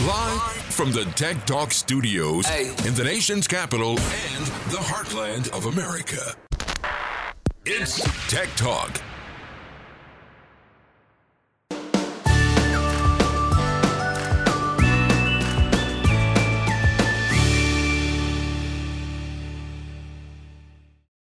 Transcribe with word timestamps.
Live 0.00 0.40
from 0.74 0.90
the 0.92 1.04
Tech 1.14 1.46
Talk 1.46 1.72
studios 1.72 2.44
Hey. 2.46 2.68
in 2.86 2.94
the 2.94 3.04
nation's 3.04 3.46
capital 3.46 3.90
and 3.90 4.44
the 4.70 4.76
heartland 4.78 5.48
of 5.56 5.64
America. 5.66 6.34
It's 7.64 8.02
Tech 8.28 8.48
Talk. 8.56 9.00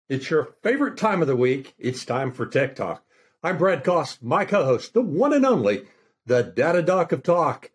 It's 0.07 0.29
your 0.29 0.55
favorite 0.63 0.97
time 0.97 1.21
of 1.21 1.27
the 1.27 1.35
week. 1.35 1.75
It's 1.77 2.03
time 2.03 2.31
for 2.31 2.45
Tech 2.45 2.75
Talk. 2.75 3.03
I'm 3.43 3.57
Brad 3.57 3.83
Koss, 3.83 4.21
my 4.21 4.43
co 4.43 4.65
host, 4.65 4.93
the 4.93 5.01
one 5.01 5.33
and 5.33 5.45
only, 5.45 5.83
the 6.25 6.41
Data 6.43 6.81
Doc 6.81 7.11
of 7.11 7.23
Talk, 7.23 7.69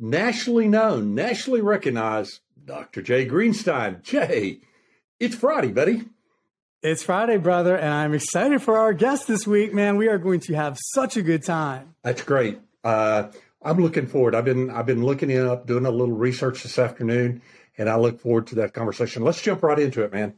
nationally 0.00 0.66
known, 0.66 1.14
nationally 1.14 1.60
recognized 1.60 2.40
Dr. 2.64 3.02
Jay 3.02 3.28
Greenstein. 3.28 4.02
Jay, 4.02 4.60
it's 5.18 5.34
Friday, 5.34 5.72
buddy. 5.72 6.04
It's 6.82 7.02
Friday, 7.02 7.36
brother, 7.36 7.76
and 7.76 7.92
I'm 7.92 8.14
excited 8.14 8.62
for 8.62 8.78
our 8.78 8.94
guest 8.94 9.28
this 9.28 9.46
week, 9.46 9.74
man. 9.74 9.96
We 9.96 10.08
are 10.08 10.16
going 10.16 10.40
to 10.40 10.54
have 10.54 10.78
such 10.94 11.18
a 11.18 11.22
good 11.22 11.44
time. 11.44 11.94
That's 12.02 12.22
great. 12.22 12.58
Uh, 12.82 13.28
I'm 13.62 13.78
looking 13.78 14.06
forward. 14.06 14.34
I've 14.34 14.46
been 14.46 14.70
I've 14.70 14.86
been 14.86 15.04
looking 15.04 15.28
it 15.28 15.44
up, 15.44 15.66
doing 15.66 15.84
a 15.84 15.90
little 15.90 16.16
research 16.16 16.62
this 16.62 16.78
afternoon, 16.78 17.42
and 17.76 17.90
I 17.90 17.96
look 17.96 18.18
forward 18.20 18.46
to 18.48 18.54
that 18.56 18.72
conversation. 18.72 19.22
Let's 19.22 19.42
jump 19.42 19.62
right 19.62 19.78
into 19.78 20.02
it, 20.02 20.12
man. 20.12 20.34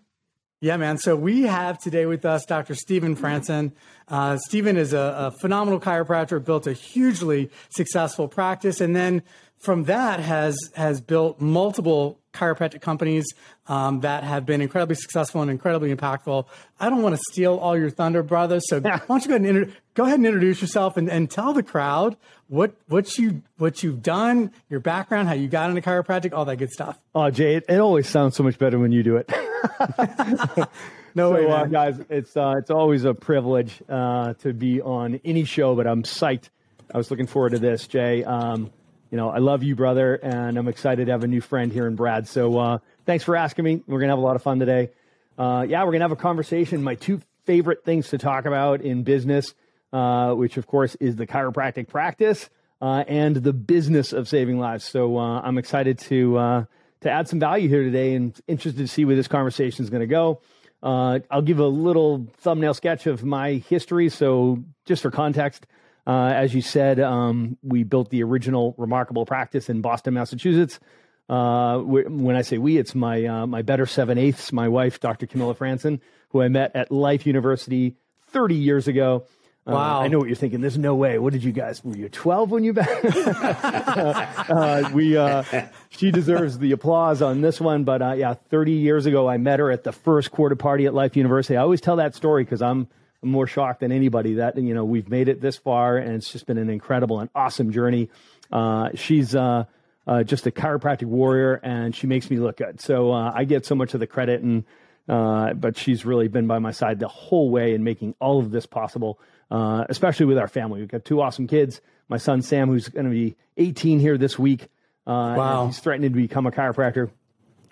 Yeah, 0.60 0.76
man. 0.76 0.98
So 0.98 1.16
we 1.16 1.42
have 1.42 1.78
today 1.78 2.06
with 2.06 2.24
us 2.24 2.44
Dr. 2.44 2.74
Stephen 2.76 3.16
Franson. 3.16 3.72
Uh, 4.06 4.36
Stephen 4.36 4.76
is 4.76 4.92
a, 4.92 5.14
a 5.18 5.30
phenomenal 5.40 5.80
chiropractor, 5.80 6.44
built 6.44 6.68
a 6.68 6.72
hugely 6.72 7.50
successful 7.70 8.28
practice, 8.28 8.80
and 8.80 8.94
then 8.94 9.22
from 9.62 9.84
that 9.84 10.20
has 10.20 10.56
has 10.74 11.00
built 11.00 11.40
multiple 11.40 12.18
chiropractic 12.32 12.80
companies 12.80 13.26
um, 13.66 14.00
that 14.00 14.24
have 14.24 14.46
been 14.46 14.60
incredibly 14.60 14.96
successful 14.96 15.42
and 15.42 15.50
incredibly 15.50 15.94
impactful. 15.94 16.46
I 16.80 16.88
don't 16.88 17.02
want 17.02 17.14
to 17.14 17.22
steal 17.30 17.56
all 17.56 17.76
your 17.76 17.90
thunder, 17.90 18.22
brother. 18.22 18.58
So 18.60 18.80
why 18.80 19.00
don't 19.06 19.22
you 19.22 19.28
go 19.28 19.34
ahead 19.34 19.46
and, 19.46 19.46
inter- 19.46 19.72
go 19.94 20.04
ahead 20.04 20.18
and 20.18 20.26
introduce 20.26 20.60
yourself 20.60 20.96
and, 20.96 21.10
and 21.10 21.30
tell 21.30 21.52
the 21.52 21.62
crowd 21.62 22.16
what 22.48 22.74
what 22.88 23.18
you 23.18 23.42
what 23.58 23.82
you've 23.82 24.02
done, 24.02 24.50
your 24.68 24.80
background, 24.80 25.28
how 25.28 25.34
you 25.34 25.48
got 25.48 25.70
into 25.70 25.82
chiropractic, 25.82 26.32
all 26.32 26.44
that 26.46 26.56
good 26.56 26.70
stuff. 26.70 26.98
Oh, 27.14 27.30
Jay, 27.30 27.56
it, 27.56 27.64
it 27.68 27.78
always 27.78 28.08
sounds 28.08 28.36
so 28.36 28.42
much 28.42 28.58
better 28.58 28.78
when 28.78 28.92
you 28.92 29.02
do 29.02 29.16
it. 29.16 29.30
No 31.14 31.30
so, 31.30 31.34
way, 31.34 31.50
uh, 31.50 31.66
guys, 31.66 32.00
it's 32.08 32.36
uh, 32.36 32.54
it's 32.56 32.70
always 32.70 33.04
a 33.04 33.14
privilege 33.14 33.82
uh, 33.88 34.34
to 34.34 34.52
be 34.52 34.80
on 34.80 35.20
any 35.24 35.44
show, 35.44 35.74
but 35.74 35.86
I'm 35.86 36.04
psyched. 36.04 36.48
I 36.92 36.96
was 36.96 37.10
looking 37.10 37.26
forward 37.26 37.50
to 37.50 37.58
this, 37.58 37.86
Jay. 37.86 38.24
Um, 38.24 38.70
you 39.12 39.18
know, 39.18 39.28
I 39.28 39.38
love 39.38 39.62
you, 39.62 39.76
brother, 39.76 40.14
and 40.14 40.56
I'm 40.56 40.68
excited 40.68 41.04
to 41.04 41.12
have 41.12 41.22
a 41.22 41.26
new 41.26 41.42
friend 41.42 41.70
here 41.70 41.86
in 41.86 41.96
Brad. 41.96 42.26
So, 42.26 42.58
uh, 42.58 42.78
thanks 43.04 43.24
for 43.24 43.36
asking 43.36 43.66
me. 43.66 43.82
We're 43.86 44.00
gonna 44.00 44.12
have 44.12 44.18
a 44.18 44.22
lot 44.22 44.36
of 44.36 44.42
fun 44.42 44.58
today. 44.58 44.88
Uh, 45.36 45.66
yeah, 45.68 45.84
we're 45.84 45.92
gonna 45.92 46.04
have 46.04 46.12
a 46.12 46.16
conversation. 46.16 46.82
My 46.82 46.94
two 46.94 47.20
favorite 47.44 47.84
things 47.84 48.08
to 48.08 48.18
talk 48.18 48.46
about 48.46 48.80
in 48.80 49.02
business, 49.02 49.54
uh, 49.92 50.32
which 50.32 50.56
of 50.56 50.66
course 50.66 50.94
is 50.94 51.16
the 51.16 51.26
chiropractic 51.26 51.88
practice 51.88 52.48
uh, 52.80 53.04
and 53.06 53.36
the 53.36 53.52
business 53.52 54.14
of 54.14 54.30
saving 54.30 54.58
lives. 54.58 54.86
So, 54.86 55.18
uh, 55.18 55.42
I'm 55.42 55.58
excited 55.58 55.98
to 55.98 56.38
uh, 56.38 56.64
to 57.02 57.10
add 57.10 57.28
some 57.28 57.38
value 57.38 57.68
here 57.68 57.84
today, 57.84 58.14
and 58.14 58.34
interested 58.48 58.80
to 58.80 58.88
see 58.88 59.04
where 59.04 59.16
this 59.16 59.28
conversation 59.28 59.84
is 59.84 59.90
going 59.90 60.00
to 60.00 60.06
go. 60.06 60.40
I'll 60.82 61.42
give 61.42 61.58
a 61.58 61.66
little 61.66 62.28
thumbnail 62.38 62.72
sketch 62.72 63.06
of 63.06 63.22
my 63.22 63.62
history. 63.68 64.08
So, 64.08 64.64
just 64.86 65.02
for 65.02 65.10
context, 65.10 65.66
uh, 66.06 66.32
as 66.34 66.54
you 66.54 66.60
said, 66.62 66.98
um, 67.00 67.56
we 67.62 67.84
built 67.84 68.10
the 68.10 68.22
original 68.22 68.74
remarkable 68.78 69.24
practice 69.26 69.68
in 69.68 69.80
Boston, 69.80 70.14
Massachusetts. 70.14 70.80
Uh, 71.28 71.78
wh- 71.78 72.10
when 72.10 72.34
I 72.36 72.42
say 72.42 72.58
we, 72.58 72.76
it's 72.76 72.94
my 72.94 73.24
uh, 73.24 73.46
my 73.46 73.62
better 73.62 73.86
seven 73.86 74.18
eighths, 74.18 74.52
my 74.52 74.68
wife, 74.68 75.00
Dr. 75.00 75.26
Camilla 75.26 75.54
Franson, 75.54 76.00
who 76.30 76.42
I 76.42 76.48
met 76.48 76.74
at 76.74 76.90
Life 76.90 77.26
University 77.26 77.96
30 78.32 78.54
years 78.56 78.88
ago. 78.88 79.24
Uh, 79.64 79.72
Wow. 79.74 80.00
I 80.02 80.08
know 80.08 80.18
what 80.18 80.26
you're 80.26 80.34
thinking. 80.34 80.60
There's 80.60 80.76
no 80.76 80.96
way. 80.96 81.20
What 81.20 81.32
did 81.32 81.44
you 81.44 81.52
guys? 81.52 81.84
Were 81.84 81.94
you 81.96 82.08
12 82.08 82.50
when 82.50 82.64
you 82.64 82.72
met? 82.72 82.88
uh, 83.56 84.90
we 84.92 85.16
uh, 85.16 85.44
she 85.90 86.10
deserves 86.10 86.58
the 86.58 86.72
applause 86.72 87.22
on 87.22 87.40
this 87.42 87.60
one. 87.60 87.84
But 87.84 88.02
uh, 88.02 88.12
yeah, 88.14 88.34
30 88.34 88.72
years 88.72 89.06
ago, 89.06 89.28
I 89.28 89.36
met 89.36 89.60
her 89.60 89.70
at 89.70 89.84
the 89.84 89.92
first 89.92 90.32
quarter 90.32 90.56
party 90.56 90.86
at 90.86 90.94
Life 90.94 91.16
University. 91.16 91.56
I 91.56 91.62
always 91.62 91.80
tell 91.80 91.96
that 91.96 92.14
story 92.16 92.44
because 92.44 92.60
I'm 92.60 92.88
more 93.22 93.46
shocked 93.46 93.80
than 93.80 93.92
anybody 93.92 94.34
that 94.34 94.56
you 94.58 94.74
know 94.74 94.84
we've 94.84 95.08
made 95.08 95.28
it 95.28 95.40
this 95.40 95.56
far, 95.56 95.96
and 95.96 96.14
it's 96.14 96.30
just 96.30 96.46
been 96.46 96.58
an 96.58 96.70
incredible 96.70 97.20
and 97.20 97.30
awesome 97.34 97.72
journey. 97.72 98.10
Uh, 98.50 98.90
she's 98.94 99.34
uh, 99.34 99.64
uh, 100.06 100.22
just 100.22 100.46
a 100.46 100.50
chiropractic 100.50 101.06
warrior, 101.06 101.54
and 101.62 101.94
she 101.94 102.06
makes 102.06 102.30
me 102.30 102.38
look 102.38 102.56
good. 102.56 102.80
So 102.80 103.12
uh, 103.12 103.32
I 103.34 103.44
get 103.44 103.64
so 103.64 103.74
much 103.74 103.94
of 103.94 104.00
the 104.00 104.06
credit, 104.06 104.42
and 104.42 104.64
uh, 105.08 105.54
but 105.54 105.76
she's 105.76 106.04
really 106.04 106.28
been 106.28 106.46
by 106.46 106.58
my 106.58 106.72
side 106.72 106.98
the 106.98 107.08
whole 107.08 107.50
way 107.50 107.74
in 107.74 107.84
making 107.84 108.14
all 108.20 108.38
of 108.40 108.50
this 108.50 108.66
possible, 108.66 109.18
uh, 109.50 109.84
especially 109.88 110.26
with 110.26 110.38
our 110.38 110.48
family. 110.48 110.80
We've 110.80 110.88
got 110.88 111.04
two 111.04 111.20
awesome 111.20 111.46
kids. 111.46 111.80
My 112.08 112.18
son 112.18 112.42
Sam, 112.42 112.68
who's 112.68 112.88
going 112.88 113.06
to 113.06 113.10
be 113.10 113.36
18 113.56 113.98
here 113.98 114.18
this 114.18 114.38
week. 114.38 114.64
Uh, 115.06 115.34
Wow. 115.36 115.66
He's 115.66 115.78
threatening 115.78 116.10
to 116.12 116.16
become 116.16 116.46
a 116.46 116.50
chiropractor, 116.50 117.10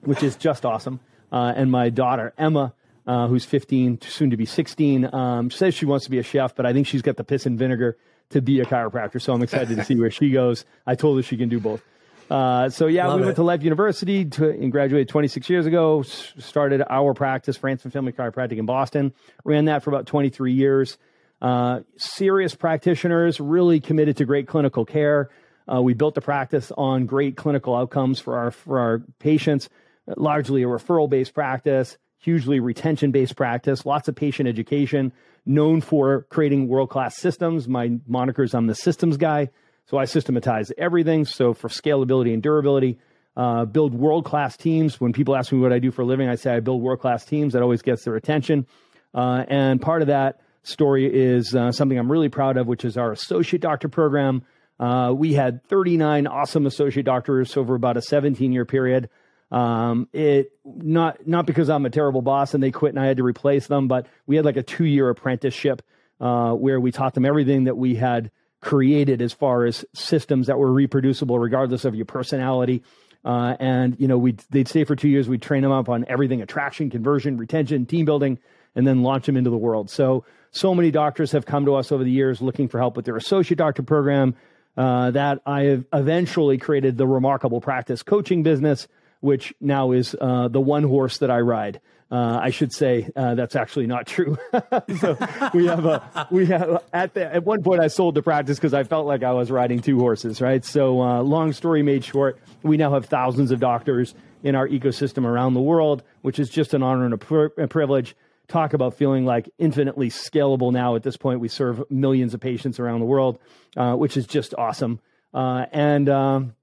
which 0.03 0.22
is 0.22 0.37
just 0.37 0.65
awesome. 0.65 0.99
Uh, 1.31 1.53
and 1.55 1.71
my 1.71 1.91
daughter 1.91 2.33
Emma, 2.37 2.75
uh, 3.06 3.27
who's 3.28 3.44
15, 3.44 4.00
soon 4.03 4.31
to 4.31 4.37
be 4.37 4.44
16, 4.47 5.12
um, 5.15 5.50
says 5.50 5.75
she 5.75 5.87
wants 5.87 6.05
to 6.05 6.11
be 6.11 6.19
a 6.19 6.22
chef, 6.22 6.55
but 6.55 6.66
I 6.66 6.72
think 6.72 6.87
she's 6.87 7.03
got 7.03 7.16
the 7.16 7.25
piss 7.25 7.47
and 7.47 7.59
vinegar 7.59 7.97
to 8.31 8.41
be 8.41 8.61
a 8.61 8.65
chiropractor. 8.65 9.21
So 9.21 9.33
I'm 9.33 9.43
excited 9.43 9.77
to 9.77 9.84
see 9.84 9.97
where 9.97 10.11
she 10.11 10.31
goes. 10.31 10.65
I 10.87 10.94
told 10.94 11.16
her 11.19 11.22
she 11.22 11.37
can 11.37 11.49
do 11.49 11.59
both. 11.60 11.83
Uh, 12.31 12.69
so 12.69 12.87
yeah, 12.87 13.09
Love 13.09 13.16
we 13.16 13.22
it. 13.22 13.27
went 13.27 13.37
to 13.37 13.43
Life 13.43 13.62
University 13.65 14.25
to, 14.25 14.50
and 14.50 14.71
graduated 14.71 15.09
26 15.09 15.50
years 15.50 15.66
ago. 15.66 16.00
s- 16.00 16.33
Started 16.39 16.81
our 16.89 17.12
practice, 17.12 17.59
Franson 17.59 17.91
Family 17.91 18.12
Chiropractic 18.12 18.56
in 18.59 18.66
Boston. 18.66 19.12
Ran 19.44 19.65
that 19.65 19.83
for 19.83 19.91
about 19.91 20.06
23 20.06 20.53
years. 20.53 20.97
Uh, 21.43 21.81
serious 21.97 22.55
practitioners, 22.55 23.41
really 23.41 23.81
committed 23.81 24.19
to 24.19 24.25
great 24.27 24.47
clinical 24.47 24.84
care. 24.84 25.28
Uh, 25.72 25.81
we 25.83 25.93
built 25.94 26.15
the 26.15 26.21
practice 26.21 26.71
on 26.78 27.06
great 27.06 27.37
clinical 27.37 27.75
outcomes 27.75 28.21
for 28.21 28.37
our 28.39 28.50
for 28.53 28.78
our 28.78 28.99
patients. 29.19 29.69
Largely 30.06 30.62
a 30.62 30.66
referral 30.66 31.09
based 31.10 31.34
practice, 31.34 31.97
hugely 32.21 32.61
retention 32.61 33.11
based 33.11 33.35
practice. 33.37 33.85
Lots 33.85 34.09
of 34.09 34.15
patient 34.15 34.49
education. 34.49 35.13
Known 35.45 35.81
for 35.81 36.27
creating 36.29 36.69
world 36.69 36.91
class 36.91 37.17
systems. 37.17 37.67
My 37.67 37.99
moniker 38.07 38.43
is 38.43 38.55
I'm 38.55 38.67
the 38.67 38.75
systems 38.75 39.17
guy. 39.17 39.51
So 39.87 39.99
I 39.99 40.05
systematize 40.05 40.71
everything. 40.79 41.25
So 41.25 41.53
for 41.53 41.69
scalability 41.69 42.33
and 42.33 42.43
durability, 42.43 42.99
uh, 43.37 43.65
build 43.65 43.95
world 43.95 44.25
class 44.25 44.57
teams. 44.57 45.01
When 45.01 45.13
people 45.13 45.35
ask 45.35 45.51
me 45.51 45.59
what 45.59 45.73
I 45.73 45.79
do 45.79 45.91
for 45.91 46.03
a 46.03 46.05
living, 46.05 46.29
I 46.29 46.37
say 46.37 46.55
I 46.55 46.61
build 46.61 46.83
world 46.83 47.01
class 47.01 47.25
teams. 47.25 47.55
That 47.55 47.63
always 47.63 47.83
gets 47.83 48.05
their 48.05 48.15
attention. 48.15 48.67
Uh, 49.15 49.45
and 49.49 49.81
part 49.81 50.03
of 50.03 50.09
that 50.09 50.41
story 50.63 51.13
is 51.13 51.55
uh, 51.55 51.73
something 51.73 51.99
I'm 51.99 52.13
really 52.13 52.29
proud 52.29 52.57
of, 52.57 52.67
which 52.67 52.85
is 52.85 52.97
our 52.97 53.13
associate 53.13 53.63
doctor 53.63 53.89
program. 53.89 54.43
Uh, 54.79 55.13
we 55.15 55.33
had 55.35 55.65
39 55.65 56.27
awesome 56.27 56.67
associate 56.67 57.05
doctors 57.05 57.57
over 57.57 57.75
about 57.75 57.97
a 57.97 58.03
17 58.03 58.53
year 58.53 58.65
period. 58.65 59.09
Um, 59.50 60.09
it 60.12 60.53
not 60.65 61.27
not 61.27 61.47
because 61.47 61.69
I'm 61.69 61.84
a 61.84 61.91
terrible 61.91 62.22
boss 62.22 62.55
and 62.55 62.62
they 62.62 62.71
quit 62.71 62.94
and 62.94 63.03
I 63.03 63.06
had 63.06 63.16
to 63.16 63.25
replace 63.25 63.66
them, 63.66 63.88
but 63.88 64.06
we 64.27 64.37
had 64.37 64.44
like 64.44 64.56
a 64.56 64.62
two 64.62 64.84
year 64.84 65.09
apprenticeship 65.09 65.83
uh, 66.21 66.53
where 66.53 66.78
we 66.78 66.93
taught 66.93 67.15
them 67.15 67.25
everything 67.25 67.65
that 67.65 67.77
we 67.77 67.97
had 67.97 68.31
created 68.60 69.22
as 69.22 69.33
far 69.33 69.65
as 69.65 69.84
systems 69.94 70.47
that 70.47 70.59
were 70.59 70.71
reproducible 70.71 71.39
regardless 71.39 71.84
of 71.84 71.94
your 71.94 72.05
personality. 72.05 72.83
Uh, 73.25 73.56
and 73.59 73.97
you 73.99 74.09
know, 74.09 74.19
we 74.19 74.37
they'd 74.50 74.69
stay 74.69 74.84
for 74.84 74.97
two 74.97 75.09
years. 75.09 75.28
We'd 75.28 75.43
train 75.43 75.62
them 75.62 75.72
up 75.72 75.89
on 75.89 76.05
everything: 76.09 76.41
attraction, 76.41 76.89
conversion, 76.89 77.37
retention, 77.37 77.87
team 77.87 78.06
building, 78.06 78.39
and 78.75 78.87
then 78.87 79.03
launch 79.03 79.27
them 79.27 79.37
into 79.37 79.50
the 79.50 79.59
world. 79.59 79.91
So, 79.91 80.25
so 80.53 80.75
many 80.75 80.91
doctors 80.91 81.33
have 81.33 81.44
come 81.44 81.66
to 81.66 81.75
us 81.75 81.93
over 81.93 82.03
the 82.03 82.10
years 82.10 82.41
looking 82.41 82.69
for 82.69 82.78
help 82.78 82.97
with 82.97 83.05
their 83.05 83.16
associate 83.16 83.59
doctor 83.59 83.83
program. 83.83 84.37
Uh, 84.77 85.10
that 85.10 85.41
I 85.44 85.65
have 85.65 85.84
eventually 85.93 86.56
created 86.56 86.97
the 86.97 87.06
remarkable 87.06 87.60
practice 87.60 88.03
coaching 88.03 88.42
business, 88.42 88.89
which 89.21 89.55
now 89.61 89.93
is 89.93 90.17
uh, 90.21 90.49
the 90.49 90.61
one 90.61 90.83
horse 90.83 91.19
that 91.19 91.31
I 91.31 91.41
ride. 91.41 91.81
Uh, 92.13 92.41
I 92.43 92.51
should 92.51 92.72
say 92.72 93.09
uh, 93.15 93.37
that's 93.37 93.55
actually 93.55 93.87
not 93.87 94.07
true. 94.07 94.37
so 94.99 95.17
we 95.55 95.67
have 95.67 95.87
a 95.87 96.27
we 96.33 96.47
have 96.47 96.83
at 96.93 97.15
the, 97.15 97.33
at 97.33 97.45
one 97.45 97.63
point 97.63 97.81
I 97.81 97.87
sold 97.87 98.17
the 98.17 98.22
practice 98.22 98.59
because 98.59 98.75
I 98.75 98.83
felt 98.83 99.07
like 99.07 99.22
I 99.22 99.33
was 99.33 99.49
riding 99.49 99.81
two 99.81 100.01
horses, 100.01 100.41
right? 100.41 100.65
So 100.65 101.01
uh, 101.01 101.22
long 101.22 101.53
story 101.53 101.83
made 101.84 102.05
short, 102.05 102.41
we 102.65 102.77
now 102.77 102.93
have 102.95 103.07
thousands 103.07 103.53
of 103.53 103.61
doctors 103.61 104.13
in 104.43 104.57
our 104.57 104.67
ecosystem 104.67 105.25
around 105.25 105.55
the 105.55 105.61
world, 105.61 106.03
which 106.23 106.41
is 106.41 106.49
just 106.49 106.75
an 106.75 106.83
honor 106.83 107.05
and 107.05 107.15
a, 107.15 107.19
pri- 107.19 107.51
a 107.57 107.69
privilege. 107.69 108.16
Talk 108.49 108.73
about 108.73 108.95
feeling 108.95 109.25
like 109.25 109.49
infinitely 109.59 110.11
scalable 110.11 110.73
now. 110.73 110.97
At 110.97 111.05
this 111.05 111.16
point, 111.16 111.39
we 111.39 111.47
serve 111.47 111.84
millions 111.91 112.34
of 112.34 112.41
patients 112.41 112.81
around 112.81 112.99
the 112.99 113.07
world, 113.07 113.39
uh, 113.77 113.95
which 113.95 114.16
is 114.16 114.27
just 114.27 114.55
awesome. 114.59 114.99
Uh, 115.33 115.66
and 115.71 116.09
um, 116.09 116.55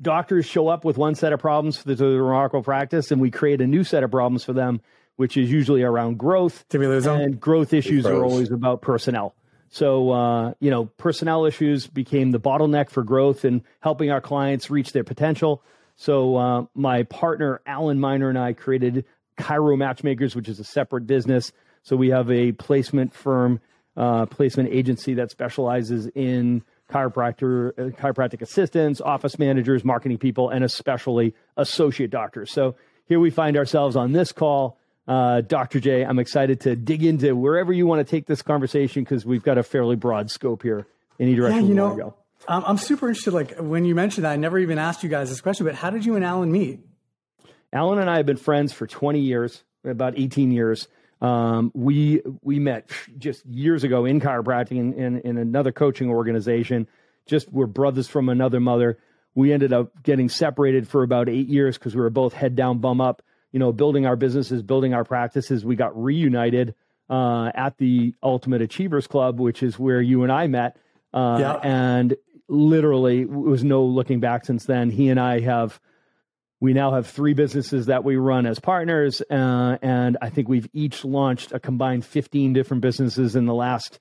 doctors 0.00 0.46
show 0.46 0.68
up 0.68 0.84
with 0.84 0.96
one 0.96 1.14
set 1.14 1.32
of 1.32 1.40
problems 1.40 1.78
for 1.78 1.88
the, 1.88 1.94
the 1.94 2.22
remarkable 2.22 2.62
practice, 2.62 3.10
and 3.10 3.20
we 3.20 3.30
create 3.30 3.60
a 3.60 3.66
new 3.66 3.84
set 3.84 4.02
of 4.02 4.10
problems 4.10 4.44
for 4.44 4.52
them, 4.52 4.80
which 5.16 5.36
is 5.36 5.50
usually 5.50 5.82
around 5.82 6.18
growth. 6.18 6.64
Did 6.68 6.78
we 6.78 6.86
lose 6.86 7.04
them? 7.04 7.20
And 7.20 7.40
growth 7.40 7.72
issues 7.72 8.06
are 8.06 8.24
always 8.24 8.50
about 8.50 8.82
personnel. 8.82 9.34
So, 9.70 10.10
uh, 10.12 10.54
you 10.60 10.70
know, 10.70 10.86
personnel 10.86 11.44
issues 11.44 11.86
became 11.86 12.30
the 12.30 12.40
bottleneck 12.40 12.90
for 12.90 13.02
growth 13.02 13.44
and 13.44 13.62
helping 13.80 14.10
our 14.10 14.20
clients 14.20 14.70
reach 14.70 14.92
their 14.92 15.04
potential. 15.04 15.62
So, 15.96 16.36
uh, 16.36 16.64
my 16.74 17.02
partner, 17.02 17.60
Alan 17.66 18.00
Miner, 18.00 18.28
and 18.28 18.38
I 18.38 18.52
created 18.54 19.04
Chiro 19.38 19.76
Matchmakers, 19.76 20.34
which 20.34 20.48
is 20.48 20.58
a 20.58 20.64
separate 20.64 21.06
business. 21.06 21.52
So, 21.82 21.96
we 21.96 22.10
have 22.10 22.30
a 22.30 22.52
placement 22.52 23.12
firm, 23.12 23.60
uh, 23.96 24.26
placement 24.26 24.70
agency 24.72 25.14
that 25.14 25.30
specializes 25.30 26.06
in 26.14 26.62
chiropractor, 26.90 27.70
uh, 27.78 27.90
chiropractic 27.96 28.42
assistants, 28.42 29.00
office 29.00 29.38
managers, 29.38 29.84
marketing 29.84 30.18
people, 30.18 30.50
and 30.50 30.64
especially 30.64 31.34
associate 31.56 32.10
doctors. 32.10 32.52
So, 32.52 32.76
here 33.06 33.20
we 33.20 33.30
find 33.30 33.56
ourselves 33.56 33.96
on 33.96 34.12
this 34.12 34.32
call 34.32 34.78
uh, 35.08 35.40
Dr. 35.40 35.80
J, 35.80 36.04
I'm 36.04 36.18
excited 36.18 36.60
to 36.60 36.76
dig 36.76 37.02
into 37.02 37.34
wherever 37.34 37.72
you 37.72 37.86
want 37.86 38.06
to 38.06 38.10
take 38.10 38.26
this 38.26 38.42
conversation 38.42 39.02
because 39.02 39.24
we've 39.24 39.42
got 39.42 39.56
a 39.56 39.62
fairly 39.62 39.96
broad 39.96 40.30
scope 40.30 40.62
here. 40.62 40.86
Any 41.18 41.34
direction 41.34 41.62
yeah, 41.62 41.68
you 41.68 41.74
know, 41.74 41.96
go. 41.96 42.14
I'm 42.46 42.76
super 42.78 43.08
interested. 43.08 43.32
Like 43.32 43.56
when 43.56 43.84
you 43.84 43.94
mentioned 43.94 44.26
that, 44.26 44.32
I 44.32 44.36
never 44.36 44.58
even 44.58 44.78
asked 44.78 45.02
you 45.02 45.08
guys 45.08 45.30
this 45.30 45.40
question, 45.40 45.66
but 45.66 45.74
how 45.74 45.90
did 45.90 46.04
you 46.04 46.14
and 46.16 46.24
Alan 46.24 46.52
meet? 46.52 46.80
Alan 47.72 47.98
and 47.98 48.08
I 48.08 48.18
have 48.18 48.26
been 48.26 48.36
friends 48.36 48.72
for 48.72 48.86
20 48.86 49.18
years, 49.18 49.64
about 49.82 50.18
18 50.18 50.52
years. 50.52 50.88
Um, 51.20 51.72
we 51.74 52.22
we 52.42 52.58
met 52.58 52.90
just 53.18 53.44
years 53.46 53.84
ago 53.84 54.04
in 54.04 54.20
chiropractic 54.20 54.72
in, 54.72 54.94
in, 54.94 55.20
in 55.20 55.38
another 55.38 55.72
coaching 55.72 56.10
organization. 56.10 56.86
Just 57.26 57.52
we're 57.52 57.66
brothers 57.66 58.08
from 58.08 58.28
another 58.28 58.60
mother. 58.60 58.98
We 59.34 59.52
ended 59.52 59.72
up 59.72 60.02
getting 60.02 60.28
separated 60.28 60.88
for 60.88 61.02
about 61.02 61.28
eight 61.28 61.48
years 61.48 61.78
because 61.78 61.94
we 61.94 62.00
were 62.00 62.10
both 62.10 62.32
head 62.32 62.56
down, 62.56 62.78
bum 62.78 63.00
up 63.00 63.22
you 63.52 63.58
know, 63.58 63.72
building 63.72 64.06
our 64.06 64.16
businesses, 64.16 64.62
building 64.62 64.94
our 64.94 65.04
practices. 65.04 65.64
We 65.64 65.76
got 65.76 66.00
reunited 66.00 66.74
uh, 67.08 67.50
at 67.54 67.78
the 67.78 68.14
Ultimate 68.22 68.62
Achievers 68.62 69.06
Club, 69.06 69.40
which 69.40 69.62
is 69.62 69.78
where 69.78 70.00
you 70.00 70.22
and 70.22 70.32
I 70.32 70.46
met. 70.46 70.76
Uh, 71.12 71.38
yeah. 71.40 71.52
And 71.62 72.16
literally, 72.48 73.22
it 73.22 73.30
was 73.30 73.64
no 73.64 73.84
looking 73.84 74.20
back 74.20 74.44
since 74.44 74.64
then. 74.64 74.90
He 74.90 75.08
and 75.08 75.18
I 75.18 75.40
have, 75.40 75.80
we 76.60 76.72
now 76.72 76.92
have 76.92 77.06
three 77.06 77.34
businesses 77.34 77.86
that 77.86 78.04
we 78.04 78.16
run 78.16 78.46
as 78.46 78.58
partners. 78.58 79.22
Uh, 79.30 79.78
and 79.80 80.18
I 80.20 80.30
think 80.30 80.48
we've 80.48 80.68
each 80.72 81.04
launched 81.04 81.52
a 81.52 81.60
combined 81.60 82.04
15 82.04 82.52
different 82.52 82.80
businesses 82.80 83.36
in 83.36 83.46
the 83.46 83.54
last 83.54 84.00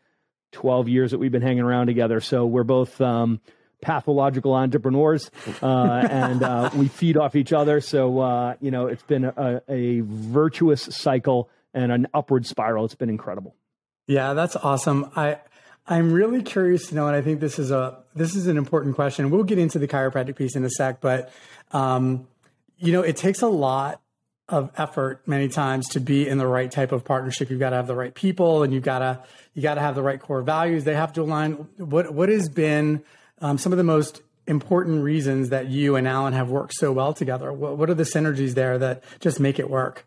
12 0.53 0.89
years 0.89 1.11
that 1.11 1.19
we've 1.19 1.31
been 1.31 1.41
hanging 1.41 1.63
around 1.63 1.87
together. 1.87 2.19
So 2.19 2.45
we're 2.45 2.63
both, 2.63 2.99
um, 2.99 3.41
pathological 3.81 4.53
entrepreneurs, 4.53 5.29
uh, 5.61 6.07
and 6.09 6.43
uh, 6.43 6.69
we 6.75 6.87
feed 6.87 7.17
off 7.17 7.35
each 7.35 7.53
other. 7.53 7.81
So 7.81 8.19
uh, 8.19 8.55
you 8.61 8.71
know, 8.71 8.87
it's 8.87 9.03
been 9.03 9.25
a, 9.25 9.61
a, 9.69 10.01
virtuous 10.01 10.81
cycle 10.81 11.49
and 11.73 11.91
an 11.91 12.07
upward 12.13 12.45
spiral. 12.45 12.85
It's 12.85 12.95
been 12.95 13.09
incredible. 13.09 13.55
Yeah, 14.07 14.33
that's 14.33 14.55
awesome. 14.55 15.11
I 15.15 15.39
I'm 15.87 16.11
really 16.11 16.41
curious 16.41 16.87
to 16.87 16.95
know, 16.95 17.07
and 17.07 17.15
I 17.15 17.21
think 17.21 17.39
this 17.39 17.59
is 17.59 17.71
a 17.71 17.99
this 18.15 18.35
is 18.35 18.47
an 18.47 18.57
important 18.57 18.95
question. 18.95 19.29
We'll 19.29 19.43
get 19.43 19.59
into 19.59 19.79
the 19.79 19.87
chiropractic 19.87 20.35
piece 20.35 20.55
in 20.55 20.65
a 20.65 20.69
sec, 20.69 21.01
but 21.01 21.31
um, 21.71 22.27
you 22.77 22.91
know, 22.91 23.01
it 23.01 23.17
takes 23.17 23.41
a 23.41 23.47
lot 23.47 24.01
of 24.49 24.71
effort 24.77 25.21
many 25.27 25.49
times 25.49 25.89
to 25.89 25.99
be 25.99 26.27
in 26.27 26.37
the 26.37 26.47
right 26.47 26.71
type 26.71 26.91
of 26.91 27.03
partnership. 27.03 27.49
You've 27.49 27.59
got 27.59 27.71
to 27.71 27.75
have 27.75 27.87
the 27.87 27.95
right 27.95 28.13
people, 28.13 28.63
and 28.63 28.73
you've 28.73 28.83
got 28.83 28.99
to 28.99 29.23
you 29.53 29.61
got 29.61 29.75
to 29.75 29.81
have 29.81 29.95
the 29.95 30.03
right 30.03 30.19
core 30.19 30.41
values. 30.41 30.83
They 30.83 30.95
have 30.95 31.13
to 31.13 31.21
align. 31.21 31.53
What 31.77 32.13
what 32.13 32.29
has 32.29 32.47
been 32.47 33.03
um, 33.41 33.57
some 33.57 33.73
of 33.73 33.77
the 33.77 33.83
most 33.83 34.21
important 34.45 35.03
reasons 35.03 35.49
that 35.49 35.67
you 35.67 35.97
and 35.97 36.07
Alan 36.07 36.33
have 36.33 36.49
worked 36.49 36.73
so 36.75 36.91
well 36.93 37.13
together? 37.13 37.51
What, 37.51 37.77
what 37.77 37.89
are 37.89 37.93
the 37.93 38.03
synergies 38.03 38.53
there 38.53 38.77
that 38.77 39.03
just 39.19 39.39
make 39.39 39.59
it 39.59 39.69
work? 39.69 40.05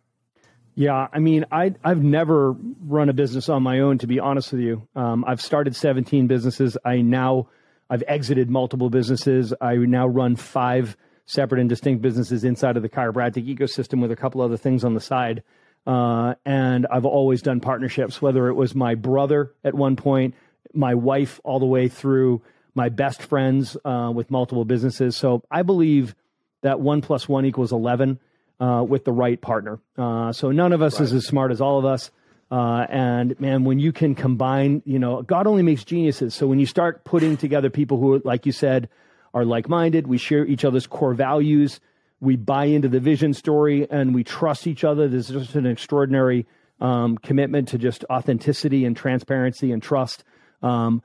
Yeah, 0.74 1.08
I 1.12 1.18
mean, 1.18 1.44
I 1.52 1.74
I've 1.84 2.02
never 2.02 2.52
run 2.52 3.10
a 3.10 3.12
business 3.12 3.50
on 3.50 3.62
my 3.62 3.80
own. 3.80 3.98
To 3.98 4.06
be 4.06 4.20
honest 4.20 4.52
with 4.52 4.62
you, 4.62 4.88
um, 4.96 5.24
I've 5.26 5.42
started 5.42 5.76
17 5.76 6.26
businesses. 6.26 6.78
I 6.82 7.02
now 7.02 7.48
I've 7.90 8.04
exited 8.08 8.48
multiple 8.48 8.88
businesses. 8.88 9.52
I 9.60 9.74
now 9.74 10.06
run 10.06 10.36
five 10.36 10.96
separate 11.30 11.60
and 11.60 11.68
distinct 11.68 12.02
businesses 12.02 12.42
inside 12.42 12.76
of 12.76 12.82
the 12.82 12.88
chiropractic 12.88 13.46
ecosystem 13.46 14.02
with 14.02 14.10
a 14.10 14.16
couple 14.16 14.40
other 14.40 14.56
things 14.56 14.84
on 14.84 14.94
the 14.94 15.00
side. 15.00 15.42
Uh, 15.86 16.34
and 16.44 16.86
I've 16.90 17.04
always 17.04 17.40
done 17.40 17.60
partnerships, 17.60 18.20
whether 18.20 18.48
it 18.48 18.54
was 18.54 18.74
my 18.74 18.96
brother 18.96 19.54
at 19.64 19.74
one 19.74 19.96
point, 19.96 20.34
my 20.74 20.94
wife, 20.94 21.40
all 21.44 21.60
the 21.60 21.66
way 21.66 21.88
through 21.88 22.42
my 22.74 22.88
best 22.88 23.22
friends 23.22 23.76
uh, 23.84 24.10
with 24.12 24.30
multiple 24.30 24.64
businesses. 24.64 25.16
So 25.16 25.42
I 25.50 25.62
believe 25.62 26.14
that 26.62 26.80
one 26.80 27.00
plus 27.00 27.28
one 27.28 27.46
equals 27.46 27.72
11 27.72 28.18
uh, 28.58 28.84
with 28.86 29.04
the 29.04 29.12
right 29.12 29.40
partner. 29.40 29.78
Uh, 29.96 30.32
so 30.32 30.50
none 30.50 30.72
of 30.72 30.82
us 30.82 30.94
right. 30.94 31.04
is 31.04 31.12
as 31.12 31.26
smart 31.26 31.52
as 31.52 31.60
all 31.60 31.78
of 31.78 31.84
us. 31.84 32.10
Uh, 32.50 32.84
and 32.88 33.38
man, 33.40 33.62
when 33.62 33.78
you 33.78 33.92
can 33.92 34.16
combine, 34.16 34.82
you 34.84 34.98
know, 34.98 35.22
God 35.22 35.46
only 35.46 35.62
makes 35.62 35.84
geniuses. 35.84 36.34
So 36.34 36.48
when 36.48 36.58
you 36.58 36.66
start 36.66 37.04
putting 37.04 37.36
together 37.36 37.70
people 37.70 37.98
who, 37.98 38.20
like 38.24 38.46
you 38.46 38.52
said, 38.52 38.88
are 39.34 39.44
like 39.44 39.68
minded, 39.68 40.06
we 40.06 40.18
share 40.18 40.46
each 40.46 40.64
other's 40.64 40.86
core 40.86 41.14
values, 41.14 41.80
we 42.20 42.36
buy 42.36 42.64
into 42.64 42.88
the 42.88 43.00
vision 43.00 43.32
story, 43.32 43.86
and 43.90 44.14
we 44.14 44.24
trust 44.24 44.66
each 44.66 44.84
other. 44.84 45.08
There's 45.08 45.28
just 45.28 45.54
an 45.54 45.66
extraordinary 45.66 46.46
um, 46.80 47.18
commitment 47.18 47.68
to 47.68 47.78
just 47.78 48.04
authenticity 48.10 48.84
and 48.84 48.96
transparency 48.96 49.72
and 49.72 49.82
trust. 49.82 50.24
Um, 50.62 51.02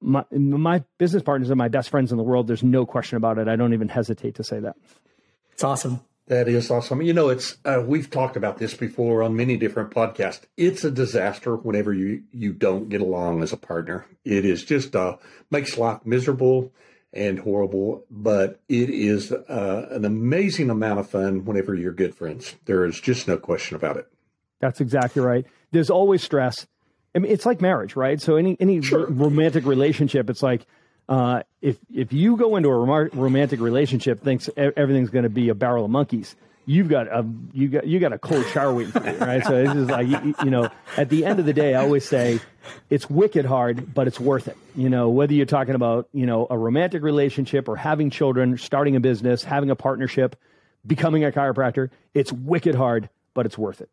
my, 0.00 0.24
my 0.30 0.84
business 0.98 1.22
partners 1.22 1.50
are 1.50 1.56
my 1.56 1.68
best 1.68 1.90
friends 1.90 2.12
in 2.12 2.18
the 2.18 2.24
world. 2.24 2.46
There's 2.46 2.62
no 2.62 2.86
question 2.86 3.16
about 3.16 3.38
it. 3.38 3.48
I 3.48 3.56
don't 3.56 3.72
even 3.74 3.88
hesitate 3.88 4.36
to 4.36 4.44
say 4.44 4.60
that. 4.60 4.76
It's 5.52 5.64
awesome. 5.64 6.00
That 6.28 6.46
is 6.46 6.70
awesome. 6.70 7.00
You 7.00 7.14
know, 7.14 7.30
it's 7.30 7.56
uh, 7.64 7.82
we've 7.84 8.10
talked 8.10 8.36
about 8.36 8.58
this 8.58 8.74
before 8.74 9.22
on 9.22 9.34
many 9.34 9.56
different 9.56 9.90
podcasts. 9.90 10.42
It's 10.58 10.84
a 10.84 10.90
disaster 10.90 11.56
whenever 11.56 11.94
you 11.94 12.22
you 12.32 12.52
don't 12.52 12.90
get 12.90 13.00
along 13.00 13.42
as 13.42 13.54
a 13.54 13.56
partner. 13.56 14.04
It 14.26 14.44
is 14.44 14.62
just 14.62 14.94
uh, 14.94 15.16
makes 15.50 15.78
life 15.78 16.04
miserable 16.04 16.70
and 17.12 17.38
horrible, 17.38 18.04
but 18.10 18.60
it 18.68 18.90
is 18.90 19.32
uh, 19.32 19.88
an 19.90 20.04
amazing 20.04 20.70
amount 20.70 21.00
of 21.00 21.08
fun 21.08 21.44
whenever 21.44 21.74
you're 21.74 21.92
good 21.92 22.14
friends. 22.14 22.54
There 22.66 22.84
is 22.84 23.00
just 23.00 23.26
no 23.26 23.38
question 23.38 23.76
about 23.76 23.96
it. 23.96 24.06
That's 24.60 24.80
exactly 24.80 25.22
right. 25.22 25.46
There's 25.70 25.90
always 25.90 26.22
stress. 26.22 26.66
I 27.14 27.20
mean, 27.20 27.32
it's 27.32 27.46
like 27.46 27.60
marriage, 27.60 27.96
right? 27.96 28.20
So 28.20 28.36
any 28.36 28.56
any 28.60 28.82
sure. 28.82 29.06
romantic 29.06 29.64
relationship, 29.64 30.28
it's 30.28 30.42
like 30.42 30.66
uh, 31.08 31.42
if 31.62 31.78
if 31.92 32.12
you 32.12 32.36
go 32.36 32.56
into 32.56 32.68
a 32.68 33.08
romantic 33.08 33.60
relationship, 33.60 34.22
thinks 34.22 34.50
everything's 34.56 35.10
going 35.10 35.22
to 35.22 35.30
be 35.30 35.48
a 35.48 35.54
barrel 35.54 35.84
of 35.84 35.90
monkeys. 35.90 36.36
You've 36.68 36.90
got 36.90 37.06
a 37.06 37.26
you 37.54 37.68
got 37.68 37.86
you 37.86 37.98
got 37.98 38.12
a 38.12 38.18
cold 38.18 38.44
shower 38.48 38.74
waiting 38.74 38.92
for 38.92 39.10
you, 39.10 39.16
right? 39.16 39.42
So 39.42 39.56
it's 39.56 39.72
just 39.72 39.90
like 39.90 40.06
you, 40.06 40.34
you 40.44 40.50
know, 40.50 40.68
at 40.98 41.08
the 41.08 41.24
end 41.24 41.40
of 41.40 41.46
the 41.46 41.54
day, 41.54 41.74
I 41.74 41.80
always 41.80 42.06
say 42.06 42.40
it's 42.90 43.08
wicked 43.08 43.46
hard, 43.46 43.94
but 43.94 44.06
it's 44.06 44.20
worth 44.20 44.48
it. 44.48 44.56
You 44.76 44.90
know, 44.90 45.08
whether 45.08 45.32
you're 45.32 45.46
talking 45.46 45.74
about 45.74 46.10
you 46.12 46.26
know 46.26 46.46
a 46.50 46.58
romantic 46.58 47.02
relationship 47.02 47.70
or 47.70 47.76
having 47.76 48.10
children, 48.10 48.58
starting 48.58 48.96
a 48.96 49.00
business, 49.00 49.42
having 49.42 49.70
a 49.70 49.76
partnership, 49.76 50.36
becoming 50.86 51.24
a 51.24 51.32
chiropractor, 51.32 51.88
it's 52.12 52.34
wicked 52.34 52.74
hard, 52.74 53.08
but 53.32 53.46
it's 53.46 53.56
worth 53.56 53.80
it. 53.80 53.88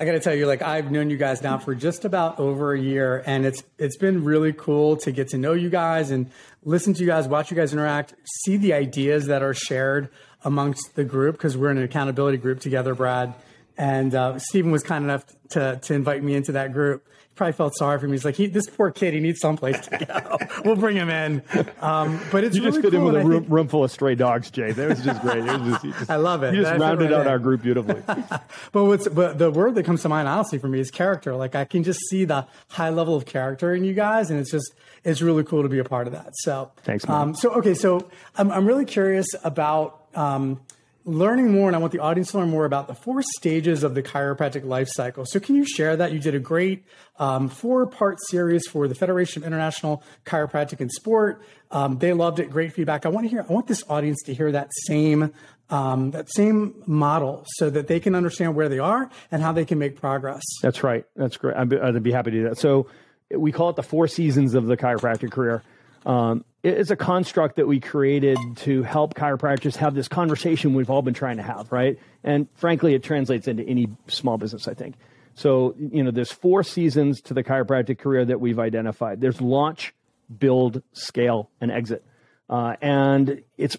I 0.00 0.06
got 0.06 0.12
to 0.12 0.20
tell 0.20 0.34
you, 0.34 0.46
like 0.46 0.62
I've 0.62 0.90
known 0.90 1.10
you 1.10 1.18
guys 1.18 1.42
now 1.42 1.58
for 1.58 1.74
just 1.74 2.06
about 2.06 2.38
over 2.38 2.72
a 2.72 2.80
year, 2.80 3.22
and 3.26 3.44
it's 3.44 3.62
it's 3.78 3.98
been 3.98 4.24
really 4.24 4.54
cool 4.54 4.96
to 4.98 5.12
get 5.12 5.28
to 5.28 5.38
know 5.38 5.52
you 5.52 5.68
guys 5.68 6.10
and 6.10 6.30
listen 6.64 6.94
to 6.94 7.00
you 7.00 7.06
guys, 7.06 7.28
watch 7.28 7.50
you 7.50 7.56
guys 7.56 7.74
interact, 7.74 8.14
see 8.44 8.56
the 8.56 8.72
ideas 8.72 9.26
that 9.26 9.42
are 9.42 9.52
shared 9.52 10.08
amongst 10.46 10.94
the 10.94 11.04
group 11.04 11.36
because 11.36 11.56
we're 11.56 11.70
in 11.70 11.76
an 11.76 11.82
accountability 11.82 12.38
group 12.38 12.60
together, 12.60 12.94
Brad. 12.94 13.34
And 13.76 14.14
uh, 14.14 14.38
Stephen 14.38 14.70
was 14.70 14.82
kind 14.82 15.04
enough 15.04 15.24
to 15.50 15.78
to 15.82 15.94
invite 15.94 16.22
me 16.22 16.34
into 16.34 16.52
that 16.52 16.72
group 16.72 17.04
He 17.06 17.34
probably 17.34 17.52
felt 17.52 17.76
sorry 17.76 17.98
for 17.98 18.06
me. 18.06 18.12
He's 18.12 18.24
like, 18.24 18.36
he, 18.36 18.46
this 18.46 18.70
poor 18.70 18.90
kid, 18.90 19.12
he 19.12 19.20
needs 19.20 19.38
someplace 19.38 19.86
to 19.88 19.98
go. 19.98 20.38
we'll 20.64 20.76
bring 20.76 20.96
him 20.96 21.10
in. 21.10 21.42
Um, 21.82 22.18
but 22.32 22.42
it's 22.42 22.56
you 22.56 22.62
really 22.62 22.80
just 22.80 22.82
fit 22.82 22.92
cool 22.92 23.08
in 23.08 23.14
with 23.14 23.22
a 23.22 23.26
room, 23.26 23.42
think... 23.42 23.52
room, 23.52 23.68
full 23.68 23.84
of 23.84 23.90
stray 23.90 24.14
dogs, 24.14 24.50
Jay. 24.50 24.72
That 24.72 24.88
was 24.88 25.02
just 25.02 25.20
great. 25.20 25.44
Was 25.44 25.82
just, 25.82 25.98
just, 25.98 26.10
I 26.10 26.16
love 26.16 26.42
it. 26.42 26.54
You 26.54 26.62
just 26.62 26.80
rounded 26.80 27.10
right 27.10 27.18
out 27.18 27.26
in. 27.26 27.28
our 27.28 27.38
group 27.38 27.60
beautifully. 27.60 28.02
but 28.72 28.84
what's 28.84 29.08
but 29.08 29.36
the 29.36 29.50
word 29.50 29.74
that 29.74 29.84
comes 29.84 30.00
to 30.02 30.08
mind, 30.08 30.26
honestly, 30.26 30.58
for 30.58 30.68
me 30.68 30.80
is 30.80 30.90
character. 30.90 31.36
Like 31.36 31.54
I 31.54 31.66
can 31.66 31.82
just 31.82 32.00
see 32.08 32.24
the 32.24 32.46
high 32.68 32.90
level 32.90 33.14
of 33.14 33.26
character 33.26 33.74
in 33.74 33.84
you 33.84 33.92
guys, 33.92 34.30
and 34.30 34.40
it's 34.40 34.50
just 34.50 34.72
it's 35.04 35.20
really 35.20 35.44
cool 35.44 35.64
to 35.64 35.68
be 35.68 35.80
a 35.80 35.84
part 35.84 36.06
of 36.06 36.14
that. 36.14 36.30
So 36.36 36.70
thanks. 36.78 37.06
Um, 37.08 37.34
so 37.34 37.50
okay, 37.56 37.74
so 37.74 38.08
I'm 38.36 38.50
I'm 38.50 38.66
really 38.66 38.86
curious 38.86 39.26
about. 39.44 40.00
Um, 40.16 40.60
learning 41.06 41.52
more, 41.52 41.68
and 41.68 41.76
I 41.76 41.78
want 41.78 41.92
the 41.92 42.00
audience 42.00 42.32
to 42.32 42.38
learn 42.38 42.50
more 42.50 42.64
about 42.64 42.88
the 42.88 42.94
four 42.94 43.22
stages 43.22 43.84
of 43.84 43.94
the 43.94 44.02
chiropractic 44.02 44.64
life 44.64 44.88
cycle. 44.90 45.24
So, 45.24 45.40
can 45.40 45.54
you 45.54 45.64
share 45.64 45.96
that? 45.96 46.12
You 46.12 46.18
did 46.18 46.34
a 46.34 46.40
great 46.40 46.84
um, 47.18 47.48
four 47.48 47.86
part 47.86 48.18
series 48.28 48.66
for 48.66 48.88
the 48.88 48.94
Federation 48.94 49.42
of 49.42 49.46
International 49.46 50.02
Chiropractic 50.26 50.80
and 50.80 50.90
Sport. 50.90 51.42
Um, 51.70 51.98
they 51.98 52.12
loved 52.12 52.40
it. 52.40 52.50
Great 52.50 52.72
feedback. 52.72 53.06
I 53.06 53.08
want 53.08 53.24
to 53.24 53.30
hear. 53.30 53.46
I 53.48 53.52
want 53.52 53.68
this 53.68 53.84
audience 53.88 54.22
to 54.24 54.34
hear 54.34 54.52
that 54.52 54.70
same 54.86 55.32
um, 55.70 56.10
that 56.10 56.30
same 56.30 56.82
model 56.86 57.44
so 57.56 57.70
that 57.70 57.86
they 57.86 58.00
can 58.00 58.14
understand 58.14 58.54
where 58.54 58.68
they 58.68 58.78
are 58.78 59.10
and 59.30 59.42
how 59.42 59.52
they 59.52 59.64
can 59.64 59.78
make 59.78 60.00
progress. 60.00 60.42
That's 60.62 60.82
right. 60.82 61.04
That's 61.16 61.36
great. 61.36 61.56
I'd 61.56 61.68
be, 61.68 61.78
I'd 61.78 62.02
be 62.02 62.12
happy 62.12 62.32
to 62.32 62.36
do 62.36 62.48
that. 62.48 62.58
So, 62.58 62.88
we 63.30 63.52
call 63.52 63.70
it 63.70 63.76
the 63.76 63.82
four 63.82 64.06
seasons 64.06 64.54
of 64.54 64.66
the 64.66 64.76
chiropractic 64.76 65.30
career. 65.30 65.62
Um, 66.06 66.44
it's 66.62 66.90
a 66.90 66.96
construct 66.96 67.56
that 67.56 67.66
we 67.66 67.80
created 67.80 68.38
to 68.58 68.82
help 68.82 69.14
chiropractors 69.14 69.76
have 69.76 69.94
this 69.94 70.08
conversation 70.08 70.74
we've 70.74 70.90
all 70.90 71.02
been 71.02 71.14
trying 71.14 71.36
to 71.36 71.42
have, 71.42 71.70
right? 71.70 71.98
And 72.24 72.48
frankly, 72.54 72.94
it 72.94 73.02
translates 73.02 73.48
into 73.48 73.64
any 73.64 73.88
small 74.08 74.38
business, 74.38 74.66
I 74.66 74.74
think. 74.74 74.94
So, 75.34 75.74
you 75.78 76.02
know, 76.02 76.10
there's 76.10 76.32
four 76.32 76.62
seasons 76.62 77.20
to 77.22 77.34
the 77.34 77.44
chiropractic 77.44 77.98
career 77.98 78.24
that 78.24 78.40
we've 78.40 78.58
identified. 78.58 79.20
There's 79.20 79.40
launch, 79.40 79.94
build, 80.38 80.82
scale, 80.92 81.50
and 81.60 81.70
exit. 81.70 82.04
Uh, 82.48 82.76
and 82.80 83.42
it's 83.58 83.76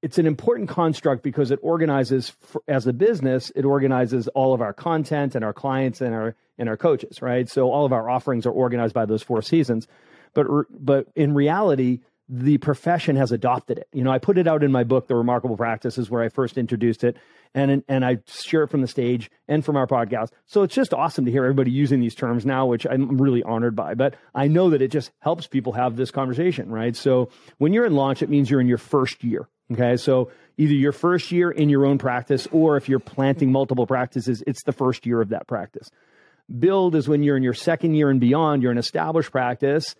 it's 0.00 0.18
an 0.18 0.26
important 0.26 0.68
construct 0.68 1.24
because 1.24 1.50
it 1.50 1.58
organizes 1.62 2.30
for, 2.40 2.62
as 2.68 2.86
a 2.86 2.92
business 2.92 3.50
it 3.56 3.64
organizes 3.64 4.28
all 4.28 4.54
of 4.54 4.60
our 4.60 4.72
content 4.72 5.34
and 5.34 5.44
our 5.44 5.54
clients 5.54 6.00
and 6.00 6.14
our 6.14 6.36
and 6.58 6.68
our 6.68 6.76
coaches 6.76 7.22
right 7.22 7.48
so 7.48 7.72
all 7.72 7.86
of 7.86 7.92
our 7.92 8.08
offerings 8.08 8.46
are 8.46 8.52
organized 8.52 8.94
by 8.94 9.06
those 9.06 9.22
four 9.22 9.40
seasons 9.40 9.88
but 10.34 10.46
but 10.70 11.08
in 11.14 11.34
reality 11.34 12.00
the 12.30 12.58
profession 12.58 13.16
has 13.16 13.32
adopted 13.32 13.78
it. 13.78 13.88
You 13.92 14.04
know 14.04 14.10
i 14.10 14.18
put 14.18 14.38
it 14.38 14.46
out 14.46 14.62
in 14.62 14.72
my 14.72 14.84
book 14.84 15.08
the 15.08 15.14
remarkable 15.14 15.56
practices 15.56 16.10
where 16.10 16.22
i 16.22 16.28
first 16.28 16.58
introduced 16.58 17.04
it. 17.04 17.16
And 17.54 17.82
and 17.88 18.04
i 18.04 18.18
share 18.26 18.64
it 18.64 18.70
from 18.70 18.82
the 18.82 18.88
stage 18.88 19.30
and 19.46 19.64
from 19.64 19.76
our 19.76 19.86
podcast. 19.86 20.30
So 20.46 20.62
it's 20.62 20.74
just 20.74 20.92
awesome 20.92 21.24
to 21.24 21.30
hear 21.30 21.44
everybody 21.44 21.70
using 21.70 22.00
these 22.00 22.14
terms 22.14 22.44
now 22.44 22.66
which 22.66 22.86
i'm 22.86 23.18
really 23.18 23.42
honored 23.42 23.76
by. 23.76 23.94
But 23.94 24.16
i 24.34 24.48
know 24.48 24.70
that 24.70 24.82
it 24.82 24.90
just 24.90 25.10
helps 25.20 25.46
people 25.46 25.72
have 25.72 25.96
this 25.96 26.10
conversation 26.10 26.70
right? 26.70 26.94
So 26.94 27.30
when 27.58 27.72
you're 27.72 27.86
in 27.86 27.94
launch 27.94 28.22
it 28.22 28.28
means 28.28 28.50
you're 28.50 28.60
in 28.60 28.68
your 28.68 28.78
first 28.78 29.24
year 29.24 29.48
Okay. 29.72 29.96
So 29.96 30.30
either 30.56 30.72
your 30.72 30.92
first 30.92 31.30
year 31.30 31.50
in 31.50 31.68
your 31.68 31.84
own 31.84 31.98
practice, 31.98 32.48
or 32.52 32.76
if 32.76 32.88
you're 32.88 32.98
planting 32.98 33.52
multiple 33.52 33.86
practices, 33.86 34.42
it's 34.46 34.62
the 34.64 34.72
first 34.72 35.06
year 35.06 35.20
of 35.20 35.30
that 35.30 35.46
practice. 35.46 35.90
Build 36.58 36.94
is 36.94 37.08
when 37.08 37.22
you're 37.22 37.36
in 37.36 37.42
your 37.42 37.54
second 37.54 37.94
year 37.94 38.08
and 38.08 38.20
beyond, 38.20 38.62
you're 38.62 38.72
an 38.72 38.78
established 38.78 39.30
practice, 39.30 39.94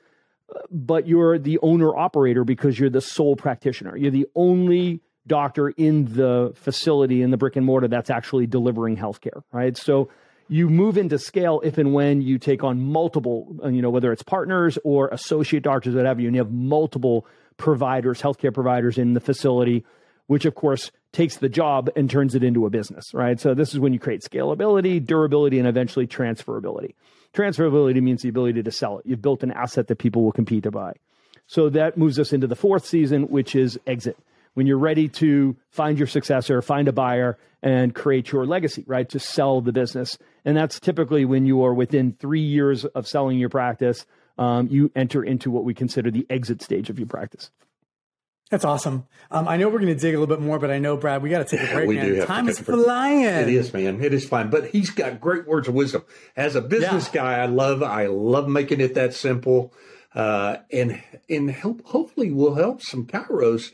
but 0.70 1.06
you're 1.06 1.38
the 1.38 1.58
owner 1.62 1.96
operator 1.96 2.44
because 2.44 2.78
you're 2.78 2.90
the 2.90 3.00
sole 3.00 3.36
practitioner. 3.36 3.96
You're 3.96 4.10
the 4.10 4.26
only 4.34 5.00
doctor 5.26 5.68
in 5.68 6.06
the 6.14 6.52
facility, 6.56 7.22
in 7.22 7.30
the 7.30 7.36
brick 7.36 7.56
and 7.56 7.66
mortar 7.66 7.88
that's 7.88 8.10
actually 8.10 8.46
delivering 8.46 8.96
healthcare, 8.96 9.42
right? 9.52 9.76
So 9.76 10.08
you 10.48 10.70
move 10.70 10.96
into 10.96 11.18
scale 11.18 11.60
if 11.62 11.76
and 11.78 11.92
when 11.92 12.22
you 12.22 12.38
take 12.38 12.64
on 12.64 12.80
multiple, 12.80 13.54
uh, 13.62 13.68
you 13.68 13.82
know, 13.82 13.90
whether 13.90 14.10
it's 14.12 14.22
partners 14.22 14.78
or 14.82 15.08
associate 15.08 15.62
doctors, 15.62 15.94
whatever 15.94 16.20
you, 16.20 16.28
and 16.28 16.34
you 16.34 16.42
have 16.42 16.50
multiple 16.50 17.26
providers, 17.58 18.22
healthcare 18.22 18.52
providers 18.52 18.96
in 18.96 19.12
the 19.12 19.20
facility, 19.20 19.84
which 20.26 20.46
of 20.46 20.54
course 20.54 20.90
takes 21.12 21.36
the 21.36 21.48
job 21.48 21.90
and 21.96 22.10
turns 22.10 22.34
it 22.34 22.42
into 22.42 22.66
a 22.66 22.70
business, 22.70 23.12
right? 23.12 23.38
So 23.38 23.54
this 23.54 23.72
is 23.72 23.78
when 23.78 23.92
you 23.92 23.98
create 23.98 24.22
scalability, 24.22 25.04
durability, 25.04 25.58
and 25.58 25.68
eventually 25.68 26.06
transferability. 26.06 26.94
Transferability 27.34 28.02
means 28.02 28.22
the 28.22 28.28
ability 28.28 28.62
to 28.62 28.70
sell 28.70 28.98
it. 28.98 29.06
You've 29.06 29.22
built 29.22 29.42
an 29.42 29.52
asset 29.52 29.86
that 29.88 29.96
people 29.96 30.24
will 30.24 30.32
compete 30.32 30.64
to 30.64 30.70
buy. 30.70 30.94
So 31.46 31.68
that 31.70 31.96
moves 31.96 32.18
us 32.18 32.32
into 32.32 32.46
the 32.46 32.56
fourth 32.56 32.84
season, 32.84 33.24
which 33.24 33.54
is 33.54 33.78
exit. 33.86 34.18
When 34.54 34.66
you're 34.66 34.78
ready 34.78 35.08
to 35.08 35.56
find 35.70 35.98
your 35.98 36.08
successor, 36.08 36.60
find 36.62 36.88
a 36.88 36.92
buyer, 36.92 37.38
and 37.62 37.94
create 37.94 38.32
your 38.32 38.46
legacy, 38.46 38.84
right? 38.86 39.08
To 39.10 39.18
sell 39.18 39.60
the 39.60 39.72
business. 39.72 40.18
And 40.44 40.56
that's 40.56 40.80
typically 40.80 41.24
when 41.24 41.46
you 41.46 41.64
are 41.64 41.74
within 41.74 42.12
three 42.12 42.40
years 42.40 42.84
of 42.84 43.06
selling 43.06 43.38
your 43.38 43.48
practice 43.48 44.04
um, 44.38 44.68
you 44.68 44.90
enter 44.94 45.22
into 45.22 45.50
what 45.50 45.64
we 45.64 45.74
consider 45.74 46.10
the 46.10 46.26
exit 46.30 46.62
stage 46.62 46.90
of 46.90 46.98
your 46.98 47.08
practice. 47.08 47.50
That's 48.50 48.64
awesome. 48.64 49.06
Um, 49.30 49.46
I 49.46 49.58
know 49.58 49.68
we're 49.68 49.80
going 49.80 49.94
to 49.94 50.00
dig 50.00 50.14
a 50.14 50.18
little 50.18 50.34
bit 50.34 50.42
more, 50.42 50.58
but 50.58 50.70
I 50.70 50.78
know 50.78 50.96
Brad, 50.96 51.22
we 51.22 51.28
got 51.28 51.46
to 51.46 51.56
take 51.56 51.68
a 51.68 51.72
break. 51.72 51.88
we 51.88 51.96
man. 51.96 52.06
do. 52.06 52.24
Time 52.24 52.48
is 52.48 52.58
flying. 52.58 53.22
It 53.22 53.48
is, 53.48 53.72
man. 53.74 54.02
It 54.02 54.14
is 54.14 54.26
flying. 54.26 54.48
But 54.48 54.70
he's 54.70 54.90
got 54.90 55.20
great 55.20 55.46
words 55.46 55.68
of 55.68 55.74
wisdom. 55.74 56.04
As 56.34 56.56
a 56.56 56.62
business 56.62 57.10
yeah. 57.12 57.22
guy, 57.22 57.34
I 57.42 57.46
love. 57.46 57.82
I 57.82 58.06
love 58.06 58.48
making 58.48 58.80
it 58.80 58.94
that 58.94 59.12
simple, 59.12 59.74
uh, 60.14 60.58
and 60.72 61.02
and 61.28 61.50
help. 61.50 61.84
Hopefully, 61.84 62.30
will 62.30 62.54
help 62.54 62.80
some 62.80 63.06
chiros. 63.06 63.72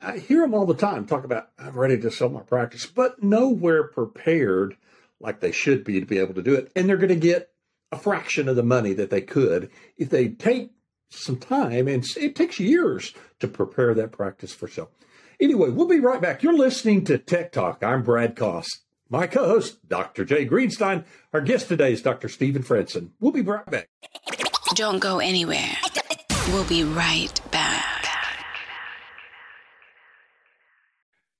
I 0.00 0.18
hear 0.18 0.42
them 0.42 0.54
all 0.54 0.66
the 0.66 0.74
time 0.74 1.06
talk 1.06 1.24
about 1.24 1.50
I'm 1.58 1.76
ready 1.76 1.98
to 1.98 2.10
sell 2.10 2.28
my 2.28 2.42
practice, 2.42 2.86
but 2.86 3.22
nowhere 3.22 3.84
prepared 3.84 4.76
like 5.20 5.40
they 5.40 5.52
should 5.52 5.82
be 5.82 5.98
to 5.98 6.06
be 6.06 6.18
able 6.18 6.34
to 6.34 6.42
do 6.42 6.54
it, 6.54 6.70
and 6.76 6.88
they're 6.88 6.96
going 6.96 7.08
to 7.08 7.16
get 7.16 7.50
a 7.90 7.98
fraction 7.98 8.48
of 8.48 8.56
the 8.56 8.62
money 8.62 8.92
that 8.92 9.10
they 9.10 9.22
could 9.22 9.70
if 9.96 10.10
they 10.10 10.28
take 10.28 10.70
some 11.10 11.36
time, 11.36 11.88
and 11.88 12.04
it 12.16 12.36
takes 12.36 12.60
years 12.60 13.14
to 13.40 13.48
prepare 13.48 13.94
that 13.94 14.12
practice 14.12 14.52
for 14.52 14.68
sale. 14.68 14.90
Anyway, 15.40 15.70
we'll 15.70 15.86
be 15.86 16.00
right 16.00 16.20
back. 16.20 16.42
You're 16.42 16.56
listening 16.56 17.04
to 17.04 17.18
Tech 17.18 17.52
Talk. 17.52 17.82
I'm 17.82 18.02
Brad 18.02 18.36
Cost. 18.36 18.80
My 19.08 19.26
co 19.26 19.46
host, 19.46 19.88
Dr. 19.88 20.24
Jay 20.24 20.46
Greenstein. 20.46 21.04
Our 21.32 21.40
guest 21.40 21.68
today 21.68 21.92
is 21.92 22.02
Dr. 22.02 22.28
Stephen 22.28 22.62
Franson. 22.62 23.10
We'll 23.20 23.32
be 23.32 23.40
right 23.40 23.64
back. 23.66 23.88
Don't 24.74 24.98
go 24.98 25.18
anywhere. 25.18 25.76
We'll 26.48 26.68
be 26.68 26.84
right 26.84 27.40
back. 27.50 28.06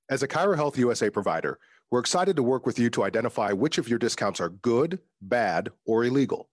As 0.09 0.23
a 0.23 0.29
Chiro 0.29 0.57
Health 0.57 0.79
USA 0.79 1.11
provider, 1.11 1.59
we're 1.91 2.01
excited 2.01 2.37
to 2.37 2.43
work 2.43 2.65
with 2.65 2.79
you 2.79 2.89
to 2.91 3.05
identify 3.05 3.53
which 3.53 3.77
of 3.77 3.89
your 3.89 3.99
discounts 3.99 4.41
are 4.41 4.49
good, 4.49 5.01
bad, 5.21 5.71
or 5.85 6.05
illegal. 6.05 6.49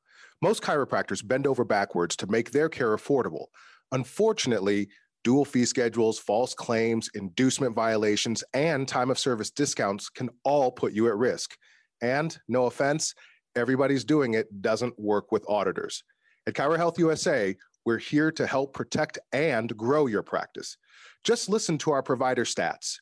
Most 0.45 0.61
chiropractors 0.61 1.27
bend 1.27 1.47
over 1.47 1.65
backwards 1.65 2.15
to 2.17 2.27
make 2.27 2.51
their 2.51 2.69
care 2.69 2.95
affordable. 2.95 3.47
Unfortunately, 3.91 4.87
dual 5.23 5.43
fee 5.43 5.65
schedules, 5.65 6.19
false 6.19 6.53
claims, 6.53 7.09
inducement 7.15 7.75
violations, 7.75 8.43
and 8.53 8.87
time 8.87 9.09
of 9.09 9.17
service 9.17 9.49
discounts 9.49 10.07
can 10.07 10.29
all 10.43 10.71
put 10.71 10.93
you 10.93 11.07
at 11.07 11.17
risk. 11.17 11.57
And 11.99 12.37
no 12.47 12.67
offense, 12.67 13.15
everybody's 13.55 14.03
doing 14.03 14.35
it 14.35 14.61
doesn't 14.61 14.93
work 14.99 15.31
with 15.31 15.43
auditors. 15.49 16.03
At 16.45 16.53
Chiro 16.53 16.77
Health 16.77 16.99
USA, 16.99 17.55
we're 17.83 17.97
here 17.97 18.31
to 18.33 18.45
help 18.45 18.75
protect 18.75 19.17
and 19.33 19.75
grow 19.75 20.05
your 20.05 20.21
practice. 20.21 20.77
Just 21.23 21.49
listen 21.49 21.79
to 21.79 21.89
our 21.89 22.03
provider 22.03 22.45
stats. 22.45 22.97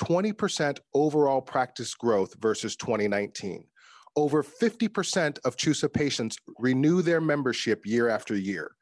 20% 0.00 0.80
overall 0.94 1.42
practice 1.42 1.94
growth 1.94 2.34
versus 2.40 2.74
2019. 2.74 3.68
Over 4.18 4.42
50% 4.42 5.38
of 5.44 5.56
CHUSA 5.56 5.92
patients 5.92 6.38
renew 6.58 7.02
their 7.02 7.20
membership 7.20 7.86
year 7.86 8.08
after 8.08 8.34
year. 8.34 8.72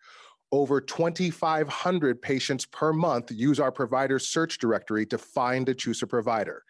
Over 0.50 0.80
2,500 0.80 2.22
patients 2.22 2.64
per 2.64 2.90
month 2.94 3.30
use 3.30 3.60
our 3.60 3.70
provider 3.70 4.18
search 4.18 4.56
directory 4.56 5.04
to 5.04 5.18
find 5.18 5.68
a 5.68 5.74
CHUSA 5.74 6.08
provider. 6.08 6.62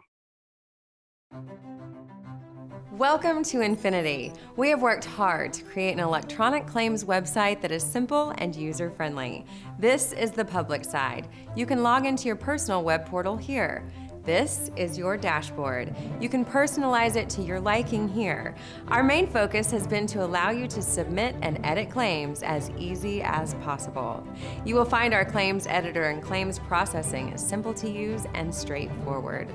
Welcome 2.98 3.42
to 3.44 3.62
Infinity. 3.62 4.34
We 4.56 4.68
have 4.68 4.82
worked 4.82 5.06
hard 5.06 5.54
to 5.54 5.64
create 5.64 5.92
an 5.92 6.00
electronic 6.00 6.66
claims 6.66 7.04
website 7.04 7.62
that 7.62 7.72
is 7.72 7.82
simple 7.82 8.34
and 8.36 8.54
user 8.54 8.90
friendly. 8.90 9.46
This 9.78 10.12
is 10.12 10.30
the 10.30 10.44
public 10.44 10.84
side. 10.84 11.28
You 11.56 11.64
can 11.64 11.82
log 11.82 12.04
into 12.04 12.26
your 12.26 12.36
personal 12.36 12.84
web 12.84 13.06
portal 13.06 13.36
here. 13.36 13.90
This 14.24 14.70
is 14.76 14.96
your 14.96 15.16
dashboard. 15.16 15.92
You 16.20 16.28
can 16.28 16.44
personalize 16.44 17.16
it 17.16 17.28
to 17.30 17.42
your 17.42 17.58
liking 17.58 18.08
here. 18.08 18.54
Our 18.86 19.02
main 19.02 19.26
focus 19.26 19.68
has 19.72 19.84
been 19.84 20.06
to 20.08 20.24
allow 20.24 20.50
you 20.50 20.68
to 20.68 20.80
submit 20.80 21.34
and 21.42 21.58
edit 21.64 21.90
claims 21.90 22.44
as 22.44 22.70
easy 22.78 23.20
as 23.22 23.54
possible. 23.54 24.24
You 24.64 24.76
will 24.76 24.84
find 24.84 25.12
our 25.12 25.24
claims 25.24 25.66
editor 25.66 26.04
and 26.04 26.22
claims 26.22 26.60
processing 26.60 27.30
is 27.30 27.44
simple 27.44 27.74
to 27.74 27.90
use 27.90 28.24
and 28.34 28.54
straightforward. 28.54 29.48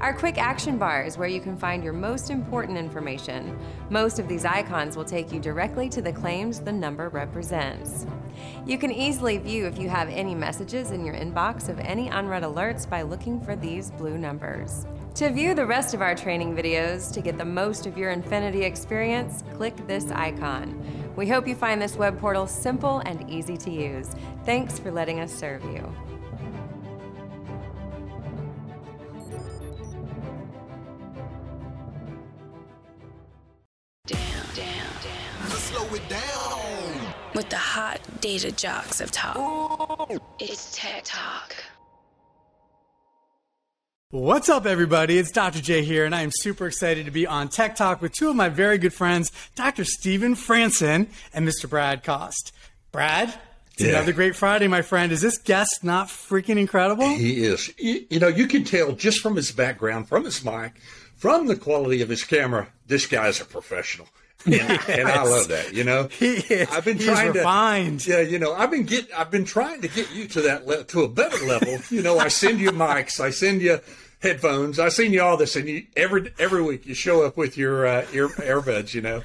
Our 0.00 0.12
quick 0.12 0.36
action 0.36 0.76
bar 0.76 1.04
is 1.04 1.16
where 1.16 1.28
you 1.28 1.40
can 1.40 1.56
find 1.56 1.82
your 1.82 1.94
most 1.94 2.28
important 2.28 2.76
information. 2.76 3.58
Most 3.88 4.18
of 4.18 4.28
these 4.28 4.44
icons 4.44 4.98
will 4.98 5.04
take 5.06 5.32
you 5.32 5.40
directly 5.40 5.88
to 5.88 6.02
the 6.02 6.12
claims 6.12 6.60
the 6.60 6.72
number 6.72 7.08
represents. 7.08 8.04
You 8.66 8.78
can 8.78 8.90
easily 8.90 9.38
view 9.38 9.66
if 9.66 9.78
you 9.78 9.88
have 9.88 10.08
any 10.08 10.34
messages 10.34 10.90
in 10.90 11.04
your 11.04 11.14
inbox 11.14 11.68
of 11.68 11.78
any 11.80 12.08
unread 12.08 12.42
alerts 12.42 12.88
by 12.88 13.02
looking 13.02 13.40
for 13.40 13.56
these 13.56 13.90
blue 13.90 14.18
numbers. 14.18 14.86
To 15.16 15.30
view 15.30 15.54
the 15.54 15.64
rest 15.64 15.94
of 15.94 16.02
our 16.02 16.14
training 16.14 16.56
videos 16.56 17.12
to 17.12 17.20
get 17.20 17.38
the 17.38 17.44
most 17.44 17.86
of 17.86 17.96
your 17.96 18.10
Infinity 18.10 18.64
experience, 18.64 19.44
click 19.54 19.76
this 19.86 20.10
icon. 20.10 20.80
We 21.14 21.28
hope 21.28 21.46
you 21.46 21.54
find 21.54 21.80
this 21.80 21.96
web 21.96 22.18
portal 22.18 22.48
simple 22.48 22.98
and 23.00 23.30
easy 23.30 23.56
to 23.58 23.70
use. 23.70 24.10
Thanks 24.44 24.78
for 24.78 24.90
letting 24.90 25.20
us 25.20 25.32
serve 25.32 25.62
you. 25.64 25.94
With 37.34 37.48
the 37.50 37.56
hot 37.56 38.00
data 38.20 38.52
jocks 38.52 39.00
of 39.00 39.10
talk. 39.10 40.10
It's 40.38 40.76
Tech 40.76 41.02
Talk. 41.04 41.54
What's 44.10 44.48
up, 44.48 44.64
everybody? 44.64 45.18
It's 45.18 45.32
Dr. 45.32 45.60
J 45.60 45.82
here, 45.82 46.04
and 46.04 46.14
I 46.14 46.22
am 46.22 46.30
super 46.32 46.68
excited 46.68 47.06
to 47.06 47.10
be 47.10 47.26
on 47.26 47.48
Tech 47.48 47.74
Talk 47.74 48.00
with 48.00 48.12
two 48.12 48.28
of 48.30 48.36
my 48.36 48.48
very 48.48 48.78
good 48.78 48.94
friends, 48.94 49.32
Dr. 49.56 49.84
Stephen 49.84 50.34
Franson 50.36 51.08
and 51.32 51.46
Mr. 51.48 51.68
Brad 51.68 52.04
Cost. 52.04 52.52
Brad, 52.92 53.34
it's 53.72 53.82
Yeah. 53.82 53.88
another 53.90 54.12
great 54.12 54.36
Friday, 54.36 54.68
my 54.68 54.82
friend. 54.82 55.10
Is 55.10 55.20
this 55.20 55.36
guest 55.38 55.80
not 55.82 56.06
freaking 56.06 56.58
incredible? 56.58 57.08
He 57.08 57.44
is. 57.44 57.72
You, 57.76 58.06
you 58.08 58.20
know, 58.20 58.28
you 58.28 58.46
can 58.46 58.62
tell 58.62 58.92
just 58.92 59.18
from 59.18 59.34
his 59.34 59.50
background, 59.50 60.08
from 60.08 60.24
his 60.24 60.44
mic, 60.44 60.74
from 61.16 61.48
the 61.48 61.56
quality 61.56 62.00
of 62.00 62.08
his 62.08 62.22
camera, 62.22 62.68
this 62.86 63.06
guy's 63.06 63.40
a 63.40 63.44
professional. 63.44 64.06
And, 64.46 64.54
and 64.88 65.08
I 65.08 65.22
love 65.24 65.48
that, 65.48 65.72
you 65.74 65.84
know. 65.84 66.08
He 66.08 66.34
is. 66.34 66.68
I've 66.70 66.84
been 66.84 66.98
trying 66.98 67.32
to, 67.34 67.42
yeah, 68.06 68.20
you 68.20 68.38
know, 68.38 68.52
I've 68.52 68.70
been 68.70 68.84
get, 68.84 69.08
I've 69.16 69.30
been 69.30 69.44
trying 69.44 69.80
to 69.82 69.88
get 69.88 70.12
you 70.12 70.28
to 70.28 70.40
that 70.42 70.66
le- 70.66 70.84
to 70.84 71.02
a 71.02 71.08
better 71.08 71.44
level. 71.46 71.78
You 71.90 72.02
know, 72.02 72.18
I 72.18 72.28
send 72.28 72.60
you 72.60 72.70
mics, 72.70 73.20
I 73.20 73.30
send 73.30 73.62
you 73.62 73.80
headphones, 74.20 74.78
I 74.78 74.88
send 74.88 75.12
you 75.12 75.22
all 75.22 75.36
this, 75.36 75.56
and 75.56 75.68
you 75.68 75.86
every 75.96 76.32
every 76.38 76.62
week 76.62 76.86
you 76.86 76.94
show 76.94 77.24
up 77.24 77.36
with 77.36 77.56
your 77.56 77.86
uh, 77.86 78.06
ear 78.12 78.28
earbuds, 78.28 78.94
you 78.94 79.00
know. 79.02 79.22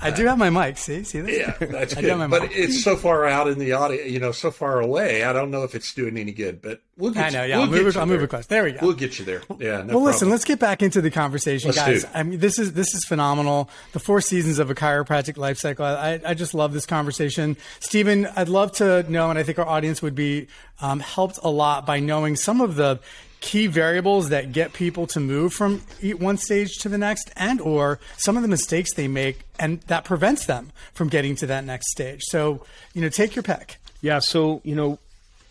I 0.00 0.10
do 0.10 0.26
have 0.26 0.38
my 0.38 0.50
mic. 0.50 0.78
See, 0.78 1.04
see 1.04 1.20
this? 1.20 1.38
Yeah, 1.38 1.66
that's 1.66 1.96
I 1.96 2.00
do 2.00 2.08
have 2.08 2.18
good. 2.18 2.30
But 2.30 2.42
mic. 2.42 2.52
it's 2.54 2.82
so 2.82 2.96
far 2.96 3.26
out 3.26 3.48
in 3.48 3.58
the 3.58 3.72
audio, 3.72 4.02
you 4.02 4.18
know, 4.18 4.32
so 4.32 4.50
far 4.50 4.80
away. 4.80 5.24
I 5.24 5.32
don't 5.32 5.50
know 5.50 5.64
if 5.64 5.74
it's 5.74 5.92
doing 5.94 6.16
any 6.16 6.32
good, 6.32 6.62
but 6.62 6.80
we'll 6.96 7.12
get 7.12 7.26
I 7.26 7.28
know, 7.30 7.42
you, 7.42 7.48
yeah, 7.50 7.56
we'll 7.58 7.66
I'll 7.66 7.82
move 7.82 7.96
I'll 7.96 8.06
move 8.06 8.30
there. 8.30 8.42
There 8.42 8.64
we 8.64 8.72
go. 8.72 8.78
We'll 8.82 8.94
get 8.94 9.18
you 9.18 9.24
there. 9.24 9.42
Yeah. 9.58 9.82
No 9.82 9.94
well, 9.94 10.04
listen, 10.04 10.30
let's 10.30 10.44
get 10.44 10.58
back 10.58 10.82
into 10.82 11.00
the 11.00 11.10
conversation, 11.10 11.68
Let's 11.68 11.78
guys. 11.78 12.06
I 12.14 12.22
mean, 12.22 12.40
this 12.40 12.58
is 12.58 12.72
this 12.72 12.94
is 12.94 13.04
phenomenal. 13.04 13.68
The 13.92 14.00
four 14.00 14.20
seasons 14.20 14.58
of 14.58 14.70
a 14.70 14.74
chiropractic 14.74 15.36
life 15.36 15.58
cycle. 15.58 15.84
I, 15.84 16.20
I 16.24 16.34
just 16.34 16.54
love 16.54 16.72
this 16.72 16.86
conversation, 16.86 17.56
Stephen. 17.80 18.26
I'd 18.36 18.48
love 18.48 18.72
to 18.72 19.10
know, 19.10 19.30
and 19.30 19.38
I 19.38 19.42
think 19.42 19.58
our 19.58 19.66
audience 19.66 20.02
would 20.02 20.14
be 20.14 20.48
um, 20.80 21.00
helped 21.00 21.38
a 21.42 21.50
lot 21.50 21.86
by 21.86 22.00
knowing 22.00 22.36
some 22.36 22.60
of 22.60 22.76
the 22.76 23.00
key 23.40 23.66
variables 23.66 24.28
that 24.28 24.52
get 24.52 24.72
people 24.72 25.06
to 25.06 25.18
move 25.18 25.52
from 25.52 25.80
one 26.18 26.36
stage 26.36 26.76
to 26.78 26.88
the 26.88 26.98
next 26.98 27.30
and 27.36 27.60
or 27.60 27.98
some 28.18 28.36
of 28.36 28.42
the 28.42 28.48
mistakes 28.48 28.92
they 28.94 29.08
make 29.08 29.40
and 29.58 29.80
that 29.82 30.04
prevents 30.04 30.46
them 30.46 30.70
from 30.92 31.08
getting 31.08 31.34
to 31.36 31.46
that 31.46 31.64
next 31.64 31.90
stage. 31.90 32.20
So 32.24 32.64
you 32.94 33.00
know 33.00 33.08
take 33.08 33.34
your 33.34 33.42
pick. 33.42 33.78
Yeah, 34.02 34.18
so 34.20 34.60
you 34.64 34.74
know, 34.74 34.98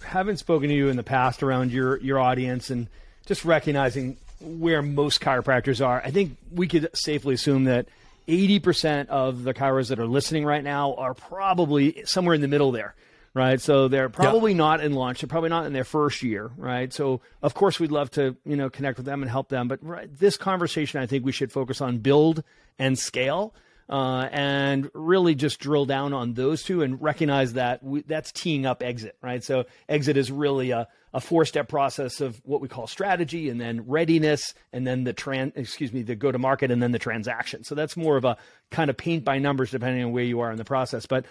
having 0.03 0.37
spoken 0.37 0.69
to 0.69 0.75
you 0.75 0.89
in 0.89 0.97
the 0.97 1.03
past 1.03 1.43
around 1.43 1.71
your 1.71 1.97
your 1.97 2.19
audience 2.19 2.69
and 2.69 2.87
just 3.25 3.45
recognizing 3.45 4.17
where 4.41 4.81
most 4.81 5.21
chiropractors 5.21 5.85
are, 5.85 6.01
I 6.03 6.11
think 6.11 6.37
we 6.51 6.67
could 6.67 6.89
safely 6.93 7.35
assume 7.35 7.65
that 7.65 7.87
80% 8.27 9.07
of 9.07 9.43
the 9.43 9.53
chiros 9.53 9.89
that 9.89 9.99
are 9.99 10.07
listening 10.07 10.45
right 10.45 10.63
now 10.63 10.93
are 10.95 11.13
probably 11.13 12.03
somewhere 12.05 12.35
in 12.35 12.41
the 12.41 12.47
middle 12.47 12.71
there, 12.71 12.95
right? 13.33 13.61
So 13.61 13.87
they're 13.87 14.09
probably 14.09 14.53
not 14.53 14.81
in 14.81 14.93
launch. 14.93 15.21
They're 15.21 15.27
probably 15.27 15.49
not 15.49 15.65
in 15.65 15.73
their 15.73 15.83
first 15.83 16.23
year, 16.23 16.51
right? 16.57 16.91
So 16.91 17.21
of 17.41 17.53
course 17.53 17.79
we'd 17.79 17.91
love 17.91 18.09
to, 18.11 18.35
you 18.45 18.55
know, 18.55 18.69
connect 18.69 18.97
with 18.97 19.05
them 19.05 19.21
and 19.21 19.29
help 19.29 19.49
them. 19.49 19.67
But 19.67 19.83
right, 19.83 20.09
this 20.17 20.37
conversation, 20.37 20.99
I 20.99 21.05
think 21.05 21.25
we 21.25 21.31
should 21.31 21.51
focus 21.51 21.81
on 21.81 21.99
build 21.99 22.43
and 22.77 22.97
scale. 22.97 23.53
Uh, 23.89 24.29
and 24.31 24.91
really 24.93 25.33
just 25.33 25.59
drill 25.59 25.83
down 25.83 26.13
on 26.13 26.35
those 26.35 26.61
two 26.61 26.83
and 26.83 27.01
recognize 27.01 27.53
that 27.53 27.81
we, 27.83 28.03
that's 28.03 28.31
teeing 28.31 28.63
up 28.63 28.83
exit, 28.83 29.17
right? 29.19 29.43
So 29.43 29.63
exit 29.87 30.15
is 30.15 30.31
really 30.31 30.69
a, 30.69 30.87
a 31.11 31.19
four-step 31.19 31.67
process 31.67 32.21
of 32.21 32.39
what 32.45 32.61
we 32.61 32.67
call 32.67 32.85
strategy, 32.85 33.49
and 33.49 33.59
then 33.59 33.87
readiness, 33.87 34.53
and 34.71 34.85
then 34.85 35.05
the 35.05 35.13
tran 35.15 35.53
excuse 35.55 35.91
me, 35.91 36.03
the 36.03 36.13
go-to-market, 36.13 36.69
and 36.69 36.83
then 36.83 36.91
the 36.91 36.99
transaction. 36.99 37.63
So 37.63 37.73
that's 37.73 37.97
more 37.97 38.15
of 38.15 38.25
a 38.25 38.37
kind 38.69 38.91
of 38.91 38.97
paint 38.97 39.25
by 39.25 39.39
numbers, 39.39 39.71
depending 39.71 40.03
on 40.03 40.11
where 40.11 40.23
you 40.23 40.39
are 40.41 40.51
in 40.51 40.57
the 40.57 40.65
process. 40.65 41.07
But 41.07 41.25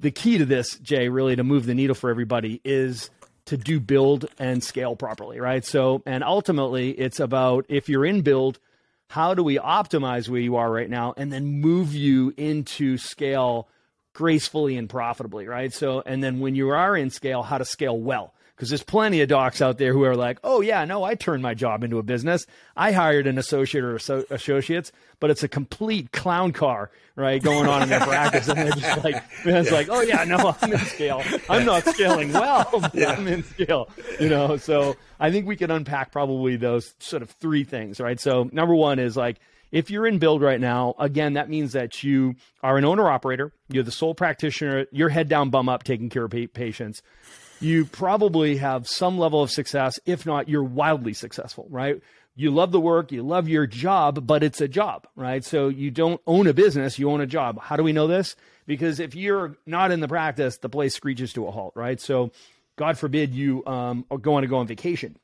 the 0.00 0.10
key 0.10 0.38
to 0.38 0.44
this, 0.44 0.78
Jay, 0.78 1.08
really 1.08 1.36
to 1.36 1.44
move 1.44 1.66
the 1.66 1.74
needle 1.74 1.94
for 1.94 2.10
everybody 2.10 2.60
is 2.64 3.10
to 3.46 3.56
do 3.56 3.80
build 3.80 4.26
and 4.38 4.62
scale 4.62 4.96
properly, 4.96 5.38
right? 5.38 5.64
So, 5.64 6.02
and 6.06 6.24
ultimately, 6.24 6.90
it's 6.90 7.20
about 7.20 7.66
if 7.68 7.88
you're 7.88 8.06
in 8.06 8.22
build 8.22 8.58
how 9.08 9.34
do 9.34 9.44
we 9.44 9.58
optimize 9.58 10.28
where 10.28 10.40
you 10.40 10.56
are 10.56 10.70
right 10.70 10.90
now 10.90 11.14
and 11.16 11.32
then 11.32 11.60
move 11.60 11.94
you 11.94 12.34
into 12.36 12.98
scale 12.98 13.68
gracefully 14.12 14.76
and 14.76 14.88
profitably, 14.88 15.46
right? 15.46 15.72
So, 15.72 16.02
and 16.04 16.22
then 16.22 16.40
when 16.40 16.54
you 16.54 16.70
are 16.70 16.96
in 16.96 17.10
scale, 17.10 17.42
how 17.42 17.58
to 17.58 17.64
scale 17.64 17.98
well. 17.98 18.33
Because 18.54 18.68
there's 18.68 18.84
plenty 18.84 19.20
of 19.20 19.28
docs 19.28 19.60
out 19.60 19.78
there 19.78 19.92
who 19.92 20.04
are 20.04 20.14
like, 20.14 20.38
oh, 20.44 20.60
yeah, 20.60 20.84
no, 20.84 21.02
I 21.02 21.16
turned 21.16 21.42
my 21.42 21.54
job 21.54 21.82
into 21.82 21.98
a 21.98 22.04
business. 22.04 22.46
I 22.76 22.92
hired 22.92 23.26
an 23.26 23.36
associate 23.36 23.82
or 23.82 23.98
so- 23.98 24.24
associates, 24.30 24.92
but 25.18 25.30
it's 25.30 25.42
a 25.42 25.48
complete 25.48 26.12
clown 26.12 26.52
car, 26.52 26.92
right, 27.16 27.42
going 27.42 27.66
on 27.68 27.82
in 27.82 27.88
their 27.88 27.98
practice. 28.00 28.46
And 28.48 28.58
they're 28.58 28.70
just 28.70 29.02
like, 29.02 29.24
it's 29.44 29.72
like, 29.72 29.88
oh, 29.90 30.02
yeah, 30.02 30.22
no, 30.22 30.54
I'm 30.62 30.72
in 30.72 30.78
scale. 30.78 31.22
I'm 31.50 31.64
not 31.64 31.84
scaling 31.84 32.32
well, 32.32 32.68
but 32.72 33.08
I'm 33.08 33.26
in 33.26 33.42
scale, 33.42 33.88
you 34.20 34.28
know? 34.28 34.56
So 34.56 34.96
I 35.18 35.32
think 35.32 35.46
we 35.48 35.56
can 35.56 35.72
unpack 35.72 36.12
probably 36.12 36.54
those 36.54 36.94
sort 37.00 37.22
of 37.22 37.30
three 37.30 37.64
things, 37.64 37.98
right? 37.98 38.20
So 38.20 38.48
number 38.52 38.74
one 38.76 39.00
is 39.00 39.16
like, 39.16 39.40
if 39.74 39.90
you're 39.90 40.06
in 40.06 40.20
build 40.20 40.40
right 40.40 40.60
now, 40.60 40.94
again, 41.00 41.32
that 41.32 41.50
means 41.50 41.72
that 41.72 42.04
you 42.04 42.36
are 42.62 42.78
an 42.78 42.84
owner 42.84 43.10
operator, 43.10 43.52
you're 43.68 43.82
the 43.82 43.90
sole 43.90 44.14
practitioner, 44.14 44.86
you're 44.92 45.08
head 45.08 45.28
down, 45.28 45.50
bum 45.50 45.68
up, 45.68 45.82
taking 45.82 46.08
care 46.08 46.26
of 46.26 46.30
pa- 46.30 46.46
patients. 46.54 47.02
You 47.58 47.84
probably 47.84 48.58
have 48.58 48.86
some 48.86 49.18
level 49.18 49.42
of 49.42 49.50
success. 49.50 49.98
If 50.06 50.26
not, 50.26 50.48
you're 50.48 50.62
wildly 50.62 51.12
successful, 51.12 51.66
right? 51.70 52.00
You 52.36 52.52
love 52.52 52.70
the 52.70 52.78
work, 52.78 53.10
you 53.10 53.24
love 53.24 53.48
your 53.48 53.66
job, 53.66 54.24
but 54.24 54.44
it's 54.44 54.60
a 54.60 54.68
job, 54.68 55.08
right? 55.16 55.44
So 55.44 55.66
you 55.66 55.90
don't 55.90 56.20
own 56.24 56.46
a 56.46 56.54
business, 56.54 56.96
you 56.96 57.10
own 57.10 57.20
a 57.20 57.26
job. 57.26 57.60
How 57.60 57.76
do 57.76 57.82
we 57.82 57.92
know 57.92 58.06
this? 58.06 58.36
Because 58.66 59.00
if 59.00 59.16
you're 59.16 59.56
not 59.66 59.90
in 59.90 59.98
the 59.98 60.06
practice, 60.06 60.56
the 60.58 60.68
place 60.68 60.94
screeches 60.94 61.32
to 61.32 61.48
a 61.48 61.50
halt, 61.50 61.72
right? 61.74 62.00
So, 62.00 62.30
God 62.76 62.98
forbid 62.98 63.34
you 63.34 63.64
um, 63.66 64.04
are 64.10 64.18
going 64.18 64.42
to 64.42 64.48
go 64.48 64.56
on 64.56 64.66
vacation 64.66 65.16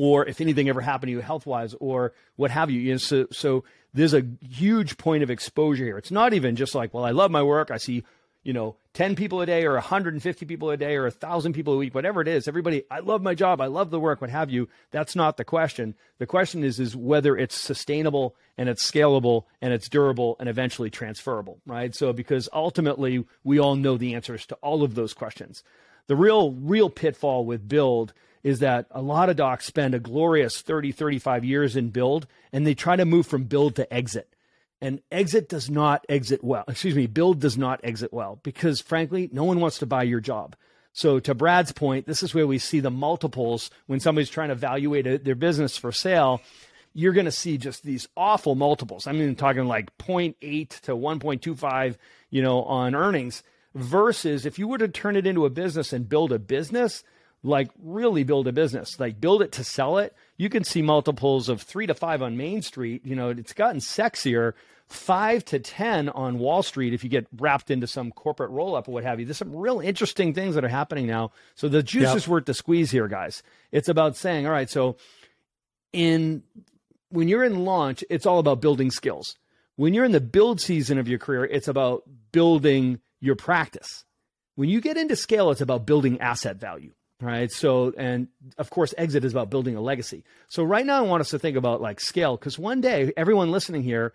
or 0.00 0.24
if 0.24 0.40
anything 0.40 0.66
ever 0.70 0.80
happened 0.80 1.08
to 1.08 1.12
you 1.12 1.20
health 1.20 1.44
wise 1.44 1.74
or 1.78 2.14
what 2.36 2.50
have 2.50 2.70
you. 2.70 2.80
you 2.80 2.92
know, 2.92 2.96
so, 2.96 3.26
so 3.30 3.64
there's 3.92 4.14
a 4.14 4.22
huge 4.40 4.96
point 4.96 5.22
of 5.22 5.28
exposure 5.28 5.84
here. 5.84 5.98
It's 5.98 6.10
not 6.10 6.32
even 6.32 6.56
just 6.56 6.74
like, 6.74 6.94
well, 6.94 7.04
I 7.04 7.10
love 7.10 7.30
my 7.30 7.42
work. 7.42 7.70
I 7.70 7.76
see, 7.76 8.02
you 8.42 8.54
know, 8.54 8.76
10 8.94 9.14
people 9.14 9.42
a 9.42 9.46
day 9.46 9.66
or 9.66 9.74
150 9.74 10.46
people 10.46 10.70
a 10.70 10.78
day 10.78 10.96
or 10.96 11.02
1,000 11.02 11.52
people 11.52 11.74
a 11.74 11.76
week, 11.76 11.94
whatever 11.94 12.22
it 12.22 12.28
is. 12.28 12.48
Everybody, 12.48 12.84
I 12.90 13.00
love 13.00 13.20
my 13.20 13.34
job. 13.34 13.60
I 13.60 13.66
love 13.66 13.90
the 13.90 14.00
work, 14.00 14.22
what 14.22 14.30
have 14.30 14.48
you. 14.48 14.70
That's 14.90 15.14
not 15.14 15.36
the 15.36 15.44
question. 15.44 15.94
The 16.16 16.24
question 16.24 16.64
is, 16.64 16.80
is 16.80 16.96
whether 16.96 17.36
it's 17.36 17.60
sustainable 17.60 18.36
and 18.56 18.70
it's 18.70 18.90
scalable 18.90 19.44
and 19.60 19.74
it's 19.74 19.90
durable 19.90 20.36
and 20.40 20.48
eventually 20.48 20.88
transferable, 20.88 21.60
right? 21.66 21.94
So, 21.94 22.14
because 22.14 22.48
ultimately 22.54 23.26
we 23.44 23.58
all 23.58 23.76
know 23.76 23.98
the 23.98 24.14
answers 24.14 24.46
to 24.46 24.54
all 24.62 24.82
of 24.82 24.94
those 24.94 25.12
questions. 25.12 25.62
The 26.06 26.16
real, 26.16 26.52
real 26.52 26.88
pitfall 26.88 27.44
with 27.44 27.68
build 27.68 28.14
is 28.42 28.60
that 28.60 28.86
a 28.90 29.02
lot 29.02 29.28
of 29.28 29.36
docs 29.36 29.66
spend 29.66 29.94
a 29.94 30.00
glorious 30.00 30.60
30, 30.60 30.92
35 30.92 31.44
years 31.44 31.76
in 31.76 31.90
build 31.90 32.26
and 32.52 32.66
they 32.66 32.74
try 32.74 32.96
to 32.96 33.04
move 33.04 33.26
from 33.26 33.44
build 33.44 33.76
to 33.76 33.92
exit. 33.92 34.34
And 34.80 35.02
exit 35.12 35.48
does 35.48 35.68
not 35.68 36.06
exit 36.08 36.42
well. 36.42 36.64
Excuse 36.66 36.94
me, 36.94 37.06
build 37.06 37.40
does 37.40 37.58
not 37.58 37.80
exit 37.84 38.12
well 38.12 38.40
because 38.42 38.80
frankly, 38.80 39.28
no 39.32 39.44
one 39.44 39.60
wants 39.60 39.78
to 39.80 39.86
buy 39.86 40.04
your 40.04 40.20
job. 40.20 40.56
So 40.92 41.20
to 41.20 41.34
Brad's 41.34 41.72
point, 41.72 42.06
this 42.06 42.22
is 42.22 42.34
where 42.34 42.46
we 42.46 42.58
see 42.58 42.80
the 42.80 42.90
multiples 42.90 43.70
when 43.86 44.00
somebody's 44.00 44.30
trying 44.30 44.48
to 44.48 44.54
evaluate 44.54 45.24
their 45.24 45.34
business 45.34 45.76
for 45.76 45.92
sale. 45.92 46.40
You're 46.94 47.12
going 47.12 47.26
to 47.26 47.30
see 47.30 47.58
just 47.58 47.84
these 47.84 48.08
awful 48.16 48.56
multiples. 48.56 49.06
I 49.06 49.12
mean, 49.12 49.36
talking 49.36 49.66
like 49.66 49.96
0.8 49.98 50.80
to 50.80 50.96
1.25, 50.96 51.96
you 52.30 52.42
know, 52.42 52.62
on 52.64 52.96
earnings 52.96 53.44
versus 53.74 54.46
if 54.46 54.58
you 54.58 54.66
were 54.66 54.78
to 54.78 54.88
turn 54.88 55.14
it 55.14 55.26
into 55.26 55.44
a 55.44 55.50
business 55.50 55.92
and 55.92 56.08
build 56.08 56.32
a 56.32 56.38
business, 56.38 57.04
like 57.42 57.70
really 57.82 58.22
build 58.24 58.46
a 58.48 58.52
business, 58.52 58.98
like 59.00 59.20
build 59.20 59.40
it 59.42 59.52
to 59.52 59.64
sell 59.64 59.98
it, 59.98 60.14
you 60.36 60.48
can 60.50 60.62
see 60.64 60.82
multiples 60.82 61.48
of 61.48 61.62
three 61.62 61.86
to 61.86 61.94
five 61.94 62.20
on 62.22 62.36
Main 62.36 62.62
Street. 62.62 63.04
You 63.04 63.16
know, 63.16 63.30
it's 63.30 63.52
gotten 63.52 63.80
sexier. 63.80 64.52
Five 64.88 65.44
to 65.46 65.60
10 65.60 66.08
on 66.08 66.40
Wall 66.40 66.64
Street 66.64 66.92
if 66.92 67.04
you 67.04 67.10
get 67.10 67.28
wrapped 67.38 67.70
into 67.70 67.86
some 67.86 68.10
corporate 68.10 68.50
roll 68.50 68.74
up 68.74 68.88
or 68.88 68.90
what 68.90 69.04
have 69.04 69.20
you. 69.20 69.24
There's 69.26 69.36
some 69.36 69.54
real 69.54 69.78
interesting 69.78 70.34
things 70.34 70.56
that 70.56 70.64
are 70.64 70.68
happening 70.68 71.06
now. 71.06 71.30
So 71.54 71.68
the 71.68 71.80
juice 71.80 72.02
Yep. 72.08 72.16
is 72.16 72.26
worth 72.28 72.46
the 72.46 72.54
squeeze 72.54 72.90
here, 72.90 73.06
guys. 73.06 73.44
It's 73.70 73.88
about 73.88 74.16
saying, 74.16 74.46
all 74.46 74.52
right, 74.52 74.68
so 74.68 74.96
in 75.92 76.42
when 77.10 77.28
you're 77.28 77.44
in 77.44 77.64
launch, 77.64 78.04
it's 78.10 78.26
all 78.26 78.38
about 78.38 78.60
building 78.60 78.90
skills. 78.90 79.36
When 79.76 79.94
you're 79.94 80.04
in 80.04 80.12
the 80.12 80.20
build 80.20 80.60
season 80.60 80.98
of 80.98 81.08
your 81.08 81.18
career, 81.18 81.44
it's 81.44 81.68
about 81.68 82.02
building 82.32 83.00
your 83.20 83.34
practice. 83.36 84.04
When 84.56 84.68
you 84.68 84.80
get 84.80 84.96
into 84.96 85.16
scale, 85.16 85.50
it's 85.50 85.60
about 85.60 85.86
building 85.86 86.20
asset 86.20 86.56
value, 86.56 86.92
right? 87.20 87.50
So, 87.50 87.92
and 87.96 88.28
of 88.58 88.70
course, 88.70 88.94
exit 88.96 89.24
is 89.24 89.32
about 89.32 89.50
building 89.50 89.76
a 89.76 89.80
legacy. 89.80 90.24
So, 90.48 90.62
right 90.62 90.84
now, 90.84 90.98
I 90.98 91.02
want 91.02 91.20
us 91.20 91.30
to 91.30 91.38
think 91.38 91.56
about 91.56 91.80
like 91.80 92.00
scale 92.00 92.36
because 92.36 92.58
one 92.58 92.80
day, 92.80 93.12
everyone 93.16 93.50
listening 93.50 93.82
here, 93.82 94.12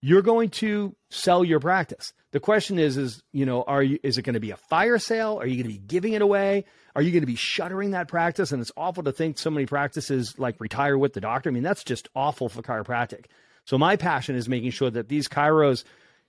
you're 0.00 0.22
going 0.22 0.50
to 0.50 0.94
sell 1.08 1.44
your 1.44 1.60
practice. 1.60 2.12
The 2.32 2.40
question 2.40 2.78
is, 2.78 2.96
is 2.96 3.22
you 3.32 3.46
know, 3.46 3.62
are 3.62 3.82
you? 3.82 3.98
Is 4.02 4.18
it 4.18 4.22
going 4.22 4.34
to 4.34 4.40
be 4.40 4.50
a 4.50 4.56
fire 4.56 4.98
sale? 4.98 5.38
Are 5.40 5.46
you 5.46 5.54
going 5.54 5.72
to 5.72 5.80
be 5.80 5.86
giving 5.86 6.12
it 6.12 6.22
away? 6.22 6.64
Are 6.96 7.02
you 7.02 7.10
going 7.10 7.22
to 7.22 7.26
be 7.26 7.36
shuttering 7.36 7.92
that 7.92 8.08
practice? 8.08 8.52
And 8.52 8.60
it's 8.60 8.72
awful 8.76 9.02
to 9.04 9.12
think 9.12 9.38
so 9.38 9.50
many 9.50 9.66
practices 9.66 10.38
like 10.38 10.60
retire 10.60 10.96
with 10.96 11.12
the 11.12 11.20
doctor. 11.20 11.48
I 11.48 11.52
mean, 11.52 11.62
that's 11.62 11.84
just 11.84 12.08
awful 12.14 12.48
for 12.48 12.62
chiropractic. 12.62 13.26
So 13.64 13.78
my 13.78 13.96
passion 13.96 14.36
is 14.36 14.48
making 14.48 14.70
sure 14.70 14.90
that 14.90 15.08
these 15.08 15.26
chiros, 15.26 15.84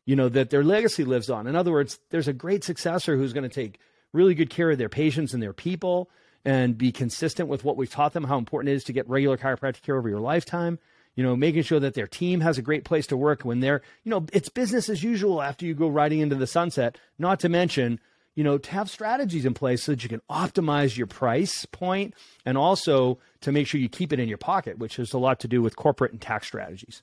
you 0.06 0.16
know, 0.16 0.30
that 0.30 0.50
their 0.50 0.64
legacy 0.64 1.04
lives 1.04 1.30
on. 1.30 1.46
In 1.48 1.56
other 1.56 1.72
words, 1.72 2.00
there's 2.10 2.28
a 2.28 2.34
great 2.34 2.64
successor 2.64 3.18
who's 3.18 3.34
going 3.34 3.48
to 3.48 3.54
take 3.54 3.80
really 4.16 4.34
good 4.34 4.50
care 4.50 4.72
of 4.72 4.78
their 4.78 4.90
patients 4.90 5.34
and 5.34 5.44
their 5.44 5.54
people 5.54 6.10
and 6.44 6.78
be 6.78 6.92
consistent 6.92 7.50
with 7.50 7.64
what 7.64 7.76
we've 7.76 7.92
taught 7.92 8.14
them, 8.14 8.24
how 8.24 8.38
important 8.38 8.70
it 8.70 8.76
is 8.76 8.84
to 8.86 8.94
get 8.94 9.10
regular 9.10 9.38
chiropractic 9.38 9.82
care 9.82 9.98
over 9.98 10.10
your 10.10 10.20
lifetime. 10.20 10.80
You 11.16 11.24
know, 11.24 11.36
making 11.36 11.64
sure 11.64 11.80
that 11.80 11.94
their 11.94 12.08
team 12.08 12.42
has 12.42 12.58
a 12.58 12.62
great 12.62 12.84
place 12.84 13.08
to 13.08 13.16
work 13.16 13.44
when 13.44 13.62
they're, 13.62 13.82
you 14.04 14.10
know, 14.10 14.26
it's 14.34 14.50
business 14.50 14.90
as 14.90 15.02
usual 15.02 15.42
after 15.42 15.66
you 15.66 15.74
go 15.74 15.88
riding 15.88 16.20
into 16.20 16.36
the 16.36 16.46
sunset. 16.46 16.98
Not 17.18 17.40
to 17.40 17.50
mention, 17.50 18.02
you 18.36 18.44
know, 18.44 18.58
to 18.58 18.72
have 18.72 18.90
strategies 18.90 19.46
in 19.46 19.54
place 19.54 19.84
so 19.84 19.94
that 19.94 20.04
you 20.04 20.10
can 20.10 20.22
optimize 20.30 20.98
your 20.98 21.08
price 21.08 21.66
point 21.66 22.16
and 22.46 22.58
also 22.58 23.18
to 23.42 23.54
make 23.54 23.66
sure 23.66 23.80
you 23.80 23.88
keep 23.88 24.12
it 24.12 24.20
in 24.20 24.28
your 24.28 24.38
pocket, 24.38 24.78
which 24.78 24.98
has 24.98 25.14
a 25.14 25.18
lot 25.18 25.40
to 25.40 25.48
do 25.48 25.62
with 25.62 25.78
corporate 25.78 26.12
and 26.12 26.20
tax 26.20 26.48
strategies. 26.48 27.02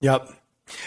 Yep. 0.00 0.30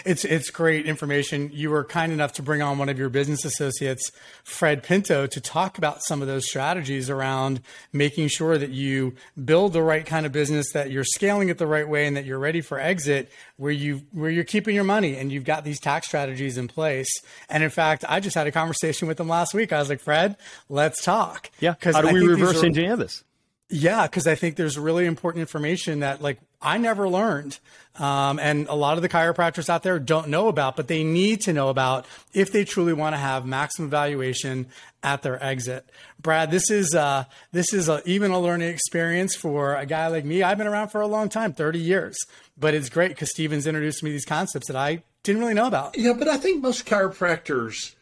It's 0.04 0.24
it's 0.24 0.50
great 0.50 0.86
information. 0.86 1.50
You 1.52 1.70
were 1.70 1.84
kind 1.84 2.12
enough 2.12 2.32
to 2.34 2.42
bring 2.42 2.62
on 2.62 2.78
one 2.78 2.88
of 2.88 2.98
your 2.98 3.08
business 3.08 3.44
associates, 3.44 4.10
Fred 4.42 4.82
Pinto, 4.82 5.26
to 5.26 5.40
talk 5.40 5.78
about 5.78 6.02
some 6.02 6.22
of 6.22 6.28
those 6.28 6.46
strategies 6.46 7.10
around 7.10 7.60
making 7.92 8.28
sure 8.28 8.58
that 8.58 8.70
you 8.70 9.14
build 9.44 9.72
the 9.72 9.82
right 9.82 10.04
kind 10.06 10.26
of 10.26 10.32
business, 10.32 10.72
that 10.72 10.90
you're 10.90 11.04
scaling 11.04 11.50
it 11.50 11.58
the 11.58 11.66
right 11.66 11.88
way, 11.88 12.06
and 12.06 12.16
that 12.16 12.24
you're 12.24 12.38
ready 12.38 12.60
for 12.60 12.80
exit, 12.80 13.30
where 13.56 13.72
you 13.72 14.02
where 14.12 14.30
you're 14.30 14.44
keeping 14.44 14.74
your 14.74 14.84
money 14.84 15.16
and 15.16 15.30
you've 15.30 15.44
got 15.44 15.64
these 15.64 15.78
tax 15.78 16.06
strategies 16.06 16.56
in 16.56 16.68
place. 16.68 17.10
And 17.48 17.62
in 17.62 17.70
fact, 17.70 18.04
I 18.08 18.20
just 18.20 18.34
had 18.34 18.46
a 18.46 18.52
conversation 18.52 19.08
with 19.08 19.20
him 19.20 19.28
last 19.28 19.54
week. 19.54 19.72
I 19.72 19.78
was 19.78 19.88
like, 19.88 20.00
Fred, 20.00 20.36
let's 20.68 21.04
talk. 21.04 21.50
Yeah. 21.60 21.72
Because 21.72 21.94
how 21.94 22.02
do 22.02 22.12
we 22.12 22.26
reverse 22.26 22.62
engineer 22.62 22.96
this? 22.96 23.24
Yeah, 23.68 24.06
because 24.06 24.26
I 24.28 24.36
think 24.36 24.56
there's 24.56 24.78
really 24.78 25.06
important 25.06 25.40
information 25.40 26.00
that 26.00 26.22
like 26.22 26.38
I 26.66 26.78
never 26.78 27.08
learned, 27.08 27.60
um, 27.94 28.40
and 28.40 28.66
a 28.68 28.74
lot 28.74 28.98
of 28.98 29.02
the 29.02 29.08
chiropractors 29.08 29.68
out 29.68 29.84
there 29.84 30.00
don't 30.00 30.28
know 30.28 30.48
about, 30.48 30.74
but 30.74 30.88
they 30.88 31.04
need 31.04 31.42
to 31.42 31.52
know 31.52 31.68
about 31.68 32.06
if 32.34 32.50
they 32.50 32.64
truly 32.64 32.92
want 32.92 33.14
to 33.14 33.18
have 33.18 33.46
maximum 33.46 33.88
valuation 33.88 34.66
at 35.00 35.22
their 35.22 35.42
exit. 35.42 35.88
Brad, 36.20 36.50
this 36.50 36.70
is 36.70 36.94
uh, 36.94 37.24
this 37.52 37.72
is 37.72 37.88
a, 37.88 38.02
even 38.04 38.32
a 38.32 38.40
learning 38.40 38.68
experience 38.68 39.36
for 39.36 39.76
a 39.76 39.86
guy 39.86 40.08
like 40.08 40.24
me. 40.24 40.42
I've 40.42 40.58
been 40.58 40.66
around 40.66 40.88
for 40.88 41.00
a 41.00 41.06
long 41.06 41.28
time, 41.28 41.52
30 41.52 41.78
years, 41.78 42.16
but 42.58 42.74
it's 42.74 42.88
great 42.88 43.08
because 43.10 43.30
Stephen's 43.30 43.66
introduced 43.66 44.02
me 44.02 44.10
these 44.10 44.24
concepts 44.24 44.66
that 44.66 44.76
I 44.76 45.04
didn't 45.22 45.40
really 45.40 45.54
know 45.54 45.66
about. 45.66 45.96
Yeah, 45.96 46.12
but 46.12 46.28
I 46.28 46.36
think 46.36 46.62
most 46.62 46.84
chiropractors 46.84 47.94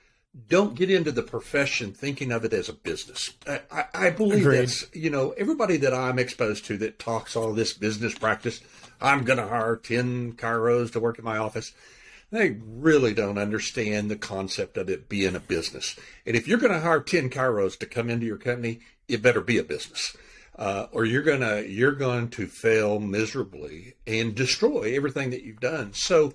don't 0.48 0.74
get 0.74 0.90
into 0.90 1.12
the 1.12 1.22
profession 1.22 1.92
thinking 1.92 2.32
of 2.32 2.44
it 2.44 2.52
as 2.52 2.68
a 2.68 2.72
business. 2.72 3.32
I, 3.46 3.60
I, 3.70 3.84
I 3.94 4.10
believe 4.10 4.40
Agreed. 4.40 4.58
that's, 4.58 4.94
you 4.94 5.10
know, 5.10 5.30
everybody 5.32 5.76
that 5.78 5.94
I'm 5.94 6.18
exposed 6.18 6.64
to 6.66 6.76
that 6.78 6.98
talks 6.98 7.36
all 7.36 7.52
this 7.52 7.72
business 7.72 8.18
practice, 8.18 8.60
I'm 9.00 9.24
going 9.24 9.38
to 9.38 9.46
hire 9.46 9.76
10 9.76 10.34
chiros 10.34 10.92
to 10.92 11.00
work 11.00 11.18
in 11.18 11.24
my 11.24 11.38
office. 11.38 11.72
They 12.32 12.56
really 12.66 13.14
don't 13.14 13.38
understand 13.38 14.10
the 14.10 14.16
concept 14.16 14.76
of 14.76 14.90
it 14.90 15.08
being 15.08 15.36
a 15.36 15.40
business. 15.40 15.96
And 16.26 16.34
if 16.34 16.48
you're 16.48 16.58
going 16.58 16.72
to 16.72 16.80
hire 16.80 17.00
10 17.00 17.30
chiros 17.30 17.78
to 17.78 17.86
come 17.86 18.10
into 18.10 18.26
your 18.26 18.38
company, 18.38 18.80
it 19.06 19.22
better 19.22 19.40
be 19.40 19.58
a 19.58 19.64
business. 19.64 20.16
Uh, 20.56 20.86
or 20.92 21.04
you're 21.04 21.22
gonna 21.22 21.62
you're 21.62 21.90
going 21.90 22.28
to 22.28 22.46
fail 22.46 23.00
miserably 23.00 23.94
and 24.06 24.36
destroy 24.36 24.94
everything 24.94 25.30
that 25.30 25.42
you've 25.42 25.58
done. 25.58 25.92
So, 25.92 26.32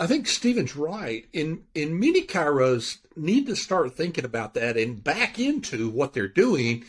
I 0.00 0.06
think 0.06 0.26
Stephen's 0.26 0.74
right. 0.74 1.26
In 1.34 1.64
in 1.74 2.00
many 2.00 2.22
chiros 2.22 2.96
need 3.16 3.46
to 3.48 3.54
start 3.54 3.94
thinking 3.94 4.24
about 4.24 4.54
that 4.54 4.78
and 4.78 5.04
back 5.04 5.38
into 5.38 5.90
what 5.90 6.14
they're 6.14 6.26
doing, 6.26 6.84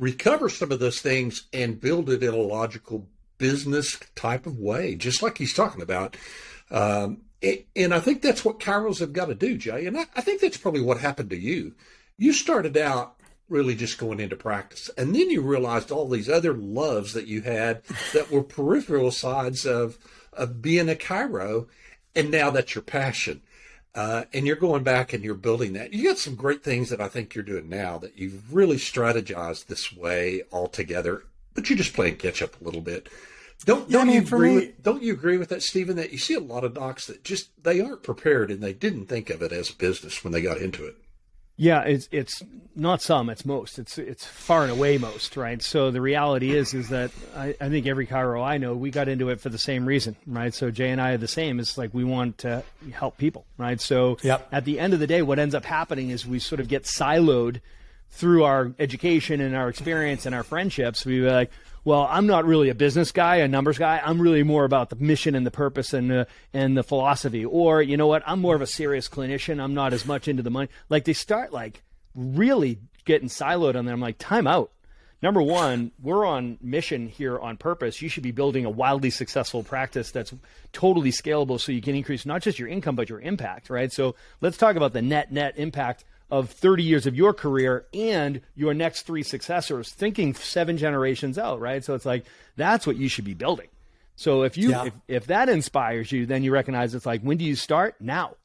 recover 0.00 0.48
some 0.48 0.72
of 0.72 0.80
those 0.80 1.00
things 1.00 1.44
and 1.52 1.80
build 1.80 2.10
it 2.10 2.24
in 2.24 2.34
a 2.34 2.36
logical 2.36 3.06
business 3.38 4.00
type 4.16 4.46
of 4.46 4.58
way, 4.58 4.96
just 4.96 5.22
like 5.22 5.38
he's 5.38 5.54
talking 5.54 5.80
about. 5.80 6.16
Um, 6.70 7.22
and 7.76 7.94
I 7.94 8.00
think 8.00 8.20
that's 8.20 8.44
what 8.44 8.58
chiros 8.58 8.98
have 8.98 9.12
got 9.12 9.26
to 9.26 9.34
do, 9.34 9.56
Jay. 9.56 9.86
And 9.86 9.96
I, 9.96 10.06
I 10.16 10.20
think 10.20 10.40
that's 10.40 10.56
probably 10.56 10.80
what 10.80 10.98
happened 10.98 11.30
to 11.30 11.38
you. 11.38 11.74
You 12.16 12.32
started 12.32 12.76
out 12.76 13.14
really 13.48 13.76
just 13.76 13.98
going 13.98 14.18
into 14.18 14.34
practice. 14.34 14.90
And 14.98 15.14
then 15.14 15.30
you 15.30 15.40
realized 15.40 15.92
all 15.92 16.08
these 16.08 16.28
other 16.28 16.54
loves 16.54 17.12
that 17.12 17.28
you 17.28 17.42
had 17.42 17.84
that 18.12 18.32
were 18.32 18.42
peripheral 18.42 19.12
sides 19.12 19.64
of, 19.64 19.98
of 20.32 20.60
being 20.60 20.88
a 20.88 20.96
chiro 20.96 21.68
and 22.16 22.30
now 22.30 22.50
that's 22.50 22.74
your 22.74 22.82
passion. 22.82 23.42
Uh, 23.94 24.24
and 24.34 24.46
you're 24.46 24.56
going 24.56 24.82
back 24.82 25.12
and 25.12 25.24
you're 25.24 25.34
building 25.34 25.72
that. 25.72 25.94
You 25.94 26.04
got 26.08 26.18
some 26.18 26.34
great 26.34 26.62
things 26.62 26.90
that 26.90 27.00
I 27.00 27.08
think 27.08 27.34
you're 27.34 27.44
doing 27.44 27.68
now 27.68 27.96
that 27.98 28.18
you've 28.18 28.52
really 28.52 28.76
strategized 28.76 29.66
this 29.66 29.90
way 29.90 30.42
altogether, 30.52 31.24
but 31.54 31.70
you're 31.70 31.78
just 31.78 31.94
playing 31.94 32.16
catch 32.16 32.42
up 32.42 32.60
a 32.60 32.64
little 32.64 32.82
bit. 32.82 33.08
Don't 33.64 33.90
don't 33.90 34.08
yeah, 34.08 34.16
you 34.16 34.20
agree? 34.20 34.48
Me, 34.50 34.54
with, 34.56 34.82
don't 34.82 35.02
you 35.02 35.14
agree 35.14 35.38
with 35.38 35.48
that, 35.48 35.62
Stephen? 35.62 35.96
That 35.96 36.12
you 36.12 36.18
see 36.18 36.34
a 36.34 36.40
lot 36.40 36.62
of 36.62 36.74
docs 36.74 37.06
that 37.06 37.24
just 37.24 37.48
they 37.62 37.80
aren't 37.80 38.02
prepared 38.02 38.50
and 38.50 38.62
they 38.62 38.74
didn't 38.74 39.06
think 39.06 39.30
of 39.30 39.40
it 39.40 39.50
as 39.50 39.70
a 39.70 39.76
business 39.76 40.22
when 40.22 40.34
they 40.34 40.42
got 40.42 40.58
into 40.58 40.84
it. 40.84 40.96
Yeah, 41.58 41.82
it's 41.82 42.08
it's 42.12 42.42
not 42.74 43.00
some, 43.00 43.30
it's 43.30 43.46
most. 43.46 43.78
It's 43.78 43.96
it's 43.96 44.26
far 44.26 44.62
and 44.62 44.70
away 44.70 44.98
most, 44.98 45.36
right? 45.38 45.62
So 45.62 45.90
the 45.90 46.02
reality 46.02 46.54
is 46.54 46.74
is 46.74 46.90
that 46.90 47.10
I, 47.34 47.56
I 47.58 47.70
think 47.70 47.86
every 47.86 48.06
chiro 48.06 48.44
I 48.44 48.58
know, 48.58 48.74
we 48.74 48.90
got 48.90 49.08
into 49.08 49.30
it 49.30 49.40
for 49.40 49.48
the 49.48 49.58
same 49.58 49.86
reason, 49.86 50.16
right? 50.26 50.52
So 50.52 50.70
Jay 50.70 50.90
and 50.90 51.00
I 51.00 51.12
are 51.12 51.16
the 51.16 51.28
same. 51.28 51.58
It's 51.58 51.78
like 51.78 51.94
we 51.94 52.04
want 52.04 52.38
to 52.38 52.62
help 52.92 53.16
people, 53.16 53.46
right? 53.56 53.80
So 53.80 54.18
yep. 54.22 54.46
at 54.52 54.66
the 54.66 54.78
end 54.78 54.92
of 54.92 55.00
the 55.00 55.06
day, 55.06 55.22
what 55.22 55.38
ends 55.38 55.54
up 55.54 55.64
happening 55.64 56.10
is 56.10 56.26
we 56.26 56.38
sort 56.38 56.60
of 56.60 56.68
get 56.68 56.84
siloed 56.84 57.60
through 58.10 58.44
our 58.44 58.72
education 58.78 59.40
and 59.40 59.56
our 59.56 59.70
experience 59.70 60.26
and 60.26 60.34
our 60.34 60.42
friendships. 60.42 61.06
We 61.06 61.20
be 61.20 61.30
like, 61.30 61.50
well, 61.86 62.08
I'm 62.10 62.26
not 62.26 62.44
really 62.46 62.68
a 62.68 62.74
business 62.74 63.12
guy, 63.12 63.36
a 63.36 63.46
numbers 63.46 63.78
guy. 63.78 64.02
I'm 64.04 64.20
really 64.20 64.42
more 64.42 64.64
about 64.64 64.90
the 64.90 64.96
mission 64.96 65.36
and 65.36 65.46
the 65.46 65.52
purpose 65.52 65.92
and 65.92 66.10
the, 66.10 66.26
and 66.52 66.76
the 66.76 66.82
philosophy. 66.82 67.44
Or, 67.44 67.80
you 67.80 67.96
know 67.96 68.08
what? 68.08 68.24
I'm 68.26 68.40
more 68.40 68.56
of 68.56 68.60
a 68.60 68.66
serious 68.66 69.08
clinician. 69.08 69.62
I'm 69.62 69.72
not 69.72 69.92
as 69.92 70.04
much 70.04 70.26
into 70.26 70.42
the 70.42 70.50
money. 70.50 70.68
Like 70.88 71.04
they 71.04 71.12
start 71.12 71.52
like 71.52 71.84
really 72.16 72.80
getting 73.04 73.28
siloed 73.28 73.76
on 73.76 73.84
them. 73.84 73.94
I'm 73.94 74.00
like, 74.00 74.18
time 74.18 74.48
out. 74.48 74.72
Number 75.22 75.40
one, 75.40 75.92
we're 76.02 76.26
on 76.26 76.58
mission 76.60 77.06
here 77.06 77.38
on 77.38 77.56
purpose. 77.56 78.02
You 78.02 78.08
should 78.08 78.24
be 78.24 78.32
building 78.32 78.64
a 78.64 78.70
wildly 78.70 79.10
successful 79.10 79.62
practice 79.62 80.10
that's 80.10 80.34
totally 80.72 81.12
scalable 81.12 81.60
so 81.60 81.70
you 81.70 81.80
can 81.80 81.94
increase 81.94 82.26
not 82.26 82.42
just 82.42 82.58
your 82.58 82.66
income, 82.66 82.96
but 82.96 83.08
your 83.08 83.20
impact, 83.20 83.70
right? 83.70 83.92
So 83.92 84.16
let's 84.40 84.56
talk 84.56 84.74
about 84.74 84.92
the 84.92 85.02
net 85.02 85.30
net 85.30 85.54
impact 85.56 86.04
of 86.30 86.50
30 86.50 86.82
years 86.82 87.06
of 87.06 87.14
your 87.14 87.32
career 87.32 87.86
and 87.94 88.40
your 88.54 88.74
next 88.74 89.02
three 89.02 89.22
successors, 89.22 89.92
thinking 89.92 90.34
seven 90.34 90.76
generations 90.76 91.38
out, 91.38 91.60
right? 91.60 91.84
So 91.84 91.94
it's 91.94 92.06
like 92.06 92.24
that's 92.56 92.86
what 92.86 92.96
you 92.96 93.08
should 93.08 93.24
be 93.24 93.34
building. 93.34 93.68
So 94.16 94.42
if 94.42 94.56
you 94.56 94.70
yeah. 94.70 94.84
if, 94.86 94.92
if 95.08 95.26
that 95.26 95.48
inspires 95.48 96.10
you, 96.10 96.26
then 96.26 96.42
you 96.42 96.52
recognize 96.52 96.94
it's 96.94 97.06
like 97.06 97.22
when 97.22 97.36
do 97.36 97.44
you 97.44 97.56
start? 97.56 97.96
Now. 98.00 98.36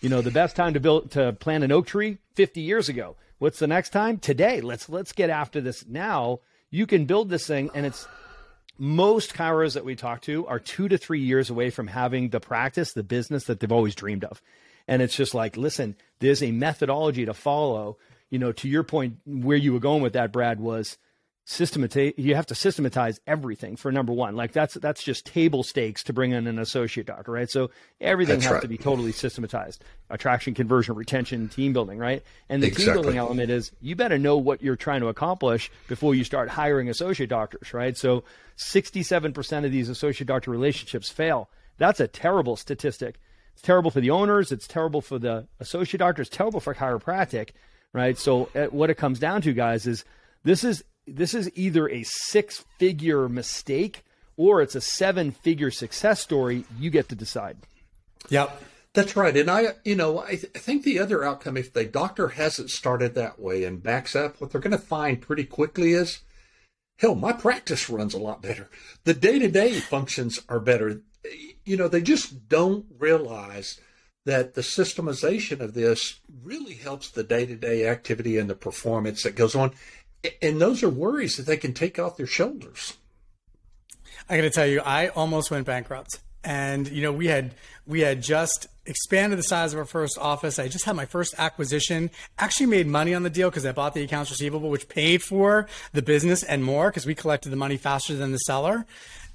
You 0.00 0.08
know, 0.08 0.20
the 0.20 0.30
best 0.30 0.54
time 0.54 0.74
to 0.74 0.80
build 0.80 1.10
to 1.12 1.32
plant 1.32 1.64
an 1.64 1.72
oak 1.72 1.88
tree 1.88 2.18
50 2.34 2.60
years 2.60 2.88
ago. 2.88 3.16
What's 3.38 3.58
the 3.58 3.66
next 3.66 3.90
time? 3.90 4.18
Today. 4.18 4.60
Let's 4.60 4.88
let's 4.88 5.12
get 5.12 5.28
after 5.28 5.60
this 5.60 5.86
now. 5.86 6.40
You 6.70 6.86
can 6.86 7.04
build 7.04 7.30
this 7.30 7.46
thing 7.46 7.70
and 7.74 7.84
it's 7.84 8.06
most 8.78 9.34
chiros 9.34 9.74
that 9.74 9.84
we 9.84 9.96
talk 9.96 10.22
to 10.22 10.46
are 10.46 10.60
two 10.60 10.88
to 10.88 10.96
three 10.96 11.20
years 11.20 11.50
away 11.50 11.70
from 11.70 11.88
having 11.88 12.28
the 12.28 12.40
practice, 12.40 12.92
the 12.92 13.02
business 13.02 13.44
that 13.44 13.58
they've 13.58 13.72
always 13.72 13.94
dreamed 13.94 14.24
of. 14.24 14.40
And 14.88 15.02
it's 15.02 15.14
just 15.14 15.34
like, 15.34 15.56
listen, 15.56 15.96
there's 16.18 16.42
a 16.42 16.50
methodology 16.50 17.26
to 17.26 17.34
follow. 17.34 17.98
You 18.30 18.38
know, 18.38 18.52
to 18.52 18.68
your 18.68 18.82
point, 18.82 19.18
where 19.26 19.56
you 19.56 19.72
were 19.72 19.80
going 19.80 20.02
with 20.02 20.14
that, 20.14 20.32
Brad, 20.32 20.58
was 20.58 20.98
systematize. 21.44 22.12
You 22.18 22.34
have 22.34 22.46
to 22.46 22.54
systematize 22.54 23.20
everything 23.26 23.76
for 23.76 23.90
number 23.90 24.12
one. 24.12 24.36
Like 24.36 24.52
that's 24.52 24.74
that's 24.74 25.02
just 25.02 25.24
table 25.24 25.62
stakes 25.62 26.02
to 26.04 26.12
bring 26.12 26.32
in 26.32 26.46
an 26.46 26.58
associate 26.58 27.06
doctor, 27.06 27.32
right? 27.32 27.50
So 27.50 27.70
everything 28.00 28.36
that's 28.36 28.46
has 28.46 28.52
right. 28.54 28.62
to 28.62 28.68
be 28.68 28.76
totally 28.76 29.12
systematized: 29.12 29.82
attraction, 30.10 30.52
conversion, 30.54 30.94
retention, 30.94 31.48
team 31.48 31.72
building, 31.72 31.98
right? 31.98 32.22
And 32.48 32.62
the 32.62 32.66
exactly. 32.66 32.84
team 32.84 32.94
building 32.94 33.18
element 33.18 33.50
is 33.50 33.72
you 33.80 33.96
better 33.96 34.18
know 34.18 34.36
what 34.36 34.62
you're 34.62 34.76
trying 34.76 35.00
to 35.00 35.08
accomplish 35.08 35.70
before 35.86 36.14
you 36.14 36.24
start 36.24 36.50
hiring 36.50 36.90
associate 36.90 37.30
doctors, 37.30 37.72
right? 37.72 37.96
So 37.96 38.24
67% 38.58 39.64
of 39.64 39.72
these 39.72 39.88
associate 39.88 40.26
doctor 40.26 40.50
relationships 40.50 41.08
fail. 41.08 41.48
That's 41.78 42.00
a 42.00 42.08
terrible 42.08 42.56
statistic. 42.56 43.20
It's 43.58 43.66
terrible 43.66 43.90
for 43.90 44.00
the 44.00 44.10
owners. 44.10 44.52
It's 44.52 44.68
terrible 44.68 45.00
for 45.00 45.18
the 45.18 45.48
associate 45.58 45.98
doctor. 45.98 46.22
It's 46.22 46.30
terrible 46.30 46.60
for 46.60 46.76
chiropractic, 46.76 47.50
right? 47.92 48.16
So 48.16 48.48
uh, 48.54 48.66
what 48.66 48.88
it 48.88 48.94
comes 48.94 49.18
down 49.18 49.42
to, 49.42 49.52
guys, 49.52 49.84
is 49.84 50.04
this 50.44 50.62
is 50.62 50.84
this 51.08 51.34
is 51.34 51.50
either 51.56 51.88
a 51.88 52.04
six 52.04 52.64
figure 52.78 53.28
mistake 53.28 54.04
or 54.36 54.62
it's 54.62 54.76
a 54.76 54.80
seven 54.80 55.32
figure 55.32 55.72
success 55.72 56.20
story. 56.20 56.66
You 56.78 56.90
get 56.90 57.08
to 57.08 57.16
decide. 57.16 57.56
Yep. 58.28 58.62
That's 58.94 59.16
right. 59.16 59.36
And 59.36 59.50
I, 59.50 59.74
you 59.84 59.96
know, 59.96 60.20
I, 60.20 60.36
th- 60.36 60.52
I, 60.54 60.60
think 60.60 60.84
the 60.84 61.00
other 61.00 61.24
outcome, 61.24 61.56
if 61.56 61.72
the 61.72 61.84
doctor 61.84 62.28
hasn't 62.28 62.70
started 62.70 63.16
that 63.16 63.40
way 63.40 63.64
and 63.64 63.82
backs 63.82 64.14
up, 64.14 64.40
what 64.40 64.52
they're 64.52 64.60
going 64.60 64.70
to 64.70 64.78
find 64.78 65.20
pretty 65.20 65.44
quickly 65.44 65.94
is, 65.94 66.20
hell, 66.98 67.16
my 67.16 67.32
practice 67.32 67.90
runs 67.90 68.14
a 68.14 68.18
lot 68.18 68.40
better. 68.40 68.70
The 69.02 69.14
day 69.14 69.40
to 69.40 69.48
day 69.48 69.80
functions 69.80 70.40
are 70.48 70.60
better 70.60 71.02
you 71.68 71.76
know, 71.76 71.88
they 71.88 72.00
just 72.00 72.48
don't 72.48 72.86
realize 72.98 73.80
that 74.24 74.54
the 74.54 74.60
systemization 74.60 75.60
of 75.60 75.74
this 75.74 76.20
really 76.42 76.74
helps 76.74 77.10
the 77.10 77.22
day 77.22 77.46
to 77.46 77.56
day 77.56 77.86
activity 77.86 78.38
and 78.38 78.48
the 78.48 78.54
performance 78.54 79.22
that 79.22 79.36
goes 79.36 79.54
on. 79.54 79.72
And 80.42 80.60
those 80.60 80.82
are 80.82 80.88
worries 80.88 81.36
that 81.36 81.46
they 81.46 81.56
can 81.56 81.72
take 81.72 81.98
off 81.98 82.16
their 82.16 82.26
shoulders. 82.26 82.96
I 84.28 84.36
got 84.36 84.42
to 84.42 84.50
tell 84.50 84.66
you, 84.66 84.80
I 84.80 85.08
almost 85.08 85.50
went 85.50 85.66
bankrupt. 85.66 86.18
And, 86.44 86.88
you 86.88 87.02
know, 87.02 87.12
we 87.12 87.26
had, 87.26 87.54
we 87.86 88.00
had 88.00 88.22
just 88.22 88.66
expanded 88.86 89.38
the 89.38 89.42
size 89.42 89.72
of 89.72 89.78
our 89.78 89.84
first 89.84 90.18
office. 90.18 90.58
I 90.58 90.68
just 90.68 90.84
had 90.84 90.96
my 90.96 91.04
first 91.04 91.34
acquisition. 91.38 92.10
Actually 92.38 92.66
made 92.66 92.86
money 92.86 93.14
on 93.14 93.22
the 93.22 93.30
deal 93.30 93.50
because 93.50 93.66
I 93.66 93.72
bought 93.72 93.94
the 93.94 94.02
accounts 94.02 94.30
receivable, 94.30 94.70
which 94.70 94.88
paid 94.88 95.22
for 95.22 95.66
the 95.92 96.02
business 96.02 96.42
and 96.42 96.64
more 96.64 96.90
because 96.90 97.06
we 97.06 97.14
collected 97.14 97.50
the 97.50 97.56
money 97.56 97.76
faster 97.76 98.14
than 98.14 98.32
the 98.32 98.38
seller. 98.38 98.86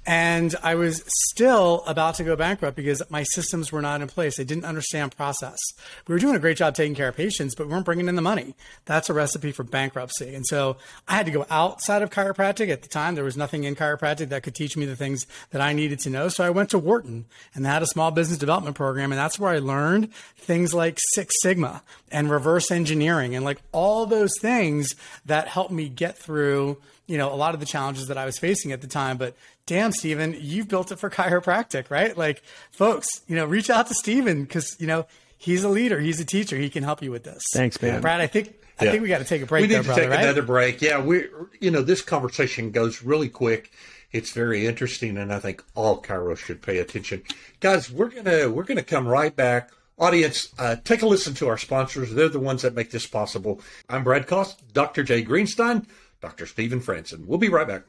And 0.06 0.54
I 0.62 0.74
was 0.74 1.02
still 1.30 1.82
about 1.86 2.16
to 2.16 2.24
go 2.24 2.36
bankrupt 2.36 2.76
because 2.76 3.02
my 3.08 3.22
systems 3.22 3.72
were 3.72 3.80
not 3.80 4.02
in 4.02 4.08
place. 4.08 4.38
I 4.38 4.42
didn't 4.42 4.66
understand 4.66 5.16
process. 5.16 5.58
We 6.06 6.14
were 6.14 6.18
doing 6.18 6.36
a 6.36 6.38
great 6.38 6.58
job 6.58 6.74
taking 6.74 6.94
care 6.94 7.08
of 7.08 7.16
patients, 7.16 7.54
but 7.54 7.66
we 7.66 7.72
weren't 7.72 7.86
bringing 7.86 8.08
in 8.08 8.16
the 8.16 8.22
money. 8.22 8.54
That's 8.84 9.08
a 9.08 9.14
recipe 9.14 9.50
for 9.50 9.62
bankruptcy. 9.62 10.34
And 10.34 10.44
so 10.46 10.76
I 11.08 11.14
had 11.14 11.26
to 11.26 11.32
go 11.32 11.46
outside 11.48 12.02
of 12.02 12.10
chiropractic. 12.10 12.68
At 12.68 12.82
the 12.82 12.88
time, 12.88 13.14
there 13.14 13.24
was 13.24 13.36
nothing 13.36 13.64
in 13.64 13.76
chiropractic 13.76 14.28
that 14.28 14.42
could 14.42 14.54
teach 14.54 14.76
me 14.76 14.84
the 14.84 14.96
things 14.96 15.26
that 15.50 15.62
I 15.62 15.72
needed 15.72 16.00
to 16.00 16.10
know. 16.10 16.28
So 16.28 16.44
I 16.44 16.50
went 16.50 16.70
to 16.70 16.78
Wharton 16.78 17.24
and 17.54 17.64
they 17.64 17.70
had 17.70 17.82
a 17.82 17.86
small 17.86 18.10
business 18.10 18.38
development 18.38 18.76
program. 18.76 19.10
And 19.10 19.18
that's 19.18 19.38
where 19.38 19.52
I 19.52 19.58
learned 19.58 20.12
things 20.36 20.74
like 20.74 20.98
Six 21.14 21.34
Sigma 21.40 21.82
and 22.10 22.30
reverse 22.30 22.70
engineering 22.70 23.34
and 23.34 23.44
like 23.44 23.58
all 23.72 24.04
those 24.04 24.32
things 24.40 24.94
that 25.24 25.48
helped 25.48 25.72
me 25.72 25.88
get 25.88 26.18
through 26.18 26.76
you 27.06 27.18
know, 27.18 27.32
a 27.32 27.36
lot 27.36 27.54
of 27.54 27.60
the 27.60 27.66
challenges 27.66 28.08
that 28.08 28.18
I 28.18 28.24
was 28.24 28.38
facing 28.38 28.72
at 28.72 28.80
the 28.80 28.86
time. 28.86 29.16
But 29.16 29.36
damn, 29.66 29.92
Stephen, 29.92 30.36
you've 30.38 30.68
built 30.68 30.92
it 30.92 30.98
for 30.98 31.10
chiropractic, 31.10 31.90
right? 31.90 32.16
Like, 32.16 32.42
folks, 32.70 33.08
you 33.26 33.36
know, 33.36 33.44
reach 33.44 33.70
out 33.70 33.86
to 33.88 33.94
Stephen 33.94 34.42
because, 34.42 34.76
you 34.78 34.86
know, 34.86 35.06
he's 35.36 35.64
a 35.64 35.68
leader, 35.68 36.00
he's 36.00 36.20
a 36.20 36.24
teacher, 36.24 36.56
he 36.56 36.70
can 36.70 36.82
help 36.82 37.02
you 37.02 37.10
with 37.10 37.24
this. 37.24 37.42
Thanks, 37.52 37.80
man. 37.80 38.00
Brad, 38.00 38.20
I 38.20 38.26
think. 38.26 38.54
I 38.80 38.90
think 38.90 39.02
we 39.02 39.08
got 39.08 39.18
to 39.18 39.24
take 39.24 39.40
a 39.40 39.46
break. 39.46 39.62
We 39.62 39.68
need 39.68 39.74
there, 39.74 39.82
to 39.82 39.86
brother, 39.86 40.02
take 40.02 40.10
right? 40.10 40.24
another 40.24 40.42
break. 40.42 40.82
Yeah, 40.82 41.00
we, 41.00 41.26
you 41.60 41.70
know, 41.70 41.80
this 41.80 42.02
conversation 42.02 42.72
goes 42.72 43.02
really 43.02 43.28
quick. 43.28 43.70
It's 44.10 44.32
very 44.32 44.66
interesting, 44.66 45.16
and 45.16 45.32
I 45.32 45.38
think 45.38 45.62
all 45.76 46.02
chiro 46.02 46.36
should 46.36 46.60
pay 46.60 46.78
attention, 46.78 47.22
guys. 47.60 47.90
We're 47.90 48.08
gonna 48.08 48.50
we're 48.50 48.64
gonna 48.64 48.82
come 48.82 49.06
right 49.06 49.34
back. 49.34 49.70
Audience, 49.96 50.52
uh, 50.58 50.74
take 50.82 51.02
a 51.02 51.06
listen 51.06 51.34
to 51.34 51.46
our 51.46 51.56
sponsors. 51.56 52.12
They're 52.12 52.28
the 52.28 52.40
ones 52.40 52.62
that 52.62 52.74
make 52.74 52.90
this 52.90 53.06
possible. 53.06 53.60
I'm 53.88 54.02
Brad 54.02 54.26
Cost, 54.26 54.72
Dr. 54.72 55.04
Jay 55.04 55.24
Greenstein, 55.24 55.86
Dr. 56.24 56.46
Stephen 56.46 56.80
Franson. 56.80 57.26
We'll 57.26 57.38
be 57.38 57.50
right 57.50 57.68
back. 57.68 57.82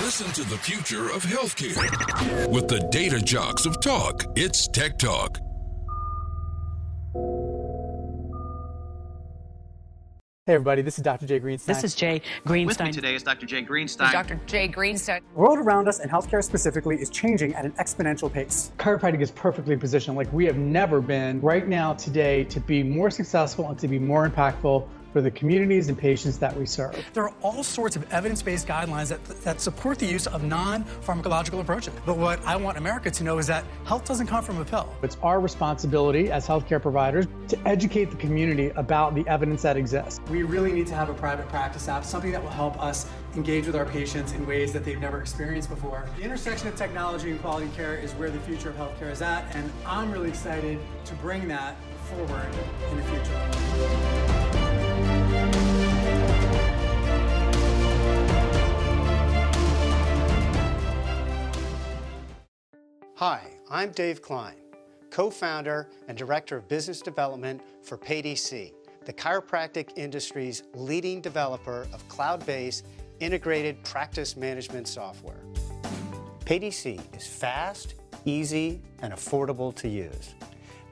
Listen 0.00 0.26
to 0.32 0.42
the 0.50 0.58
future 0.58 1.08
of 1.10 1.22
healthcare 1.22 2.48
with 2.48 2.66
the 2.66 2.80
data 2.90 3.20
jocks 3.20 3.64
of 3.64 3.80
talk. 3.80 4.24
It's 4.34 4.66
Tech 4.66 4.98
Talk. 4.98 5.38
Hey, 10.46 10.54
everybody, 10.54 10.82
this 10.82 10.98
is 10.98 11.04
Dr. 11.04 11.28
Jay 11.28 11.38
Greenstein. 11.38 11.66
This 11.66 11.84
is 11.84 11.94
Jay 11.94 12.20
Greenstein. 12.44 12.66
With 12.66 12.80
me 12.80 12.90
today 12.92 13.14
is 13.14 13.22
Dr. 13.22 13.46
Jay 13.46 13.62
Greenstein. 13.62 14.10
Dr. 14.10 14.40
Jay 14.46 14.68
Greenstein. 14.68 15.20
The 15.32 15.38
world 15.38 15.60
around 15.60 15.86
us 15.86 16.00
and 16.00 16.10
healthcare 16.10 16.42
specifically 16.42 16.96
is 16.96 17.08
changing 17.08 17.54
at 17.54 17.64
an 17.64 17.70
exponential 17.74 18.30
pace. 18.30 18.72
Chiropractic 18.78 19.22
is 19.22 19.30
perfectly 19.30 19.76
positioned 19.76 20.16
like 20.16 20.30
we 20.32 20.44
have 20.46 20.58
never 20.58 21.00
been 21.00 21.40
right 21.40 21.68
now 21.68 21.94
today 21.94 22.42
to 22.44 22.58
be 22.58 22.82
more 22.82 23.12
successful 23.12 23.68
and 23.68 23.78
to 23.78 23.86
be 23.86 24.00
more 24.00 24.28
impactful 24.28 24.88
for 25.14 25.20
the 25.20 25.30
communities 25.30 25.88
and 25.88 25.96
patients 25.96 26.38
that 26.38 26.54
we 26.56 26.66
serve. 26.66 26.98
There 27.12 27.22
are 27.22 27.34
all 27.40 27.62
sorts 27.62 27.94
of 27.94 28.12
evidence-based 28.12 28.66
guidelines 28.66 29.10
that, 29.10 29.24
that 29.42 29.60
support 29.60 30.00
the 30.00 30.06
use 30.06 30.26
of 30.26 30.42
non-pharmacological 30.42 31.60
approaches. 31.60 31.94
But 32.04 32.18
what 32.18 32.44
I 32.44 32.56
want 32.56 32.78
America 32.78 33.12
to 33.12 33.22
know 33.22 33.38
is 33.38 33.46
that 33.46 33.64
health 33.84 34.04
doesn't 34.04 34.26
come 34.26 34.42
from 34.42 34.60
a 34.60 34.64
pill. 34.64 34.92
It's 35.04 35.16
our 35.22 35.38
responsibility 35.38 36.32
as 36.32 36.48
healthcare 36.48 36.82
providers 36.82 37.28
to 37.46 37.56
educate 37.64 38.10
the 38.10 38.16
community 38.16 38.70
about 38.70 39.14
the 39.14 39.24
evidence 39.28 39.62
that 39.62 39.76
exists. 39.76 40.20
We 40.28 40.42
really 40.42 40.72
need 40.72 40.88
to 40.88 40.96
have 40.96 41.08
a 41.10 41.14
private 41.14 41.48
practice 41.48 41.86
app, 41.86 42.04
something 42.04 42.32
that 42.32 42.42
will 42.42 42.50
help 42.50 42.76
us 42.82 43.08
engage 43.36 43.66
with 43.66 43.76
our 43.76 43.86
patients 43.86 44.32
in 44.32 44.44
ways 44.48 44.72
that 44.72 44.84
they've 44.84 45.00
never 45.00 45.20
experienced 45.20 45.68
before. 45.68 46.08
The 46.16 46.24
intersection 46.24 46.66
of 46.66 46.74
technology 46.74 47.30
and 47.30 47.40
quality 47.40 47.70
care 47.76 47.94
is 47.94 48.10
where 48.14 48.30
the 48.30 48.40
future 48.40 48.70
of 48.70 48.74
healthcare 48.74 49.12
is 49.12 49.22
at, 49.22 49.44
and 49.54 49.70
I'm 49.86 50.10
really 50.10 50.30
excited 50.30 50.80
to 51.04 51.14
bring 51.14 51.46
that 51.46 51.76
forward 52.08 52.48
in 52.90 52.96
the 52.96 53.02
future. 53.04 54.43
Hi, 63.18 63.42
I'm 63.70 63.92
Dave 63.92 64.20
Klein, 64.20 64.56
co-founder 65.10 65.88
and 66.08 66.18
director 66.18 66.56
of 66.56 66.66
business 66.66 67.00
development 67.00 67.62
for 67.80 67.96
PayDC, 67.96 68.72
the 69.04 69.12
chiropractic 69.12 69.90
industry's 69.96 70.64
leading 70.74 71.20
developer 71.20 71.86
of 71.92 72.08
cloud-based 72.08 72.84
integrated 73.20 73.80
practice 73.84 74.36
management 74.36 74.88
software. 74.88 75.44
PayDC 76.44 77.16
is 77.16 77.24
fast, 77.24 77.94
easy, 78.24 78.80
and 79.00 79.12
affordable 79.12 79.72
to 79.76 79.88
use. 79.88 80.34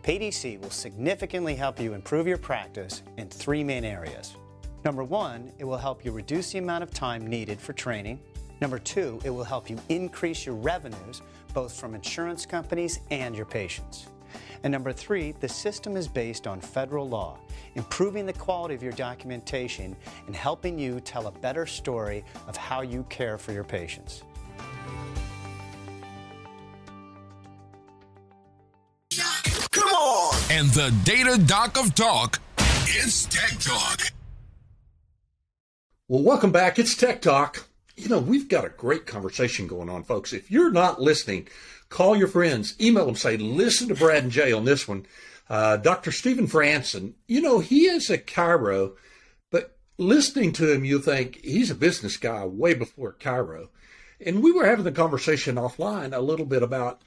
PayDC 0.04 0.60
will 0.62 0.70
significantly 0.70 1.56
help 1.56 1.80
you 1.80 1.92
improve 1.92 2.28
your 2.28 2.38
practice 2.38 3.02
in 3.16 3.28
three 3.30 3.64
main 3.64 3.84
areas. 3.84 4.36
Number 4.84 5.02
one, 5.02 5.50
it 5.58 5.64
will 5.64 5.76
help 5.76 6.04
you 6.04 6.12
reduce 6.12 6.52
the 6.52 6.58
amount 6.58 6.84
of 6.84 6.92
time 6.92 7.26
needed 7.26 7.60
for 7.60 7.72
training. 7.72 8.20
Number 8.62 8.78
two, 8.78 9.18
it 9.24 9.30
will 9.30 9.42
help 9.42 9.68
you 9.68 9.76
increase 9.88 10.46
your 10.46 10.54
revenues 10.54 11.20
both 11.52 11.74
from 11.74 11.96
insurance 11.96 12.46
companies 12.46 13.00
and 13.10 13.34
your 13.34 13.44
patients. 13.44 14.06
And 14.62 14.70
number 14.70 14.92
three, 14.92 15.32
the 15.40 15.48
system 15.48 15.96
is 15.96 16.06
based 16.06 16.46
on 16.46 16.60
federal 16.60 17.08
law, 17.08 17.40
improving 17.74 18.24
the 18.24 18.32
quality 18.32 18.76
of 18.76 18.80
your 18.80 18.92
documentation 18.92 19.96
and 20.28 20.36
helping 20.36 20.78
you 20.78 21.00
tell 21.00 21.26
a 21.26 21.32
better 21.32 21.66
story 21.66 22.24
of 22.46 22.56
how 22.56 22.82
you 22.82 23.04
care 23.10 23.36
for 23.36 23.50
your 23.50 23.64
patients. 23.64 24.22
Come 29.72 29.88
on! 29.88 30.36
And 30.52 30.68
the 30.68 30.94
data 31.02 31.36
doc 31.36 31.76
of 31.76 31.96
talk, 31.96 32.38
it's 32.58 33.24
Tech 33.24 33.58
Talk. 33.58 34.12
Well, 36.06 36.22
welcome 36.22 36.52
back. 36.52 36.78
It's 36.78 36.94
Tech 36.94 37.20
Talk. 37.20 37.66
You 37.96 38.08
know, 38.08 38.18
we've 38.18 38.48
got 38.48 38.64
a 38.64 38.70
great 38.70 39.06
conversation 39.06 39.66
going 39.66 39.88
on, 39.88 40.04
folks. 40.04 40.32
If 40.32 40.50
you're 40.50 40.70
not 40.70 41.00
listening, 41.00 41.48
call 41.88 42.16
your 42.16 42.28
friends, 42.28 42.74
email 42.80 43.06
them, 43.06 43.16
say, 43.16 43.36
listen 43.36 43.88
to 43.88 43.94
Brad 43.94 44.22
and 44.22 44.32
Jay 44.32 44.52
on 44.52 44.64
this 44.64 44.88
one. 44.88 45.06
Uh, 45.48 45.76
Dr. 45.76 46.12
Stephen 46.12 46.46
Franson, 46.46 47.12
you 47.26 47.42
know, 47.42 47.58
he 47.58 47.84
is 47.84 48.08
a 48.08 48.16
chiro, 48.16 48.94
but 49.50 49.76
listening 49.98 50.52
to 50.52 50.72
him, 50.72 50.84
you 50.84 50.98
think 50.98 51.44
he's 51.44 51.70
a 51.70 51.74
business 51.74 52.16
guy 52.16 52.44
way 52.46 52.72
before 52.72 53.12
chiro. 53.12 53.68
And 54.24 54.42
we 54.42 54.52
were 54.52 54.66
having 54.66 54.84
the 54.84 54.92
conversation 54.92 55.56
offline 55.56 56.16
a 56.16 56.20
little 56.20 56.46
bit 56.46 56.62
about 56.62 57.02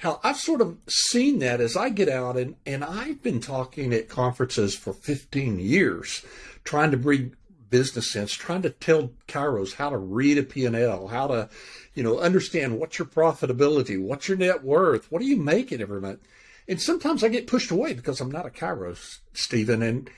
how 0.00 0.18
I've 0.22 0.38
sort 0.38 0.62
of 0.62 0.78
seen 0.88 1.40
that 1.40 1.60
as 1.60 1.76
I 1.76 1.90
get 1.90 2.08
out 2.08 2.38
and, 2.38 2.56
and 2.64 2.82
I've 2.82 3.22
been 3.22 3.40
talking 3.40 3.92
at 3.92 4.08
conferences 4.08 4.74
for 4.74 4.94
15 4.94 5.58
years, 5.58 6.24
trying 6.64 6.92
to 6.92 6.96
bring 6.96 7.34
business 7.70 8.12
sense, 8.12 8.32
trying 8.32 8.62
to 8.62 8.70
tell 8.70 9.12
chiros 9.28 9.74
how 9.74 9.90
to 9.90 9.96
read 9.96 10.38
a 10.38 10.42
P&L, 10.42 11.08
how 11.08 11.26
to, 11.28 11.48
you 11.94 12.02
know, 12.02 12.18
understand 12.18 12.78
what's 12.78 12.98
your 12.98 13.06
profitability, 13.06 14.00
what's 14.00 14.28
your 14.28 14.36
net 14.36 14.62
worth, 14.62 15.10
what 15.10 15.22
are 15.22 15.26
you 15.26 15.36
making 15.36 15.80
every 15.80 16.00
month. 16.00 16.20
And 16.68 16.80
sometimes 16.80 17.24
I 17.24 17.28
get 17.28 17.46
pushed 17.46 17.70
away 17.70 17.94
because 17.94 18.20
I'm 18.20 18.30
not 18.30 18.46
a 18.46 18.50
chiro, 18.50 18.96
Stephen. 19.32 19.82
And, 19.82 20.10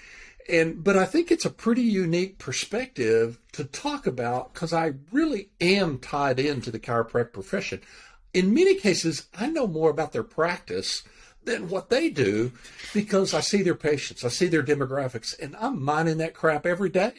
and, 0.49 0.83
but 0.83 0.97
I 0.97 1.05
think 1.05 1.31
it's 1.31 1.45
a 1.45 1.51
pretty 1.51 1.83
unique 1.83 2.38
perspective 2.38 3.38
to 3.53 3.65
talk 3.65 4.07
about 4.07 4.53
because 4.53 4.73
I 4.73 4.95
really 5.12 5.51
am 5.61 5.99
tied 5.99 6.41
into 6.41 6.71
the 6.71 6.81
chiropractic 6.81 7.33
profession. 7.33 7.81
In 8.35 8.55
many 8.55 8.75
cases, 8.75 9.29
I 9.35 9.49
know 9.49 9.67
more 9.67 9.91
about 9.91 10.12
their 10.12 10.23
practice 10.23 11.03
than 11.45 11.69
what 11.69 11.91
they 11.91 12.11
do 12.11 12.53
because 12.93 13.35
I 13.35 13.41
see 13.41 13.63
their 13.63 13.75
patients, 13.75 14.25
I 14.25 14.29
see 14.29 14.47
their 14.47 14.63
demographics, 14.63 15.39
and 15.39 15.57
I'm 15.57 15.83
mining 15.83 16.19
that 16.19 16.35
crap 16.35 16.67
every 16.67 16.89
day 16.89 17.13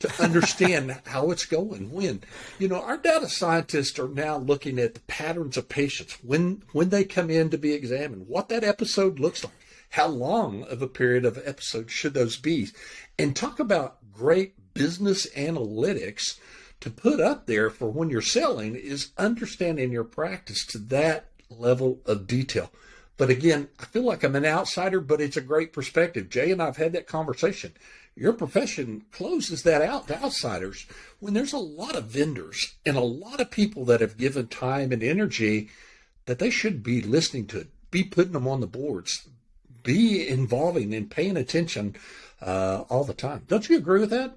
to 0.00 0.10
understand 0.22 1.00
how 1.06 1.30
it's 1.30 1.46
going. 1.46 1.90
When, 1.90 2.22
you 2.58 2.68
know, 2.68 2.80
our 2.82 2.96
data 2.96 3.28
scientists 3.28 3.98
are 3.98 4.08
now 4.08 4.36
looking 4.36 4.78
at 4.78 4.94
the 4.94 5.00
patterns 5.00 5.56
of 5.56 5.68
patients 5.68 6.18
when 6.22 6.62
when 6.72 6.90
they 6.90 7.04
come 7.04 7.30
in 7.30 7.50
to 7.50 7.58
be 7.58 7.72
examined, 7.72 8.28
what 8.28 8.48
that 8.48 8.64
episode 8.64 9.18
looks 9.18 9.44
like, 9.44 9.54
how 9.90 10.08
long 10.08 10.64
of 10.64 10.82
a 10.82 10.88
period 10.88 11.24
of 11.24 11.40
episode 11.44 11.90
should 11.90 12.14
those 12.14 12.36
be, 12.36 12.68
and 13.18 13.34
talk 13.34 13.58
about 13.60 13.98
great 14.12 14.74
business 14.74 15.26
analytics 15.34 16.38
to 16.80 16.90
put 16.90 17.20
up 17.20 17.46
there 17.46 17.70
for 17.70 17.88
when 17.88 18.10
you're 18.10 18.20
selling 18.20 18.74
is 18.74 19.12
understanding 19.16 19.92
your 19.92 20.04
practice 20.04 20.66
to 20.66 20.78
that 20.78 21.30
level 21.48 22.00
of 22.04 22.26
detail. 22.26 22.70
But 23.16 23.30
again, 23.30 23.68
I 23.78 23.84
feel 23.84 24.02
like 24.02 24.24
I'm 24.24 24.34
an 24.34 24.44
outsider, 24.44 25.00
but 25.00 25.20
it's 25.20 25.36
a 25.36 25.42
great 25.42 25.72
perspective. 25.72 26.28
Jay 26.28 26.50
and 26.50 26.60
I've 26.60 26.76
had 26.76 26.92
that 26.94 27.06
conversation. 27.06 27.72
Your 28.16 28.32
profession 28.32 29.04
closes 29.12 29.62
that 29.62 29.82
out 29.82 30.08
to 30.08 30.22
outsiders 30.22 30.86
when 31.20 31.34
there's 31.34 31.52
a 31.52 31.58
lot 31.58 31.96
of 31.96 32.04
vendors 32.04 32.74
and 32.84 32.96
a 32.96 33.00
lot 33.00 33.40
of 33.40 33.50
people 33.50 33.84
that 33.86 34.00
have 34.00 34.16
given 34.16 34.46
time 34.48 34.92
and 34.92 35.02
energy 35.02 35.68
that 36.26 36.38
they 36.38 36.50
should 36.50 36.82
be 36.82 37.00
listening 37.00 37.46
to, 37.48 37.66
be 37.90 38.02
putting 38.02 38.32
them 38.32 38.48
on 38.48 38.60
the 38.60 38.66
boards, 38.66 39.28
be 39.82 40.26
involving 40.26 40.94
and 40.94 41.10
paying 41.10 41.36
attention 41.36 41.94
uh, 42.40 42.84
all 42.88 43.04
the 43.04 43.14
time. 43.14 43.42
Don't 43.48 43.68
you 43.68 43.76
agree 43.76 44.00
with 44.00 44.10
that? 44.10 44.36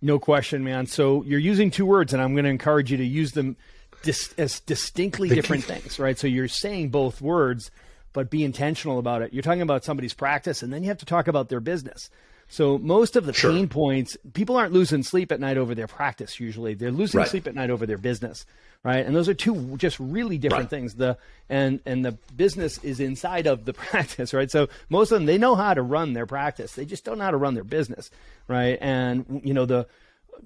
No 0.00 0.18
question, 0.18 0.62
man. 0.64 0.86
So 0.86 1.22
you're 1.24 1.38
using 1.38 1.70
two 1.70 1.86
words, 1.86 2.12
and 2.12 2.22
I'm 2.22 2.32
going 2.32 2.44
to 2.44 2.50
encourage 2.50 2.90
you 2.90 2.96
to 2.98 3.04
use 3.04 3.32
them 3.32 3.56
dis- 4.02 4.34
as 4.38 4.60
distinctly 4.60 5.28
different 5.28 5.64
things, 5.64 5.98
right? 5.98 6.18
So 6.18 6.26
you're 6.26 6.48
saying 6.48 6.90
both 6.90 7.20
words 7.20 7.70
but 8.12 8.30
be 8.30 8.44
intentional 8.44 8.98
about 8.98 9.22
it. 9.22 9.32
You're 9.32 9.42
talking 9.42 9.62
about 9.62 9.84
somebody's 9.84 10.14
practice, 10.14 10.62
and 10.62 10.72
then 10.72 10.82
you 10.82 10.88
have 10.88 10.98
to 10.98 11.06
talk 11.06 11.28
about 11.28 11.48
their 11.48 11.60
business. 11.60 12.10
So 12.48 12.78
most 12.78 13.14
of 13.14 13.26
the 13.26 13.34
sure. 13.34 13.52
pain 13.52 13.68
points, 13.68 14.16
people 14.32 14.56
aren't 14.56 14.72
losing 14.72 15.02
sleep 15.02 15.30
at 15.32 15.38
night 15.38 15.58
over 15.58 15.74
their 15.74 15.86
practice. 15.86 16.40
Usually, 16.40 16.74
they're 16.74 16.90
losing 16.90 17.18
right. 17.18 17.28
sleep 17.28 17.46
at 17.46 17.54
night 17.54 17.68
over 17.68 17.84
their 17.84 17.98
business, 17.98 18.46
right? 18.82 19.04
And 19.04 19.14
those 19.14 19.28
are 19.28 19.34
two 19.34 19.76
just 19.76 20.00
really 20.00 20.38
different 20.38 20.64
right. 20.64 20.70
things. 20.70 20.94
The 20.94 21.18
and 21.50 21.80
and 21.84 22.04
the 22.04 22.12
business 22.34 22.78
is 22.78 23.00
inside 23.00 23.46
of 23.46 23.66
the 23.66 23.72
practice, 23.74 24.32
right? 24.32 24.50
So 24.50 24.68
most 24.88 25.12
of 25.12 25.16
them 25.16 25.26
they 25.26 25.36
know 25.36 25.56
how 25.56 25.74
to 25.74 25.82
run 25.82 26.14
their 26.14 26.26
practice. 26.26 26.72
They 26.72 26.86
just 26.86 27.04
don't 27.04 27.18
know 27.18 27.24
how 27.24 27.32
to 27.32 27.36
run 27.36 27.52
their 27.52 27.64
business, 27.64 28.10
right? 28.48 28.78
And 28.80 29.42
you 29.44 29.52
know 29.52 29.66
the 29.66 29.86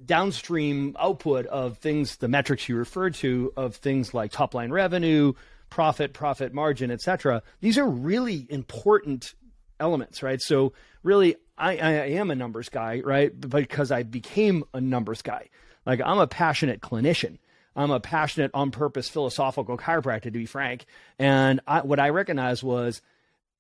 downstream 0.05 0.96
output 0.98 1.46
of 1.46 1.79
things, 1.79 2.16
the 2.16 2.29
metrics 2.29 2.68
you 2.68 2.77
referred 2.77 3.14
to 3.14 3.53
of 3.57 3.77
things 3.77 4.12
like 4.12 4.33
top 4.33 4.55
line 4.55 4.72
revenue, 4.72 5.35
profit, 5.72 6.12
profit 6.12 6.52
margin, 6.52 6.90
et 6.90 7.00
cetera. 7.00 7.42
These 7.62 7.78
are 7.78 7.88
really 7.88 8.46
important 8.50 9.32
elements, 9.80 10.22
right? 10.22 10.38
So 10.38 10.74
really, 11.02 11.37
I, 11.56 11.78
I 11.78 11.90
am 12.20 12.30
a 12.30 12.35
numbers 12.35 12.68
guy, 12.68 13.00
right? 13.00 13.32
Because 13.40 13.90
I 13.90 14.02
became 14.02 14.64
a 14.74 14.82
numbers 14.82 15.22
guy. 15.22 15.48
Like 15.87 16.02
I'm 16.04 16.18
a 16.18 16.26
passionate 16.26 16.82
clinician. 16.82 17.38
I'm 17.74 17.90
a 17.90 18.00
passionate, 18.00 18.50
on 18.52 18.70
purpose, 18.70 19.08
philosophical 19.08 19.78
chiropractor, 19.78 20.24
to 20.24 20.30
be 20.30 20.44
frank. 20.44 20.85
And 21.18 21.61
I, 21.66 21.80
what 21.80 21.98
I 21.98 22.11
recognized 22.11 22.62
was 22.62 23.00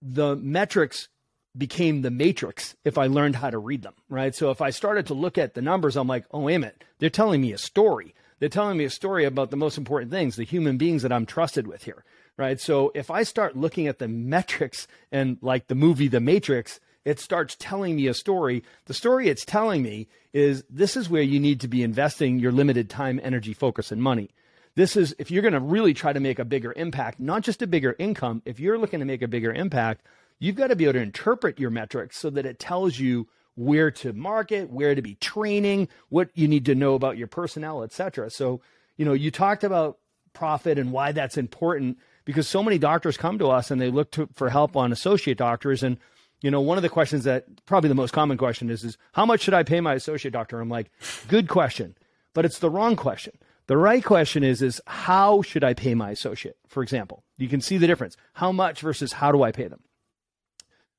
the 0.02 0.36
metrics 0.36 1.08
became 1.56 2.02
the 2.02 2.10
matrix 2.10 2.76
if 2.84 2.98
I 2.98 3.06
learned 3.06 3.36
how 3.36 3.48
to 3.48 3.58
read 3.58 3.80
them, 3.80 3.94
right? 4.10 4.34
So 4.34 4.50
if 4.50 4.60
I 4.60 4.68
started 4.68 5.06
to 5.06 5.14
look 5.14 5.38
at 5.38 5.54
the 5.54 5.62
numbers, 5.62 5.96
I'm 5.96 6.08
like, 6.08 6.26
oh, 6.30 6.40
wait 6.40 6.56
a 6.56 6.58
minute, 6.58 6.84
they're 6.98 7.08
telling 7.08 7.40
me 7.40 7.54
a 7.54 7.58
story. 7.58 8.14
They're 8.42 8.48
telling 8.48 8.76
me 8.76 8.82
a 8.82 8.90
story 8.90 9.24
about 9.24 9.52
the 9.52 9.56
most 9.56 9.78
important 9.78 10.10
things, 10.10 10.34
the 10.34 10.42
human 10.42 10.76
beings 10.76 11.02
that 11.02 11.12
I'm 11.12 11.26
trusted 11.26 11.68
with 11.68 11.84
here, 11.84 12.02
right? 12.36 12.58
So 12.58 12.90
if 12.92 13.08
I 13.08 13.22
start 13.22 13.56
looking 13.56 13.86
at 13.86 14.00
the 14.00 14.08
metrics 14.08 14.88
and 15.12 15.38
like 15.42 15.68
the 15.68 15.76
movie 15.76 16.08
The 16.08 16.18
Matrix, 16.18 16.80
it 17.04 17.20
starts 17.20 17.54
telling 17.56 17.94
me 17.94 18.08
a 18.08 18.14
story. 18.14 18.64
The 18.86 18.94
story 18.94 19.28
it's 19.28 19.44
telling 19.44 19.84
me 19.84 20.08
is 20.32 20.64
this 20.68 20.96
is 20.96 21.08
where 21.08 21.22
you 21.22 21.38
need 21.38 21.60
to 21.60 21.68
be 21.68 21.84
investing 21.84 22.40
your 22.40 22.50
limited 22.50 22.90
time, 22.90 23.20
energy, 23.22 23.54
focus, 23.54 23.92
and 23.92 24.02
money. 24.02 24.30
This 24.74 24.96
is 24.96 25.14
if 25.20 25.30
you're 25.30 25.42
going 25.42 25.54
to 25.54 25.60
really 25.60 25.94
try 25.94 26.12
to 26.12 26.18
make 26.18 26.40
a 26.40 26.44
bigger 26.44 26.72
impact, 26.72 27.20
not 27.20 27.42
just 27.42 27.62
a 27.62 27.68
bigger 27.68 27.94
income, 27.96 28.42
if 28.44 28.58
you're 28.58 28.76
looking 28.76 28.98
to 28.98 29.06
make 29.06 29.22
a 29.22 29.28
bigger 29.28 29.52
impact, 29.52 30.04
you've 30.40 30.56
got 30.56 30.66
to 30.66 30.74
be 30.74 30.82
able 30.82 30.94
to 30.94 30.98
interpret 30.98 31.60
your 31.60 31.70
metrics 31.70 32.18
so 32.18 32.28
that 32.30 32.44
it 32.44 32.58
tells 32.58 32.98
you 32.98 33.28
where 33.54 33.90
to 33.90 34.12
market, 34.12 34.70
where 34.70 34.94
to 34.94 35.02
be 35.02 35.14
training, 35.16 35.88
what 36.08 36.30
you 36.34 36.48
need 36.48 36.66
to 36.66 36.74
know 36.74 36.94
about 36.94 37.18
your 37.18 37.26
personnel, 37.26 37.82
et 37.82 37.92
cetera. 37.92 38.30
So, 38.30 38.60
you 38.96 39.04
know, 39.04 39.12
you 39.12 39.30
talked 39.30 39.64
about 39.64 39.98
profit 40.32 40.78
and 40.78 40.92
why 40.92 41.12
that's 41.12 41.36
important 41.36 41.98
because 42.24 42.48
so 42.48 42.62
many 42.62 42.78
doctors 42.78 43.16
come 43.16 43.38
to 43.38 43.48
us 43.48 43.70
and 43.70 43.80
they 43.80 43.90
look 43.90 44.10
to, 44.12 44.28
for 44.32 44.48
help 44.48 44.76
on 44.76 44.92
associate 44.92 45.36
doctors. 45.36 45.82
And, 45.82 45.98
you 46.40 46.50
know, 46.50 46.60
one 46.60 46.78
of 46.78 46.82
the 46.82 46.88
questions 46.88 47.24
that 47.24 47.44
probably 47.66 47.88
the 47.88 47.94
most 47.94 48.12
common 48.12 48.38
question 48.38 48.70
is, 48.70 48.84
is 48.84 48.96
how 49.12 49.26
much 49.26 49.42
should 49.42 49.54
I 49.54 49.62
pay 49.62 49.80
my 49.80 49.94
associate 49.94 50.32
doctor? 50.32 50.60
I'm 50.60 50.70
like, 50.70 50.90
good 51.28 51.48
question, 51.48 51.94
but 52.32 52.44
it's 52.44 52.58
the 52.58 52.70
wrong 52.70 52.96
question. 52.96 53.34
The 53.66 53.76
right 53.76 54.02
question 54.02 54.42
is, 54.42 54.62
is 54.62 54.80
how 54.86 55.42
should 55.42 55.62
I 55.62 55.74
pay 55.74 55.94
my 55.94 56.10
associate? 56.10 56.56
For 56.66 56.82
example, 56.82 57.22
you 57.38 57.48
can 57.48 57.60
see 57.60 57.76
the 57.76 57.86
difference. 57.86 58.16
How 58.32 58.50
much 58.50 58.80
versus 58.80 59.12
how 59.12 59.30
do 59.30 59.42
I 59.42 59.52
pay 59.52 59.68
them? 59.68 59.82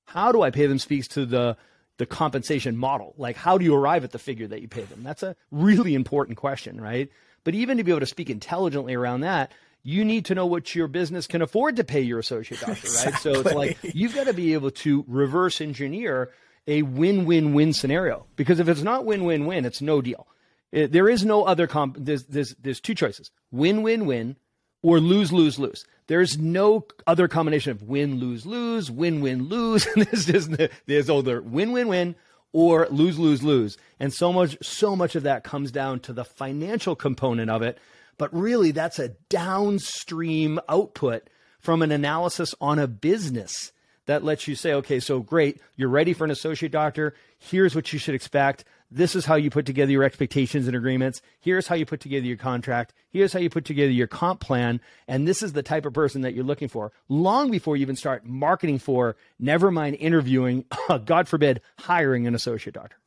How 0.05 0.31
do 0.31 0.41
I 0.41 0.51
pay 0.51 0.67
them 0.67 0.79
speaks 0.79 1.07
to 1.09 1.25
the 1.25 1.57
the 1.97 2.05
compensation 2.05 2.75
model. 2.75 3.13
Like, 3.17 3.35
how 3.35 3.57
do 3.57 3.65
you 3.65 3.75
arrive 3.75 4.03
at 4.03 4.11
the 4.11 4.19
figure 4.19 4.47
that 4.47 4.61
you 4.61 4.67
pay 4.67 4.83
them? 4.83 5.03
That's 5.03 5.23
a 5.23 5.35
really 5.51 5.93
important 5.93 6.37
question, 6.37 6.81
right? 6.81 7.09
But 7.43 7.55
even 7.55 7.77
to 7.77 7.83
be 7.83 7.91
able 7.91 7.99
to 7.99 8.05
speak 8.05 8.29
intelligently 8.29 8.93
around 8.93 9.21
that, 9.21 9.51
you 9.83 10.05
need 10.05 10.25
to 10.25 10.35
know 10.35 10.45
what 10.45 10.73
your 10.73 10.87
business 10.87 11.27
can 11.27 11.41
afford 11.41 11.75
to 11.75 11.83
pay 11.83 12.01
your 12.01 12.19
associate 12.19 12.61
doctor, 12.61 12.73
exactly. 12.73 13.11
right? 13.11 13.21
So 13.21 13.41
it's 13.41 13.53
like 13.53 13.77
you've 13.95 14.15
got 14.15 14.27
to 14.27 14.33
be 14.33 14.53
able 14.53 14.71
to 14.71 15.03
reverse 15.07 15.59
engineer 15.59 16.31
a 16.65 16.81
win-win-win 16.81 17.73
scenario 17.73 18.25
because 18.37 18.59
if 18.59 18.69
it's 18.69 18.81
not 18.81 19.05
win-win-win, 19.05 19.65
it's 19.65 19.81
no 19.81 20.01
deal. 20.01 20.27
It, 20.71 20.91
there 20.91 21.09
is 21.09 21.25
no 21.25 21.43
other 21.43 21.67
comp. 21.67 21.97
There's, 21.99 22.23
there's 22.23 22.55
there's 22.55 22.79
two 22.79 22.95
choices: 22.95 23.29
win-win-win 23.51 24.37
or 24.83 24.99
lose-lose-lose. 24.99 25.85
There's 26.07 26.37
no 26.37 26.85
other 27.07 27.27
combination 27.27 27.71
of 27.71 27.81
win, 27.83 28.19
lose, 28.19 28.45
lose, 28.45 28.91
win, 28.91 29.21
win, 29.21 29.47
lose. 29.47 29.87
there's 29.95 30.49
there's 30.85 31.09
either 31.09 31.41
win, 31.41 31.71
win, 31.71 31.87
win 31.87 32.15
or 32.51 32.87
lose, 32.91 33.17
lose, 33.17 33.41
lose. 33.41 33.77
And 33.99 34.13
so 34.13 34.31
much 34.31 34.57
so 34.61 34.95
much 34.95 35.15
of 35.15 35.23
that 35.23 35.43
comes 35.43 35.71
down 35.71 36.01
to 36.01 36.13
the 36.13 36.25
financial 36.25 36.95
component 36.95 37.49
of 37.49 37.63
it. 37.63 37.79
But 38.17 38.33
really, 38.33 38.71
that's 38.71 38.99
a 38.99 39.15
downstream 39.29 40.59
output 40.69 41.29
from 41.59 41.81
an 41.81 41.91
analysis 41.91 42.53
on 42.61 42.77
a 42.77 42.87
business 42.87 43.71
that 44.05 44.23
lets 44.23 44.47
you 44.47 44.55
say, 44.55 44.73
okay, 44.73 44.99
so 44.99 45.21
great, 45.21 45.61
you're 45.77 45.89
ready 45.89 46.13
for 46.13 46.25
an 46.25 46.31
associate 46.31 46.71
doctor. 46.71 47.15
Here's 47.39 47.73
what 47.73 47.91
you 47.93 47.99
should 47.99 48.15
expect. 48.15 48.65
This 48.95 49.15
is 49.15 49.25
how 49.25 49.33
you 49.33 49.49
put 49.49 49.65
together 49.65 49.91
your 49.91 50.03
expectations 50.03 50.67
and 50.67 50.75
agreements. 50.75 51.19
Here's 51.39 51.65
how 51.65 51.73
you 51.73 51.83
put 51.83 51.99
together 51.99 52.27
your 52.27 52.37
contract. 52.37 52.93
Here's 53.09 53.33
how 53.33 53.39
you 53.39 53.49
put 53.49 53.65
together 53.65 53.91
your 53.91 54.05
comp 54.05 54.39
plan. 54.39 54.79
And 55.07 55.27
this 55.27 55.41
is 55.41 55.53
the 55.53 55.63
type 55.63 55.87
of 55.87 55.93
person 55.93 56.21
that 56.21 56.35
you're 56.35 56.43
looking 56.43 56.67
for 56.67 56.91
long 57.09 57.49
before 57.49 57.75
you 57.75 57.81
even 57.81 57.95
start 57.95 58.23
marketing 58.23 58.77
for, 58.77 59.15
never 59.39 59.71
mind 59.71 59.95
interviewing, 59.99 60.65
God 61.05 61.27
forbid, 61.27 61.61
hiring 61.79 62.27
an 62.27 62.35
associate 62.35 62.75
doctor. 62.75 62.97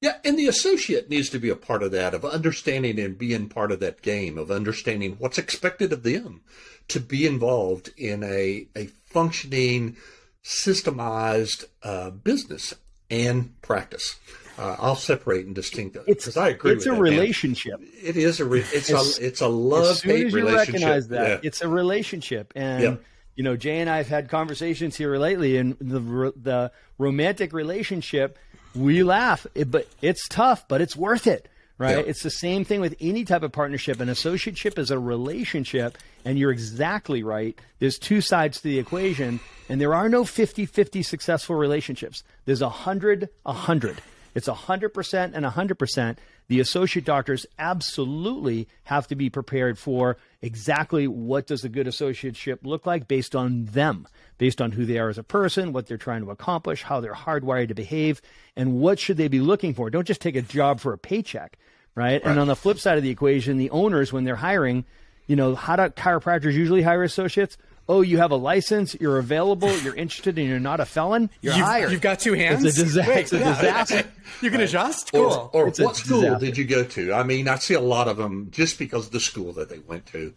Yeah, 0.00 0.16
and 0.24 0.38
the 0.38 0.46
associate 0.46 1.10
needs 1.10 1.28
to 1.30 1.38
be 1.38 1.50
a 1.50 1.56
part 1.56 1.82
of 1.82 1.92
that, 1.92 2.14
of 2.14 2.24
understanding 2.24 2.98
and 2.98 3.18
being 3.18 3.50
part 3.50 3.72
of 3.72 3.80
that 3.80 4.00
game, 4.00 4.38
of 4.38 4.50
understanding 4.50 5.16
what's 5.18 5.38
expected 5.38 5.92
of 5.92 6.02
them 6.02 6.40
to 6.88 6.98
be 6.98 7.26
involved 7.26 7.90
in 7.98 8.22
a, 8.22 8.68
a 8.74 8.86
functioning, 9.04 9.96
systemized 10.42 11.64
uh, 11.82 12.08
business 12.08 12.72
and 13.10 13.60
practice. 13.60 14.16
Uh, 14.58 14.76
I'll 14.78 14.96
separate 14.96 15.46
and 15.46 15.54
distinct 15.54 15.98
because 16.06 16.36
I 16.36 16.48
agree. 16.48 16.72
It's 16.72 16.86
a 16.86 16.90
that, 16.90 17.00
relationship. 17.00 17.80
Man. 17.80 17.90
It 18.02 18.16
is 18.16 18.40
a. 18.40 18.44
Re- 18.44 18.64
it's 18.72 18.90
a. 18.90 19.24
It's 19.24 19.40
a 19.40 19.48
love 19.48 20.00
hate 20.02 20.32
relationship. 20.32 20.74
Recognize 20.74 21.08
that 21.08 21.28
yeah. 21.28 21.38
it's 21.42 21.60
a 21.60 21.68
relationship, 21.68 22.52
and 22.56 22.82
yeah. 22.82 22.94
you 23.34 23.44
know, 23.44 23.56
Jay 23.56 23.80
and 23.80 23.90
I 23.90 23.98
have 23.98 24.08
had 24.08 24.28
conversations 24.28 24.96
here 24.96 25.16
lately, 25.18 25.58
and 25.58 25.76
the 25.78 26.32
the 26.36 26.72
romantic 26.98 27.52
relationship, 27.52 28.38
we 28.74 29.02
laugh, 29.02 29.46
but 29.66 29.88
it's 30.00 30.26
tough, 30.28 30.66
but 30.68 30.80
it's 30.80 30.96
worth 30.96 31.26
it 31.26 31.48
right? 31.78 32.06
It's 32.06 32.22
the 32.22 32.30
same 32.30 32.64
thing 32.64 32.80
with 32.80 32.96
any 33.00 33.24
type 33.24 33.42
of 33.42 33.52
partnership. 33.52 34.00
An 34.00 34.08
associateship 34.08 34.78
is 34.78 34.90
a 34.90 34.98
relationship, 34.98 35.98
and 36.24 36.38
you're 36.38 36.50
exactly 36.50 37.22
right. 37.22 37.58
There's 37.78 37.98
two 37.98 38.20
sides 38.20 38.58
to 38.58 38.64
the 38.64 38.78
equation, 38.78 39.40
and 39.68 39.80
there 39.80 39.94
are 39.94 40.08
no 40.08 40.24
50 40.24 40.66
50 40.66 41.02
successful 41.02 41.56
relationships. 41.56 42.22
There's 42.44 42.62
a 42.62 42.66
100 42.66 43.28
a 43.44 43.52
100. 43.52 44.00
It's 44.36 44.48
100% 44.48 45.30
and 45.32 45.46
100%. 45.46 46.16
The 46.48 46.60
associate 46.60 47.06
doctors 47.06 47.46
absolutely 47.58 48.68
have 48.84 49.06
to 49.08 49.16
be 49.16 49.30
prepared 49.30 49.78
for 49.78 50.18
exactly 50.42 51.08
what 51.08 51.46
does 51.46 51.64
a 51.64 51.70
good 51.70 51.86
associateship 51.86 52.58
look 52.62 52.84
like 52.84 53.08
based 53.08 53.34
on 53.34 53.64
them, 53.64 54.06
based 54.36 54.60
on 54.60 54.72
who 54.72 54.84
they 54.84 54.98
are 54.98 55.08
as 55.08 55.16
a 55.16 55.22
person, 55.22 55.72
what 55.72 55.86
they're 55.86 55.96
trying 55.96 56.22
to 56.22 56.30
accomplish, 56.30 56.82
how 56.82 57.00
they're 57.00 57.14
hardwired 57.14 57.68
to 57.68 57.74
behave, 57.74 58.20
and 58.56 58.74
what 58.74 58.98
should 58.98 59.16
they 59.16 59.28
be 59.28 59.40
looking 59.40 59.72
for. 59.72 59.88
Don't 59.88 60.06
just 60.06 60.20
take 60.20 60.36
a 60.36 60.42
job 60.42 60.80
for 60.80 60.92
a 60.92 60.98
paycheck, 60.98 61.58
right? 61.94 62.22
right. 62.22 62.30
And 62.30 62.38
on 62.38 62.46
the 62.46 62.54
flip 62.54 62.78
side 62.78 62.98
of 62.98 63.02
the 63.02 63.10
equation, 63.10 63.56
the 63.56 63.70
owners, 63.70 64.12
when 64.12 64.24
they're 64.24 64.36
hiring, 64.36 64.84
you 65.26 65.34
know, 65.34 65.54
how 65.54 65.76
do 65.76 65.84
chiropractors 65.84 66.52
usually 66.52 66.82
hire 66.82 67.02
associates? 67.02 67.56
Oh, 67.88 68.00
you 68.00 68.18
have 68.18 68.30
a 68.30 68.36
license, 68.36 68.96
you're 69.00 69.18
available, 69.18 69.74
you're 69.78 69.94
interested, 69.94 70.38
and 70.38 70.48
you're 70.48 70.58
not 70.58 70.80
a 70.80 70.84
felon, 70.84 71.30
you're 71.40 71.54
you've, 71.54 71.64
hired. 71.64 71.92
You've 71.92 72.00
got 72.00 72.20
two 72.20 72.32
hands. 72.32 72.64
It's 72.64 72.78
a, 72.78 72.84
disa- 72.84 73.04
Wait, 73.06 73.18
it's 73.18 73.32
a 73.32 73.38
disaster. 73.38 74.04
you 74.42 74.50
can 74.50 74.60
adjust. 74.60 75.12
Cool. 75.12 75.50
Or, 75.52 75.66
or 75.66 75.70
what 75.70 75.96
school 75.96 76.20
disaster. 76.20 76.46
did 76.46 76.58
you 76.58 76.64
go 76.64 76.84
to? 76.84 77.12
I 77.12 77.22
mean, 77.22 77.48
I 77.48 77.56
see 77.56 77.74
a 77.74 77.80
lot 77.80 78.08
of 78.08 78.16
them 78.16 78.48
just 78.50 78.78
because 78.78 79.06
of 79.06 79.12
the 79.12 79.20
school 79.20 79.52
that 79.54 79.68
they 79.68 79.78
went 79.78 80.06
to. 80.06 80.34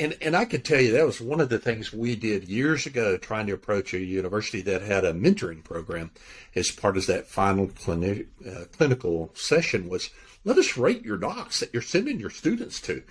And, 0.00 0.16
and 0.22 0.34
I 0.34 0.46
could 0.46 0.64
tell 0.64 0.80
you 0.80 0.92
that 0.92 1.04
was 1.04 1.20
one 1.20 1.42
of 1.42 1.50
the 1.50 1.58
things 1.58 1.92
we 1.92 2.16
did 2.16 2.48
years 2.48 2.86
ago 2.86 3.18
trying 3.18 3.46
to 3.48 3.52
approach 3.52 3.92
a 3.92 3.98
university 3.98 4.62
that 4.62 4.80
had 4.80 5.04
a 5.04 5.12
mentoring 5.12 5.62
program 5.62 6.10
as 6.54 6.70
part 6.70 6.96
of 6.96 7.06
that 7.06 7.26
final 7.26 7.68
clini- 7.68 8.26
uh, 8.48 8.64
clinical 8.76 9.30
session 9.34 9.90
was 9.90 10.08
let 10.42 10.56
us 10.56 10.78
rate 10.78 11.04
your 11.04 11.18
docs 11.18 11.60
that 11.60 11.74
you're 11.74 11.82
sending 11.82 12.18
your 12.18 12.30
students 12.30 12.80
to 12.80 13.02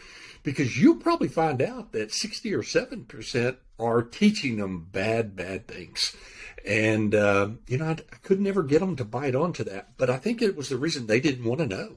because 0.49 0.81
you'll 0.81 0.95
probably 0.95 1.27
find 1.27 1.61
out 1.61 1.91
that 1.91 2.11
60 2.11 2.55
or 2.55 2.63
7% 2.63 3.57
are 3.77 4.01
teaching 4.01 4.57
them 4.57 4.87
bad, 4.91 5.35
bad 5.35 5.67
things. 5.67 6.15
And, 6.65 7.13
uh, 7.13 7.49
you 7.67 7.77
know, 7.77 7.85
I, 7.85 7.91
I, 7.91 8.15
could 8.23 8.41
never 8.41 8.63
get 8.63 8.79
them 8.79 8.95
to 8.95 9.05
bite 9.05 9.35
onto 9.35 9.63
that, 9.65 9.89
but 9.97 10.09
I 10.09 10.17
think 10.17 10.41
it 10.41 10.57
was 10.57 10.69
the 10.69 10.77
reason 10.77 11.05
they 11.05 11.19
didn't 11.19 11.45
want 11.45 11.59
to 11.59 11.67
know. 11.67 11.91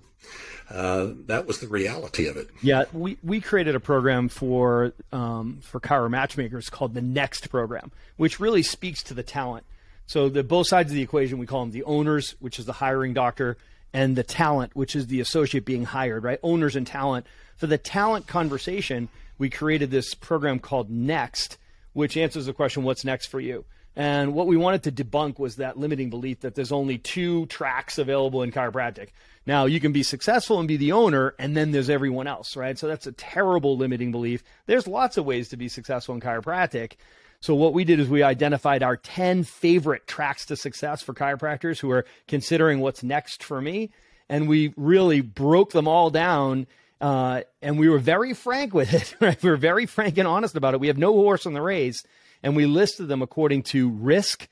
Uh, 0.69 1.13
that 1.27 1.47
was 1.47 1.61
the 1.61 1.67
reality 1.67 2.27
of 2.27 2.37
it. 2.37 2.51
Yeah, 2.61 2.85
we, 2.93 3.17
we 3.23 3.41
created 3.41 3.75
a 3.75 3.81
program 3.81 4.29
for 4.29 4.93
um, 5.13 5.61
for 5.63 5.81
chiro 5.81 6.11
matchmakers 6.11 6.69
called 6.71 6.93
the 6.95 7.03
Next 7.03 7.49
program, 7.49 7.91
which 8.17 8.39
really 8.39 8.63
speaks 8.63 9.03
to 9.05 9.15
the 9.15 9.23
talent. 9.23 9.65
So 10.07 10.29
the 10.29 10.45
both 10.45 10.67
sides 10.69 10.91
of 10.91 10.95
the 10.95 11.03
equation, 11.03 11.39
we 11.39 11.47
call 11.47 11.61
them 11.61 11.73
the 11.73 11.85
owners, 11.85 12.37
which 12.39 12.59
is 12.59 12.67
the 12.67 12.75
hiring 12.75 13.13
doctor, 13.15 13.57
and 13.93 14.15
the 14.15 14.23
talent, 14.23 14.77
which 14.77 14.95
is 14.95 15.09
the 15.09 15.21
associate 15.21 15.65
being 15.65 15.85
hired. 15.85 16.23
Right, 16.23 16.39
owners 16.43 16.77
and 16.77 16.87
talent. 16.87 17.27
For 17.57 17.67
the 17.67 17.79
talent 17.79 18.27
conversation, 18.27 19.09
we 19.39 19.51
created 19.51 19.91
this 19.91 20.15
program 20.15 20.59
called 20.59 20.91
Next, 20.91 21.59
which 21.93 22.17
answers 22.17 22.47
the 22.47 22.53
question, 22.53 22.83
what's 22.83 23.05
next 23.05 23.27
for 23.27 23.41
you? 23.41 23.65
And 23.95 24.33
what 24.33 24.47
we 24.47 24.57
wanted 24.57 24.85
to 24.85 24.93
debunk 24.93 25.39
was 25.39 25.57
that 25.57 25.79
limiting 25.79 26.09
belief 26.09 26.41
that 26.41 26.55
there's 26.55 26.73
only 26.73 26.97
two 26.97 27.47
tracks 27.47 27.99
available 27.99 28.43
in 28.43 28.51
chiropractic. 28.51 29.09
Now, 29.45 29.67
you 29.67 29.81
can 29.81 29.93
be 29.93 30.03
successful 30.03 30.59
and 30.59 30.69
be 30.69 30.77
the 30.77 30.93
owner, 30.93 31.35
and 31.39 31.57
then 31.57 31.73
there's 31.73 31.91
everyone 31.91 32.27
else, 32.27 32.57
right? 32.57 32.79
So 32.79 32.89
that's 32.89 33.07
a 33.07 33.13
terrible 33.13 33.77
limiting 33.77 34.11
belief. 34.11 34.43
There's 34.67 34.87
lots 34.87 35.17
of 35.19 35.27
ways 35.27 35.49
to 35.51 35.57
be 35.57 35.69
successful 35.69 36.15
in 36.15 36.21
chiropractic. 36.21 36.93
So 37.41 37.55
what 37.57 37.75
we 37.75 37.83
did 37.83 37.99
is 37.99 38.09
we 38.09 38.23
identified 38.23 38.85
our 38.85 38.97
10 38.97 39.43
favorite 39.43 40.07
tracks 40.07 40.47
to 40.47 40.57
success 40.57 41.03
for 41.03 41.13
chiropractors 41.13 41.81
who 41.81 41.91
are 41.91 42.07
considering 42.29 42.79
what's 42.81 43.03
next 43.03 43.43
for 43.43 43.61
me. 43.61 43.91
And 44.29 44.49
we 44.49 44.73
really 44.77 45.21
broke 45.21 45.73
them 45.73 45.89
all 45.89 46.09
down. 46.09 46.69
Uh, 47.03 47.43
and 47.61 47.79
we 47.79 47.89
were 47.89 47.99
very 47.99 48.33
frank 48.33 48.73
with 48.73 48.95
it. 48.95 49.17
Right? 49.21 49.43
We 49.43 49.51
were 49.51 49.57
very 49.57 49.87
frank 49.87 50.17
and 50.19 50.27
honest 50.27 50.57
about 50.57 50.75
it. 50.75 50.81
We 50.81 50.87
have 50.87 50.99
no 50.99 51.13
horse 51.13 51.45
in 51.45 51.53
the 51.53 51.61
race 51.61 52.03
and 52.43 52.57
we 52.57 52.67
listed 52.67 53.09
them 53.09 53.23
according 53.23 53.63
to 53.63 53.91
risk, 53.91 54.49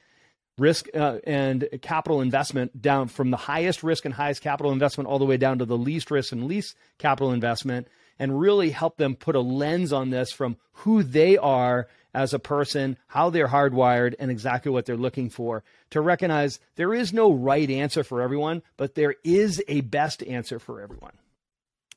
risk 0.58 0.86
uh, 0.94 1.18
and 1.24 1.68
capital 1.82 2.20
investment 2.20 2.80
down 2.80 3.08
from 3.08 3.30
the 3.30 3.36
highest 3.36 3.82
risk 3.82 4.04
and 4.04 4.14
highest 4.14 4.42
capital 4.42 4.72
investment 4.72 5.08
all 5.08 5.18
the 5.18 5.24
way 5.24 5.36
down 5.36 5.58
to 5.58 5.64
the 5.64 5.78
least 5.78 6.10
risk 6.10 6.32
and 6.32 6.46
least 6.46 6.76
capital 6.98 7.32
investment, 7.32 7.88
and 8.18 8.38
really 8.38 8.70
help 8.70 8.96
them 8.96 9.16
put 9.16 9.34
a 9.34 9.40
lens 9.40 9.92
on 9.92 10.10
this 10.10 10.30
from 10.30 10.56
who 10.72 11.02
they 11.02 11.36
are 11.36 11.88
as 12.12 12.34
a 12.34 12.38
person, 12.38 12.96
how 13.06 13.30
they're 13.30 13.48
hardwired, 13.48 14.14
and 14.18 14.30
exactly 14.30 14.70
what 14.70 14.84
they're 14.84 14.96
looking 14.96 15.30
for. 15.30 15.62
To 15.90 16.00
recognize 16.00 16.58
there 16.76 16.92
is 16.92 17.12
no 17.12 17.32
right 17.32 17.70
answer 17.70 18.04
for 18.04 18.20
everyone, 18.20 18.62
but 18.76 18.94
there 18.94 19.14
is 19.24 19.62
a 19.68 19.80
best 19.82 20.22
answer 20.22 20.58
for 20.58 20.80
everyone. 20.80 21.12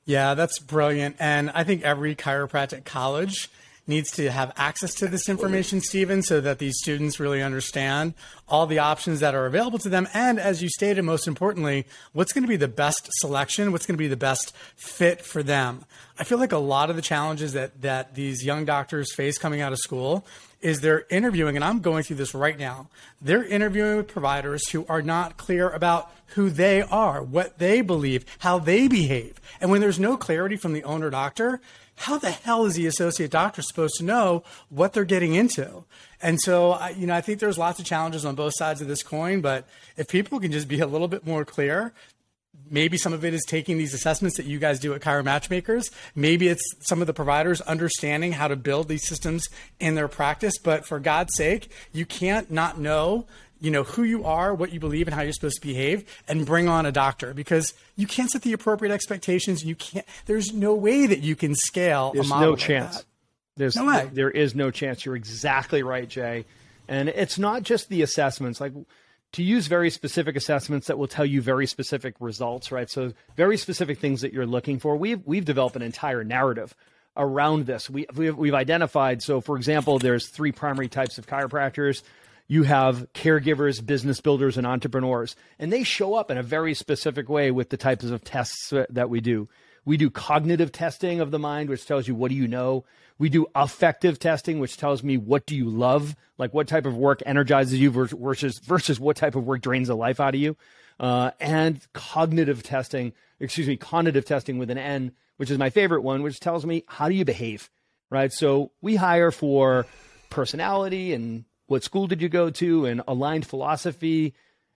Yeah, 0.05 0.33
that's 0.33 0.59
brilliant. 0.59 1.15
And 1.19 1.49
I 1.51 1.63
think 1.63 1.83
every 1.83 2.15
chiropractic 2.15 2.83
college 2.83 3.49
needs 3.85 4.11
to 4.11 4.31
have 4.31 4.53
access 4.55 4.93
to 4.95 5.07
this 5.07 5.27
information, 5.27 5.81
Stephen, 5.81 6.21
so 6.21 6.39
that 6.39 6.59
these 6.59 6.75
students 6.77 7.19
really 7.19 7.41
understand 7.41 8.13
all 8.47 8.65
the 8.65 8.79
options 8.79 9.19
that 9.19 9.35
are 9.35 9.45
available 9.45 9.79
to 9.79 9.89
them. 9.89 10.07
And 10.13 10.39
as 10.39 10.61
you 10.61 10.69
stated, 10.69 11.01
most 11.03 11.27
importantly, 11.27 11.85
what's 12.13 12.31
going 12.31 12.43
to 12.43 12.47
be 12.47 12.55
the 12.55 12.67
best 12.67 13.09
selection, 13.19 13.71
what's 13.71 13.85
going 13.85 13.97
to 13.97 14.03
be 14.03 14.07
the 14.07 14.15
best 14.15 14.55
fit 14.75 15.21
for 15.21 15.43
them. 15.43 15.85
I 16.17 16.23
feel 16.23 16.37
like 16.37 16.51
a 16.51 16.57
lot 16.57 16.89
of 16.89 16.95
the 16.95 17.01
challenges 17.01 17.53
that, 17.53 17.81
that 17.81 18.15
these 18.15 18.45
young 18.45 18.65
doctors 18.65 19.13
face 19.13 19.37
coming 19.37 19.61
out 19.61 19.73
of 19.73 19.79
school 19.79 20.25
is 20.61 20.79
they're 20.79 21.05
interviewing, 21.09 21.57
and 21.57 21.65
I'm 21.65 21.81
going 21.81 22.03
through 22.03 22.15
this 22.15 22.33
right 22.33 22.57
now. 22.57 22.87
They're 23.21 23.43
interviewing 23.43 23.97
with 23.97 24.07
providers 24.07 24.69
who 24.69 24.85
are 24.87 25.01
not 25.01 25.35
clear 25.35 25.69
about 25.69 26.09
who 26.27 26.49
they 26.49 26.81
are, 26.81 27.21
what 27.21 27.59
they 27.59 27.81
believe, 27.81 28.25
how 28.39 28.59
they 28.59 28.87
behave. 28.87 29.39
And 29.59 29.69
when 29.69 29.81
there's 29.81 29.99
no 29.99 30.15
clarity 30.15 30.55
from 30.55 30.73
the 30.73 30.83
owner 30.83 31.09
doctor, 31.09 31.59
how 32.03 32.17
the 32.17 32.31
hell 32.31 32.65
is 32.65 32.75
the 32.75 32.85
associate 32.85 33.31
doctor 33.31 33.61
supposed 33.61 33.95
to 33.95 34.03
know 34.03 34.43
what 34.69 34.93
they're 34.93 35.05
getting 35.05 35.35
into? 35.35 35.85
And 36.21 36.39
so, 36.39 36.77
you 36.97 37.07
know, 37.07 37.15
I 37.15 37.21
think 37.21 37.39
there's 37.39 37.57
lots 37.57 37.79
of 37.79 37.85
challenges 37.85 38.25
on 38.25 38.35
both 38.35 38.53
sides 38.55 38.81
of 38.81 38.87
this 38.87 39.03
coin, 39.03 39.41
but 39.41 39.65
if 39.95 40.07
people 40.09 40.39
can 40.39 40.51
just 40.51 40.67
be 40.67 40.79
a 40.79 40.87
little 40.87 41.07
bit 41.07 41.25
more 41.25 41.45
clear, 41.45 41.93
maybe 42.69 42.97
some 42.97 43.13
of 43.13 43.23
it 43.23 43.33
is 43.33 43.43
taking 43.47 43.77
these 43.77 43.93
assessments 43.93 44.35
that 44.37 44.45
you 44.45 44.59
guys 44.59 44.79
do 44.79 44.93
at 44.93 45.01
Chiro 45.01 45.23
Matchmakers. 45.23 45.91
Maybe 46.13 46.49
it's 46.49 46.63
some 46.81 46.99
of 47.01 47.07
the 47.07 47.13
providers 47.13 47.61
understanding 47.61 48.33
how 48.33 48.49
to 48.49 48.55
build 48.55 48.89
these 48.89 49.07
systems 49.07 49.47
in 49.79 49.95
their 49.95 50.07
practice. 50.09 50.57
But 50.57 50.85
for 50.85 50.99
God's 50.99 51.33
sake, 51.35 51.71
you 51.91 52.05
can't 52.05 52.51
not 52.51 52.79
know 52.79 53.27
you 53.63 53.71
know 53.71 53.83
who 53.83 54.03
you 54.03 54.25
are, 54.25 54.53
what 54.53 54.73
you 54.73 54.79
believe, 54.81 55.07
and 55.07 55.15
how 55.15 55.21
you're 55.21 55.31
supposed 55.31 55.61
to 55.61 55.65
behave, 55.65 56.03
and 56.27 56.45
bring 56.45 56.67
on 56.67 56.85
a 56.85 56.91
doctor 56.91 57.33
because 57.33 57.73
you 57.95 58.05
can't 58.05 58.29
set 58.29 58.41
the 58.41 58.51
appropriate 58.51 58.93
expectations. 58.93 59.63
You 59.63 59.75
can't. 59.75 60.05
There's 60.25 60.51
no 60.51 60.75
way 60.75 61.05
that 61.05 61.19
you 61.19 61.37
can 61.37 61.55
scale. 61.55 62.11
There's 62.13 62.29
no 62.29 62.51
like 62.51 62.59
chance. 62.59 62.97
That. 62.97 63.05
There's 63.55 63.77
no 63.77 63.85
way. 63.85 64.09
There 64.11 64.29
is 64.29 64.53
no 64.53 64.69
chance. 64.69 65.05
You're 65.05 65.15
exactly 65.15 65.81
right, 65.81 66.09
Jay. 66.09 66.43
And 66.89 67.07
it's 67.07 67.39
not 67.39 67.63
just 67.63 67.87
the 67.87 68.01
assessments. 68.01 68.59
Like 68.59 68.73
to 69.31 69.43
use 69.43 69.67
very 69.67 69.89
specific 69.89 70.35
assessments 70.35 70.87
that 70.87 70.97
will 70.97 71.07
tell 71.07 71.25
you 71.25 71.41
very 71.41 71.65
specific 71.65 72.15
results, 72.19 72.69
right? 72.69 72.89
So 72.89 73.13
very 73.37 73.55
specific 73.55 73.97
things 73.97 74.21
that 74.21 74.33
you're 74.33 74.45
looking 74.45 74.77
for. 74.77 74.97
We've 74.97 75.25
we've 75.25 75.45
developed 75.45 75.77
an 75.77 75.83
entire 75.83 76.25
narrative 76.25 76.75
around 77.15 77.65
this. 77.65 77.89
We 77.89 78.07
we've, 78.13 78.35
we've 78.35 78.53
identified. 78.53 79.21
So 79.23 79.39
for 79.39 79.55
example, 79.55 79.99
there's 79.99 80.27
three 80.27 80.51
primary 80.51 80.89
types 80.89 81.17
of 81.17 81.27
chiropractors 81.27 82.03
you 82.47 82.63
have 82.63 83.11
caregivers, 83.13 83.85
business 83.85 84.21
builders, 84.21 84.57
and 84.57 84.67
entrepreneurs. 84.67 85.35
And 85.59 85.71
they 85.71 85.83
show 85.83 86.15
up 86.15 86.29
in 86.29 86.37
a 86.37 86.43
very 86.43 86.73
specific 86.73 87.29
way 87.29 87.51
with 87.51 87.69
the 87.69 87.77
types 87.77 88.05
of 88.05 88.23
tests 88.23 88.73
that 88.89 89.09
we 89.09 89.21
do. 89.21 89.47
We 89.85 89.97
do 89.97 90.09
cognitive 90.09 90.71
testing 90.71 91.19
of 91.19 91.31
the 91.31 91.39
mind, 91.39 91.69
which 91.69 91.85
tells 91.85 92.07
you 92.07 92.15
what 92.15 92.29
do 92.29 92.35
you 92.35 92.47
know. 92.47 92.85
We 93.17 93.29
do 93.29 93.47
affective 93.53 94.19
testing, 94.19 94.59
which 94.59 94.77
tells 94.77 95.03
me 95.03 95.17
what 95.17 95.45
do 95.45 95.55
you 95.55 95.69
love, 95.69 96.15
like 96.37 96.53
what 96.53 96.67
type 96.67 96.85
of 96.85 96.97
work 96.97 97.21
energizes 97.25 97.79
you 97.79 97.91
versus 97.91 98.59
versus 98.59 98.99
what 98.99 99.17
type 99.17 99.35
of 99.35 99.45
work 99.45 99.61
drains 99.61 99.87
the 99.87 99.95
life 99.95 100.19
out 100.19 100.35
of 100.35 100.41
you. 100.41 100.57
Uh, 100.99 101.31
and 101.39 101.85
cognitive 101.93 102.63
testing, 102.63 103.13
excuse 103.39 103.67
me, 103.67 103.77
conative 103.77 104.25
testing 104.25 104.57
with 104.57 104.69
an 104.69 104.77
N, 104.77 105.11
which 105.37 105.51
is 105.51 105.57
my 105.57 105.69
favorite 105.69 106.01
one, 106.01 106.23
which 106.23 106.39
tells 106.39 106.65
me 106.65 106.83
how 106.87 107.09
do 107.09 107.15
you 107.15 107.25
behave, 107.25 107.69
right? 108.09 108.31
So 108.31 108.71
we 108.81 108.95
hire 108.95 109.31
for 109.31 109.85
personality 110.29 111.13
and 111.13 111.45
what 111.67 111.83
school 111.83 112.07
did 112.07 112.21
you 112.21 112.29
go 112.29 112.49
to 112.49 112.85
and 112.85 113.01
aligned 113.07 113.45
philosophy 113.47 114.33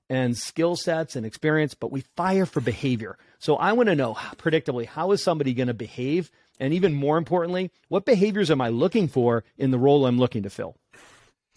and 0.10 0.38
skill 0.38 0.76
sets 0.76 1.16
and 1.16 1.26
experience, 1.26 1.74
but 1.74 1.92
we 1.92 2.02
fire 2.16 2.46
for 2.46 2.62
behavior. 2.62 3.18
So 3.40 3.56
I 3.58 3.74
want 3.74 3.88
to 3.88 3.96
know 3.96 4.14
predictably 4.38 4.86
how 4.86 5.12
is 5.12 5.22
somebody 5.22 5.54
going 5.54 5.68
to 5.68 5.74
behave? 5.74 6.32
And 6.60 6.74
even 6.74 6.94
more 6.94 7.18
importantly, 7.18 7.72
what 7.90 8.06
behaviors 8.06 8.50
am 8.50 8.62
I 8.62 8.70
looking 8.70 9.08
for 9.08 9.44
in 9.58 9.72
the 9.72 9.78
role 9.78 10.06
I'm 10.06 10.18
looking 10.18 10.44
to 10.44 10.50
fill? 10.50 10.78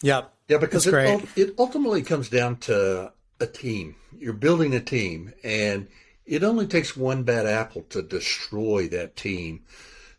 Yeah. 0.01 0.23
Yeah, 0.47 0.57
because 0.57 0.85
it, 0.85 1.29
it 1.37 1.55
ultimately 1.57 2.01
comes 2.03 2.27
down 2.27 2.57
to 2.57 3.13
a 3.39 3.47
team. 3.47 3.95
You're 4.17 4.33
building 4.33 4.75
a 4.75 4.81
team, 4.81 5.33
and 5.45 5.87
it 6.25 6.43
only 6.43 6.67
takes 6.67 6.97
one 6.97 7.23
bad 7.23 7.45
apple 7.45 7.83
to 7.83 8.01
destroy 8.01 8.89
that 8.89 9.15
team. 9.15 9.63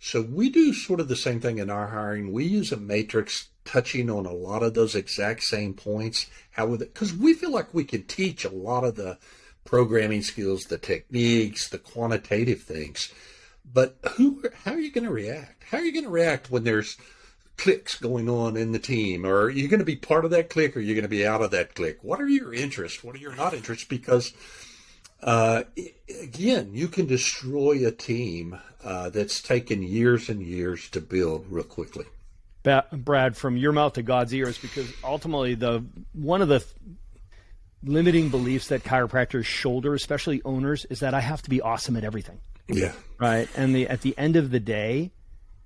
So 0.01 0.23
we 0.23 0.49
do 0.49 0.73
sort 0.73 1.01
of 1.01 1.09
the 1.09 1.17
same 1.17 1.41
thing 1.41 1.59
in 1.59 1.69
our 1.69 1.89
hiring. 1.89 2.33
We 2.33 2.45
use 2.45 2.73
a 2.73 2.79
matrix 2.79 3.49
touching 3.65 4.11
on 4.11 4.27
a 4.27 4.33
lot 4.33 4.63
of 4.63 4.75
those 4.75 4.95
exact 4.95 5.43
same 5.43 5.75
points. 5.75 6.27
How 6.53 6.73
it? 6.75 6.79
Because 6.79 7.15
we 7.15 7.35
feel 7.35 7.53
like 7.53 7.73
we 7.73 7.85
can 7.85 8.05
teach 8.05 8.45
a 8.45 8.51
lot 8.51 8.85
of 8.85 8.97
the 8.97 9.19
programming 9.65 10.23
skills, 10.23 10.65
the 10.65 10.79
techniques, 10.79 11.69
the 11.69 11.79
quantitative 11.79 12.63
things. 12.63 13.13
But 13.65 13.97
who? 14.17 14.45
How 14.65 14.73
are 14.73 14.81
you 14.81 14.91
going 14.91 15.05
to 15.05 15.13
react? 15.13 15.65
How 15.65 15.79
are 15.79 15.85
you 15.85 15.93
going 15.93 16.05
to 16.05 16.11
react 16.11 16.51
when 16.51 16.65
there's 16.65 16.97
cliques 17.57 17.97
going 17.97 18.29
on 18.29 18.57
in 18.57 18.73
the 18.73 18.79
team? 18.79 19.25
Or 19.25 19.43
are 19.43 19.51
you 19.51 19.69
going 19.69 19.81
to 19.81 19.87
be 19.87 19.97
part 19.97 20.25
of 20.25 20.31
that 20.33 20.51
clique 20.51 20.77
or 20.77 20.81
are 20.81 20.83
you 20.83 20.95
going 20.95 21.03
to 21.03 21.09
be 21.09 21.27
out 21.27 21.43
of 21.43 21.53
that 21.53 21.75
clique? 21.75 22.03
What 22.03 22.21
are 22.21 22.29
your 22.29 22.53
interests? 22.53 23.05
What 23.05 23.15
are 23.15 23.21
your 23.21 23.37
not 23.37 23.55
interests? 23.55 23.85
Because 23.85 24.33
uh, 25.23 25.63
again, 26.21 26.71
you 26.73 26.89
can 26.89 27.07
destroy 27.07 27.87
a 27.87 27.93
team 27.93 28.59
uh, 28.83 29.11
that's 29.11 29.41
taken 29.41 29.83
years 29.83 30.29
and 30.29 30.43
years 30.43 30.89
to 30.91 31.01
build 31.01 31.47
real 31.49 31.65
quickly. 31.65 32.07
Brad, 32.63 33.37
from 33.37 33.57
your 33.57 33.73
mouth 33.73 33.95
to 33.95 34.03
God's 34.03 34.33
ears, 34.33 34.59
because 34.59 34.93
ultimately 35.03 35.55
the 35.55 35.85
one 36.13 36.43
of 36.43 36.49
the 36.49 36.65
limiting 37.85 38.29
beliefs 38.29 38.69
that 38.69 38.85
chiropractors 38.85 39.45
shoulder, 39.45 39.95
especially 39.95 40.41
owners, 40.45 40.85
is 40.87 41.01
that 41.01 41.15
I 41.15 41.21
have 41.21 41.43
to 41.43 41.51
be 41.51 41.61
awesome 41.61 41.97
at 41.97 42.05
everything. 42.05 42.41
Yeah. 42.69 42.93
Right. 43.19 43.49
And 43.57 43.75
the 43.75 43.89
at 43.89 44.03
the 44.03 44.17
end 44.17 44.37
of 44.37 44.51
the 44.51 44.61
day, 44.61 45.11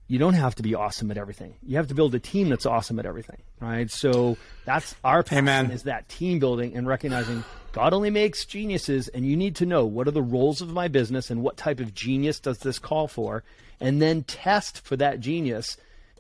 you 0.08 0.18
don't 0.18 0.34
have 0.34 0.54
to 0.54 0.62
be 0.62 0.74
awesome 0.74 1.10
at 1.10 1.18
everything. 1.18 1.56
You 1.62 1.76
have 1.76 1.88
to 1.88 1.94
build 1.94 2.14
a 2.14 2.18
team 2.18 2.48
that's 2.48 2.64
awesome 2.64 2.98
at 2.98 3.06
everything. 3.06 3.42
Right. 3.60 3.90
So 3.90 4.38
that's 4.64 4.94
our 5.04 5.22
passion 5.22 5.48
Amen. 5.48 5.70
is 5.70 5.82
that 5.84 6.08
team 6.08 6.38
building 6.38 6.76
and 6.76 6.86
recognizing 6.86 7.44
God 7.72 7.92
only 7.92 8.08
makes 8.08 8.46
geniuses, 8.46 9.08
and 9.08 9.26
you 9.26 9.36
need 9.36 9.56
to 9.56 9.66
know 9.66 9.84
what 9.84 10.08
are 10.08 10.12
the 10.12 10.22
roles 10.22 10.62
of 10.62 10.70
my 10.72 10.88
business 10.88 11.30
and 11.30 11.42
what 11.42 11.58
type 11.58 11.78
of 11.78 11.92
genius 11.92 12.40
does 12.40 12.58
this 12.58 12.78
call 12.78 13.06
for, 13.06 13.44
and 13.80 14.00
then 14.00 14.22
test 14.22 14.80
for 14.80 14.96
that 14.96 15.20
genius 15.20 15.76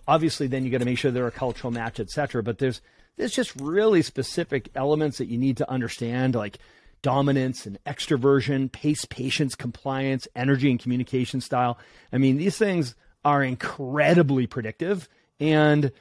obviously 0.06 0.46
then 0.46 0.64
you 0.64 0.70
got 0.70 0.78
to 0.78 0.84
make 0.84 0.98
sure 0.98 1.10
they're 1.10 1.26
a 1.26 1.32
cultural 1.32 1.70
match, 1.70 2.00
etc. 2.00 2.42
But 2.42 2.58
there's 2.58 2.80
there's 3.16 3.32
just 3.32 3.54
really 3.60 4.02
specific 4.02 4.70
elements 4.74 5.18
that 5.18 5.26
you 5.26 5.38
need 5.38 5.56
to 5.58 5.70
understand, 5.70 6.34
like 6.34 6.58
dominance 7.02 7.66
and 7.66 7.78
extroversion, 7.84 8.70
pace, 8.70 9.04
patience, 9.04 9.54
compliance, 9.54 10.28
energy, 10.34 10.70
and 10.70 10.80
communication 10.80 11.40
style. 11.40 11.78
I 12.12 12.18
mean, 12.18 12.36
these 12.36 12.58
things 12.58 12.94
are 13.24 13.42
incredibly 13.42 14.46
predictive, 14.46 15.08
and 15.40 15.92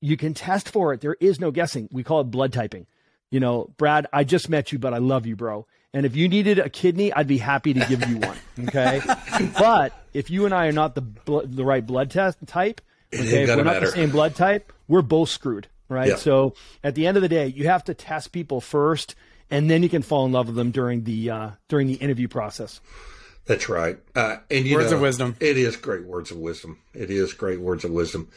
you 0.00 0.16
can 0.16 0.34
test 0.34 0.68
for 0.68 0.92
it. 0.92 1.00
There 1.00 1.16
is 1.20 1.40
no 1.40 1.50
guessing. 1.50 1.88
We 1.92 2.02
call 2.02 2.20
it 2.20 2.24
blood 2.24 2.52
typing. 2.52 2.86
You 3.30 3.40
know, 3.40 3.70
Brad, 3.76 4.06
I 4.12 4.24
just 4.24 4.48
met 4.48 4.72
you, 4.72 4.78
but 4.78 4.92
I 4.92 4.98
love 4.98 5.26
you, 5.26 5.36
bro. 5.36 5.66
And 5.94 6.06
if 6.06 6.16
you 6.16 6.28
needed 6.28 6.58
a 6.58 6.70
kidney, 6.70 7.12
I'd 7.12 7.26
be 7.26 7.38
happy 7.38 7.74
to 7.74 7.80
give 7.86 8.08
you 8.08 8.18
one. 8.18 8.36
Okay. 8.68 9.00
but 9.58 9.92
if 10.12 10.30
you 10.30 10.44
and 10.44 10.54
I 10.54 10.66
are 10.66 10.72
not 10.72 10.94
the 10.94 11.04
the 11.44 11.64
right 11.64 11.84
blood 11.84 12.10
test 12.10 12.38
type, 12.46 12.80
Okay, 13.14 13.42
if 13.42 13.48
we're 13.48 13.56
not 13.56 13.64
matter. 13.64 13.86
the 13.86 13.92
same 13.92 14.10
blood 14.10 14.34
type, 14.34 14.72
we're 14.88 15.02
both 15.02 15.28
screwed, 15.28 15.68
right? 15.88 16.08
Yeah. 16.08 16.16
So 16.16 16.54
at 16.82 16.94
the 16.94 17.06
end 17.06 17.16
of 17.16 17.22
the 17.22 17.28
day, 17.28 17.46
you 17.46 17.68
have 17.68 17.84
to 17.84 17.94
test 17.94 18.32
people 18.32 18.60
first, 18.60 19.14
and 19.50 19.70
then 19.70 19.82
you 19.82 19.88
can 19.88 20.02
fall 20.02 20.24
in 20.26 20.32
love 20.32 20.46
with 20.46 20.56
them 20.56 20.70
during 20.70 21.04
the 21.04 21.30
uh, 21.30 21.50
during 21.68 21.86
the 21.86 21.94
interview 21.94 22.28
process. 22.28 22.80
That's 23.44 23.68
right. 23.68 23.98
Uh, 24.14 24.36
and 24.50 24.70
words 24.70 24.90
know, 24.90 24.96
of 24.96 25.02
wisdom. 25.02 25.36
It 25.40 25.56
is 25.58 25.76
great 25.76 26.04
words 26.04 26.30
of 26.30 26.38
wisdom. 26.38 26.78
It 26.94 27.10
is 27.10 27.32
great 27.32 27.60
words 27.60 27.84
of 27.84 27.90
wisdom. 27.90 28.28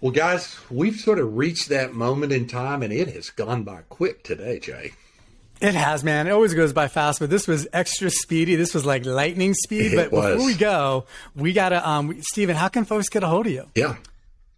Well, 0.00 0.12
guys, 0.12 0.56
we've 0.70 0.96
sort 0.96 1.18
of 1.18 1.36
reached 1.36 1.68
that 1.68 1.94
moment 1.94 2.32
in 2.32 2.46
time, 2.46 2.82
and 2.82 2.92
it 2.92 3.08
has 3.08 3.30
gone 3.30 3.62
by 3.62 3.82
quick 3.88 4.24
today, 4.24 4.58
Jay. 4.58 4.92
It 5.60 5.74
has, 5.74 6.04
man. 6.04 6.26
It 6.26 6.30
always 6.30 6.54
goes 6.54 6.72
by 6.72 6.88
fast, 6.88 7.18
but 7.18 7.30
this 7.30 7.48
was 7.48 7.66
extra 7.72 8.10
speedy. 8.10 8.56
This 8.56 8.74
was 8.74 8.84
like 8.84 9.06
lightning 9.06 9.54
speed. 9.54 9.92
It 9.92 9.96
but 9.96 10.12
was. 10.12 10.34
before 10.34 10.46
we 10.46 10.54
go, 10.54 11.06
we 11.34 11.52
gotta, 11.52 11.88
um, 11.88 12.20
Stephen, 12.22 12.56
how 12.56 12.68
can 12.68 12.84
folks 12.84 13.08
get 13.08 13.22
a 13.22 13.26
hold 13.26 13.46
of 13.46 13.52
you? 13.52 13.64
Yeah. 13.74 13.96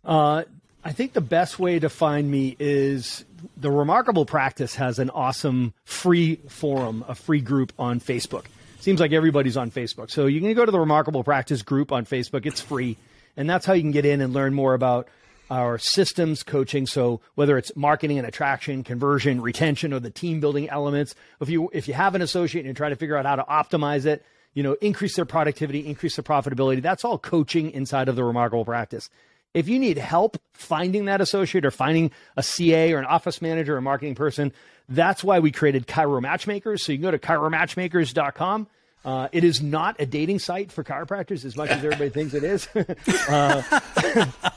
Uh, 0.04 0.42
I 0.84 0.92
think 0.92 1.12
the 1.12 1.20
best 1.20 1.58
way 1.58 1.78
to 1.78 1.88
find 1.88 2.28
me 2.30 2.56
is 2.58 3.24
the 3.56 3.70
Remarkable 3.70 4.26
Practice 4.26 4.74
has 4.76 4.98
an 4.98 5.10
awesome 5.10 5.74
free 5.84 6.36
forum, 6.48 7.04
a 7.06 7.14
free 7.14 7.40
group 7.40 7.72
on 7.78 8.00
Facebook. 8.00 8.46
Seems 8.80 9.00
like 9.00 9.12
everybody's 9.12 9.56
on 9.56 9.70
Facebook. 9.70 10.10
So 10.10 10.26
you 10.26 10.40
can 10.40 10.54
go 10.54 10.64
to 10.64 10.72
the 10.72 10.80
Remarkable 10.80 11.22
Practice 11.24 11.62
group 11.62 11.92
on 11.92 12.06
Facebook. 12.06 12.46
It's 12.46 12.60
free. 12.60 12.96
And 13.36 13.48
that's 13.48 13.66
how 13.66 13.72
you 13.74 13.82
can 13.82 13.90
get 13.90 14.04
in 14.04 14.20
and 14.20 14.32
learn 14.32 14.54
more 14.54 14.74
about 14.74 15.08
our 15.50 15.78
systems 15.78 16.42
coaching. 16.42 16.86
So 16.86 17.20
whether 17.34 17.56
it's 17.56 17.74
marketing 17.76 18.18
and 18.18 18.26
attraction, 18.26 18.84
conversion, 18.84 19.40
retention, 19.40 19.92
or 19.92 20.00
the 20.00 20.10
team 20.10 20.40
building 20.40 20.68
elements, 20.68 21.14
if 21.40 21.48
you 21.48 21.70
if 21.72 21.88
you 21.88 21.94
have 21.94 22.14
an 22.14 22.22
associate 22.22 22.60
and 22.60 22.66
you're 22.66 22.74
trying 22.74 22.92
to 22.92 22.96
figure 22.96 23.16
out 23.16 23.26
how 23.26 23.36
to 23.36 23.44
optimize 23.44 24.06
it, 24.06 24.24
you 24.54 24.62
know, 24.62 24.74
increase 24.80 25.16
their 25.16 25.24
productivity, 25.24 25.86
increase 25.86 26.16
their 26.16 26.22
profitability, 26.22 26.82
that's 26.82 27.04
all 27.04 27.18
coaching 27.18 27.70
inside 27.70 28.08
of 28.08 28.16
the 28.16 28.24
Remarkable 28.24 28.64
Practice. 28.64 29.10
If 29.54 29.68
you 29.68 29.78
need 29.78 29.96
help 29.98 30.36
finding 30.52 31.06
that 31.06 31.20
associate 31.20 31.64
or 31.64 31.70
finding 31.70 32.10
a 32.36 32.42
CA 32.42 32.92
or 32.92 32.98
an 32.98 33.06
office 33.06 33.40
manager 33.40 33.76
or 33.76 33.80
marketing 33.80 34.14
person, 34.14 34.52
that's 34.88 35.24
why 35.24 35.38
we 35.38 35.50
created 35.50 35.86
Chiro 35.86 36.20
Matchmakers. 36.20 36.84
So 36.84 36.92
you 36.92 36.98
can 36.98 37.02
go 37.02 37.10
to 37.10 37.18
ChiroMatchmakers.com. 37.18 38.66
Uh, 39.04 39.28
it 39.32 39.44
is 39.44 39.62
not 39.62 39.96
a 40.00 40.06
dating 40.06 40.38
site 40.38 40.70
for 40.72 40.82
chiropractors 40.84 41.44
as 41.44 41.56
much 41.56 41.70
as 41.70 41.78
everybody 41.84 42.10
thinks 42.10 42.34
it 42.34 42.44
is. 42.44 42.68
uh, 43.28 43.62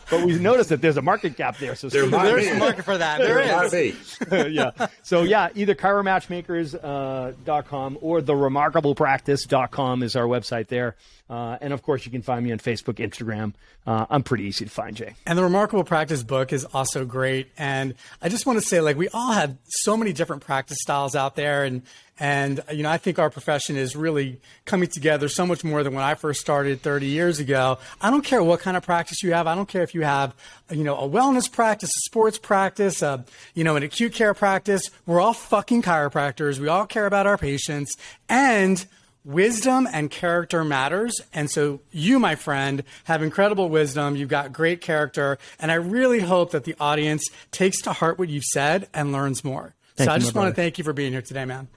but 0.10 0.26
we 0.26 0.38
noticed 0.40 0.70
that 0.70 0.82
there's 0.82 0.98
a 0.98 1.02
market 1.02 1.38
gap 1.38 1.58
there. 1.58 1.76
So 1.76 1.88
There 1.90 2.06
might 2.08 2.26
There's 2.26 2.46
be. 2.46 2.52
a 2.52 2.56
market 2.56 2.84
for 2.84 2.98
that. 2.98 3.20
There 3.20 3.36
There 3.46 3.58
might 3.58 3.74
is. 3.74 4.18
be. 4.30 4.38
yeah. 4.52 4.88
So 5.04 5.22
yeah, 5.24 5.50
either 5.56 5.76
chiromatchmakers.com 5.76 6.82
uh, 6.84 7.32
dot 7.46 7.68
com 7.68 7.98
or 8.02 8.22
the 8.22 8.34
remarkablepractice.com 8.34 10.04
is 10.04 10.16
our 10.16 10.26
website 10.26 10.68
there. 10.68 10.96
Uh, 11.30 11.58
and 11.62 11.72
of 11.72 11.82
course, 11.82 12.06
you 12.06 12.12
can 12.12 12.22
find 12.22 12.44
me 12.44 12.52
on 12.52 12.60
Facebook, 12.60 12.96
Instagram. 12.96 13.54
Uh, 13.88 14.06
I'm 14.10 14.22
pretty 14.22 14.44
easy 14.46 14.66
to 14.66 14.72
find, 14.72 14.96
Jay. 14.98 15.16
And 15.26 15.38
the 15.38 15.44
Remarkable 15.44 15.86
Practice 15.86 16.24
book 16.24 16.52
is 16.52 16.66
also 16.66 17.06
great. 17.06 17.48
And 17.58 17.94
I 18.22 18.28
just 18.28 18.46
want 18.46 18.60
to 18.60 18.66
say, 18.68 18.82
like, 18.82 18.98
we 18.98 19.08
all 19.10 19.32
have 19.32 19.56
so 19.66 19.96
many 19.96 20.12
different 20.12 20.44
practice 20.44 20.78
styles 20.82 21.16
out 21.16 21.36
there. 21.38 21.64
And, 21.64 21.84
and, 22.22 22.60
you 22.72 22.84
know, 22.84 22.90
I 22.92 23.00
think 23.00 23.18
our 23.18 23.32
profession 23.32 23.76
is 23.76 23.96
really 23.96 24.40
coming 24.66 24.88
together 24.88 25.28
so 25.28 25.44
much 25.44 25.64
more 25.64 25.82
than 25.82 25.96
when 25.96 26.04
I 26.04 26.14
first 26.14 26.40
started 26.40 26.84
30 26.84 27.08
years 27.08 27.40
ago. 27.40 27.80
I 28.00 28.12
don't 28.12 28.24
care 28.24 28.44
what 28.44 28.60
kind 28.60 28.78
of 28.78 28.84
practice 28.84 29.24
you 29.24 29.34
have. 29.34 29.48
I 29.48 29.56
don't 29.56 29.68
care 29.68 29.82
if 29.82 29.96
you 29.96 30.04
have, 30.04 30.36
you 30.70 30.84
know, 30.84 30.96
a 30.96 31.10
wellness 31.10 31.52
practice, 31.52 31.90
a 31.90 32.02
sports 32.06 32.38
practice, 32.38 33.02
a, 33.02 33.26
you 33.56 33.64
know, 33.64 33.76
an 33.76 33.82
acute 33.82 34.14
care 34.14 34.36
practice. 34.36 34.92
We're 35.08 35.20
all 35.20 35.34
fucking 35.34 35.82
chiropractors. 35.82 36.60
We 36.60 36.68
all 36.68 36.86
care 36.86 37.08
about 37.08 37.26
our 37.26 37.40
patients. 37.40 37.98
And, 38.30 38.86
Wisdom 39.24 39.88
and 39.94 40.10
character 40.10 40.64
matters. 40.64 41.14
And 41.32 41.48
so 41.48 41.82
you, 41.92 42.18
my 42.18 42.34
friend, 42.34 42.84
have 43.04 43.22
incredible 43.22 43.70
wisdom. 43.70 44.16
You've 44.16 44.30
got 44.30 44.52
great 44.52 44.82
character. 44.82 45.38
And 45.60 45.72
I 45.72 45.76
really 45.76 46.22
hope 46.22 46.54
that 46.54 46.64
the 46.64 46.74
audience 46.80 47.30
takes 47.52 47.84
to 47.84 47.94
heart 47.94 48.18
what 48.18 48.30
you've 48.30 48.46
said 48.46 48.90
and 48.96 49.12
learns 49.12 49.44
more. 49.44 49.76
Thank 49.96 50.10
so 50.10 50.16
I 50.16 50.18
just 50.18 50.34
want 50.34 50.50
to 50.50 50.60
thank 50.60 50.80
you 50.80 50.84
for 50.84 50.92
being 50.92 51.12
here 51.12 51.22
today, 51.22 51.46
man. 51.46 51.68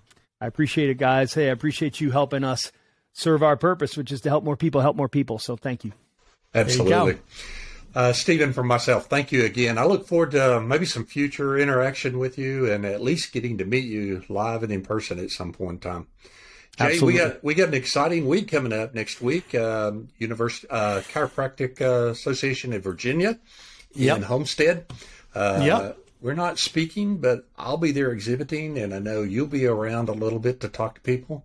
I 0.40 0.46
appreciate 0.46 0.90
it, 0.90 0.98
guys. 0.98 1.32
Hey, 1.34 1.48
I 1.48 1.52
appreciate 1.52 2.00
you 2.00 2.10
helping 2.10 2.44
us 2.44 2.72
serve 3.12 3.42
our 3.42 3.56
purpose, 3.56 3.96
which 3.96 4.12
is 4.12 4.20
to 4.22 4.28
help 4.28 4.44
more 4.44 4.56
people 4.56 4.80
help 4.80 4.96
more 4.96 5.08
people. 5.08 5.38
So 5.38 5.56
thank 5.56 5.84
you. 5.84 5.92
Absolutely. 6.54 7.18
Uh, 7.94 8.12
Stephen, 8.12 8.52
for 8.52 8.64
myself, 8.64 9.06
thank 9.06 9.30
you 9.30 9.44
again. 9.44 9.78
I 9.78 9.84
look 9.84 10.06
forward 10.08 10.32
to 10.32 10.56
uh, 10.56 10.60
maybe 10.60 10.84
some 10.84 11.04
future 11.06 11.56
interaction 11.56 12.18
with 12.18 12.38
you 12.38 12.70
and 12.70 12.84
at 12.84 13.00
least 13.00 13.32
getting 13.32 13.58
to 13.58 13.64
meet 13.64 13.84
you 13.84 14.24
live 14.28 14.64
and 14.64 14.72
in 14.72 14.82
person 14.82 15.20
at 15.20 15.30
some 15.30 15.52
point 15.52 15.84
in 15.84 15.90
time. 15.90 16.06
Jay, 16.76 16.86
Absolutely. 16.86 17.12
we 17.12 17.18
got 17.18 17.44
we 17.44 17.54
got 17.54 17.68
an 17.68 17.74
exciting 17.74 18.26
week 18.26 18.50
coming 18.50 18.72
up 18.72 18.96
next 18.96 19.20
week. 19.20 19.54
Um, 19.54 20.08
University 20.18 20.66
uh, 20.70 21.02
Chiropractic 21.12 21.80
uh, 21.80 22.10
Association 22.10 22.72
in 22.72 22.80
Virginia 22.80 23.38
Yep. 23.94 24.16
in 24.16 24.22
Homestead. 24.24 24.86
Uh, 25.32 25.62
Yep. 25.64 25.98
We're 26.24 26.32
not 26.32 26.58
speaking, 26.58 27.18
but 27.18 27.46
I'll 27.58 27.76
be 27.76 27.92
there 27.92 28.10
exhibiting, 28.10 28.78
and 28.78 28.94
I 28.94 28.98
know 28.98 29.20
you'll 29.22 29.46
be 29.46 29.66
around 29.66 30.08
a 30.08 30.12
little 30.12 30.38
bit 30.38 30.58
to 30.60 30.70
talk 30.70 30.94
to 30.94 31.00
people. 31.02 31.44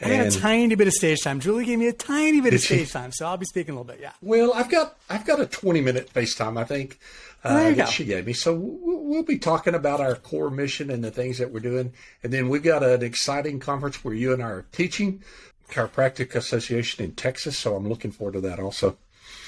I 0.00 0.08
got 0.08 0.26
a 0.28 0.30
tiny 0.30 0.74
bit 0.74 0.86
of 0.86 0.94
stage 0.94 1.20
time. 1.22 1.38
Julie 1.38 1.66
gave 1.66 1.78
me 1.78 1.86
a 1.88 1.92
tiny 1.92 2.40
bit 2.40 2.54
of 2.54 2.60
Did 2.60 2.66
she? 2.66 2.74
stage 2.76 2.92
time, 2.92 3.12
so 3.12 3.26
I'll 3.26 3.36
be 3.36 3.44
speaking 3.44 3.74
a 3.74 3.78
little 3.80 3.92
bit. 3.92 4.00
Yeah. 4.00 4.12
Well, 4.22 4.54
I've 4.54 4.70
got 4.70 4.96
I've 5.10 5.26
got 5.26 5.38
a 5.38 5.44
twenty 5.46 5.82
minute 5.82 6.10
FaceTime, 6.14 6.58
I 6.58 6.64
think, 6.64 6.98
uh, 7.44 7.56
There 7.58 7.68
you 7.70 7.74
that 7.76 7.84
go. 7.86 7.90
she 7.90 8.06
gave 8.06 8.24
me. 8.24 8.32
So 8.32 8.54
we'll, 8.54 9.02
we'll 9.04 9.22
be 9.22 9.38
talking 9.38 9.74
about 9.74 10.00
our 10.00 10.14
core 10.14 10.48
mission 10.50 10.90
and 10.90 11.04
the 11.04 11.10
things 11.10 11.36
that 11.36 11.50
we're 11.52 11.60
doing, 11.60 11.92
and 12.22 12.32
then 12.32 12.48
we've 12.48 12.62
got 12.62 12.82
an 12.82 13.02
exciting 13.02 13.60
conference 13.60 14.02
where 14.02 14.14
you 14.14 14.32
and 14.32 14.42
I 14.42 14.46
are 14.46 14.66
teaching 14.72 15.22
Chiropractic 15.70 16.34
Association 16.34 17.04
in 17.04 17.12
Texas. 17.12 17.58
So 17.58 17.74
I'm 17.76 17.86
looking 17.86 18.12
forward 18.12 18.32
to 18.32 18.40
that 18.42 18.58
also. 18.60 18.96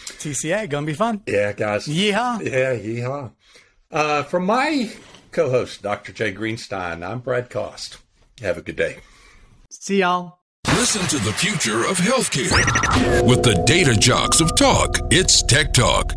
TCA, 0.07 0.69
gonna 0.69 0.85
be 0.87 0.93
fun. 0.95 1.23
Yeah, 1.27 1.53
guys. 1.55 1.87
Yeehaw. 1.87 2.43
Yeah, 2.45 2.75
yeehaw. 2.75 3.31
Uh, 3.91 4.23
from 4.23 4.45
my 4.45 4.93
co 5.31 5.51
host, 5.51 5.83
Dr. 5.83 6.13
Jay 6.13 6.33
Greenstein, 6.33 7.07
I'm 7.07 7.21
Brad 7.21 7.49
Cost. 7.49 7.99
Have 8.41 8.59
a 8.59 8.63
good 8.63 8.77
day. 8.77 8.99
See 9.71 10.01
y'all. 10.01 10.39
Listen 10.67 11.03
to 11.09 11.25
the 11.25 11.33
future 11.33 11.85
of 11.85 11.99
healthcare 11.99 13.27
with 13.27 13.43
the 13.43 13.63
data 13.67 13.97
jocks 13.97 14.41
of 14.41 14.55
talk. 14.57 14.99
It's 15.11 15.43
Tech 15.43 15.73
Talk. 15.73 16.13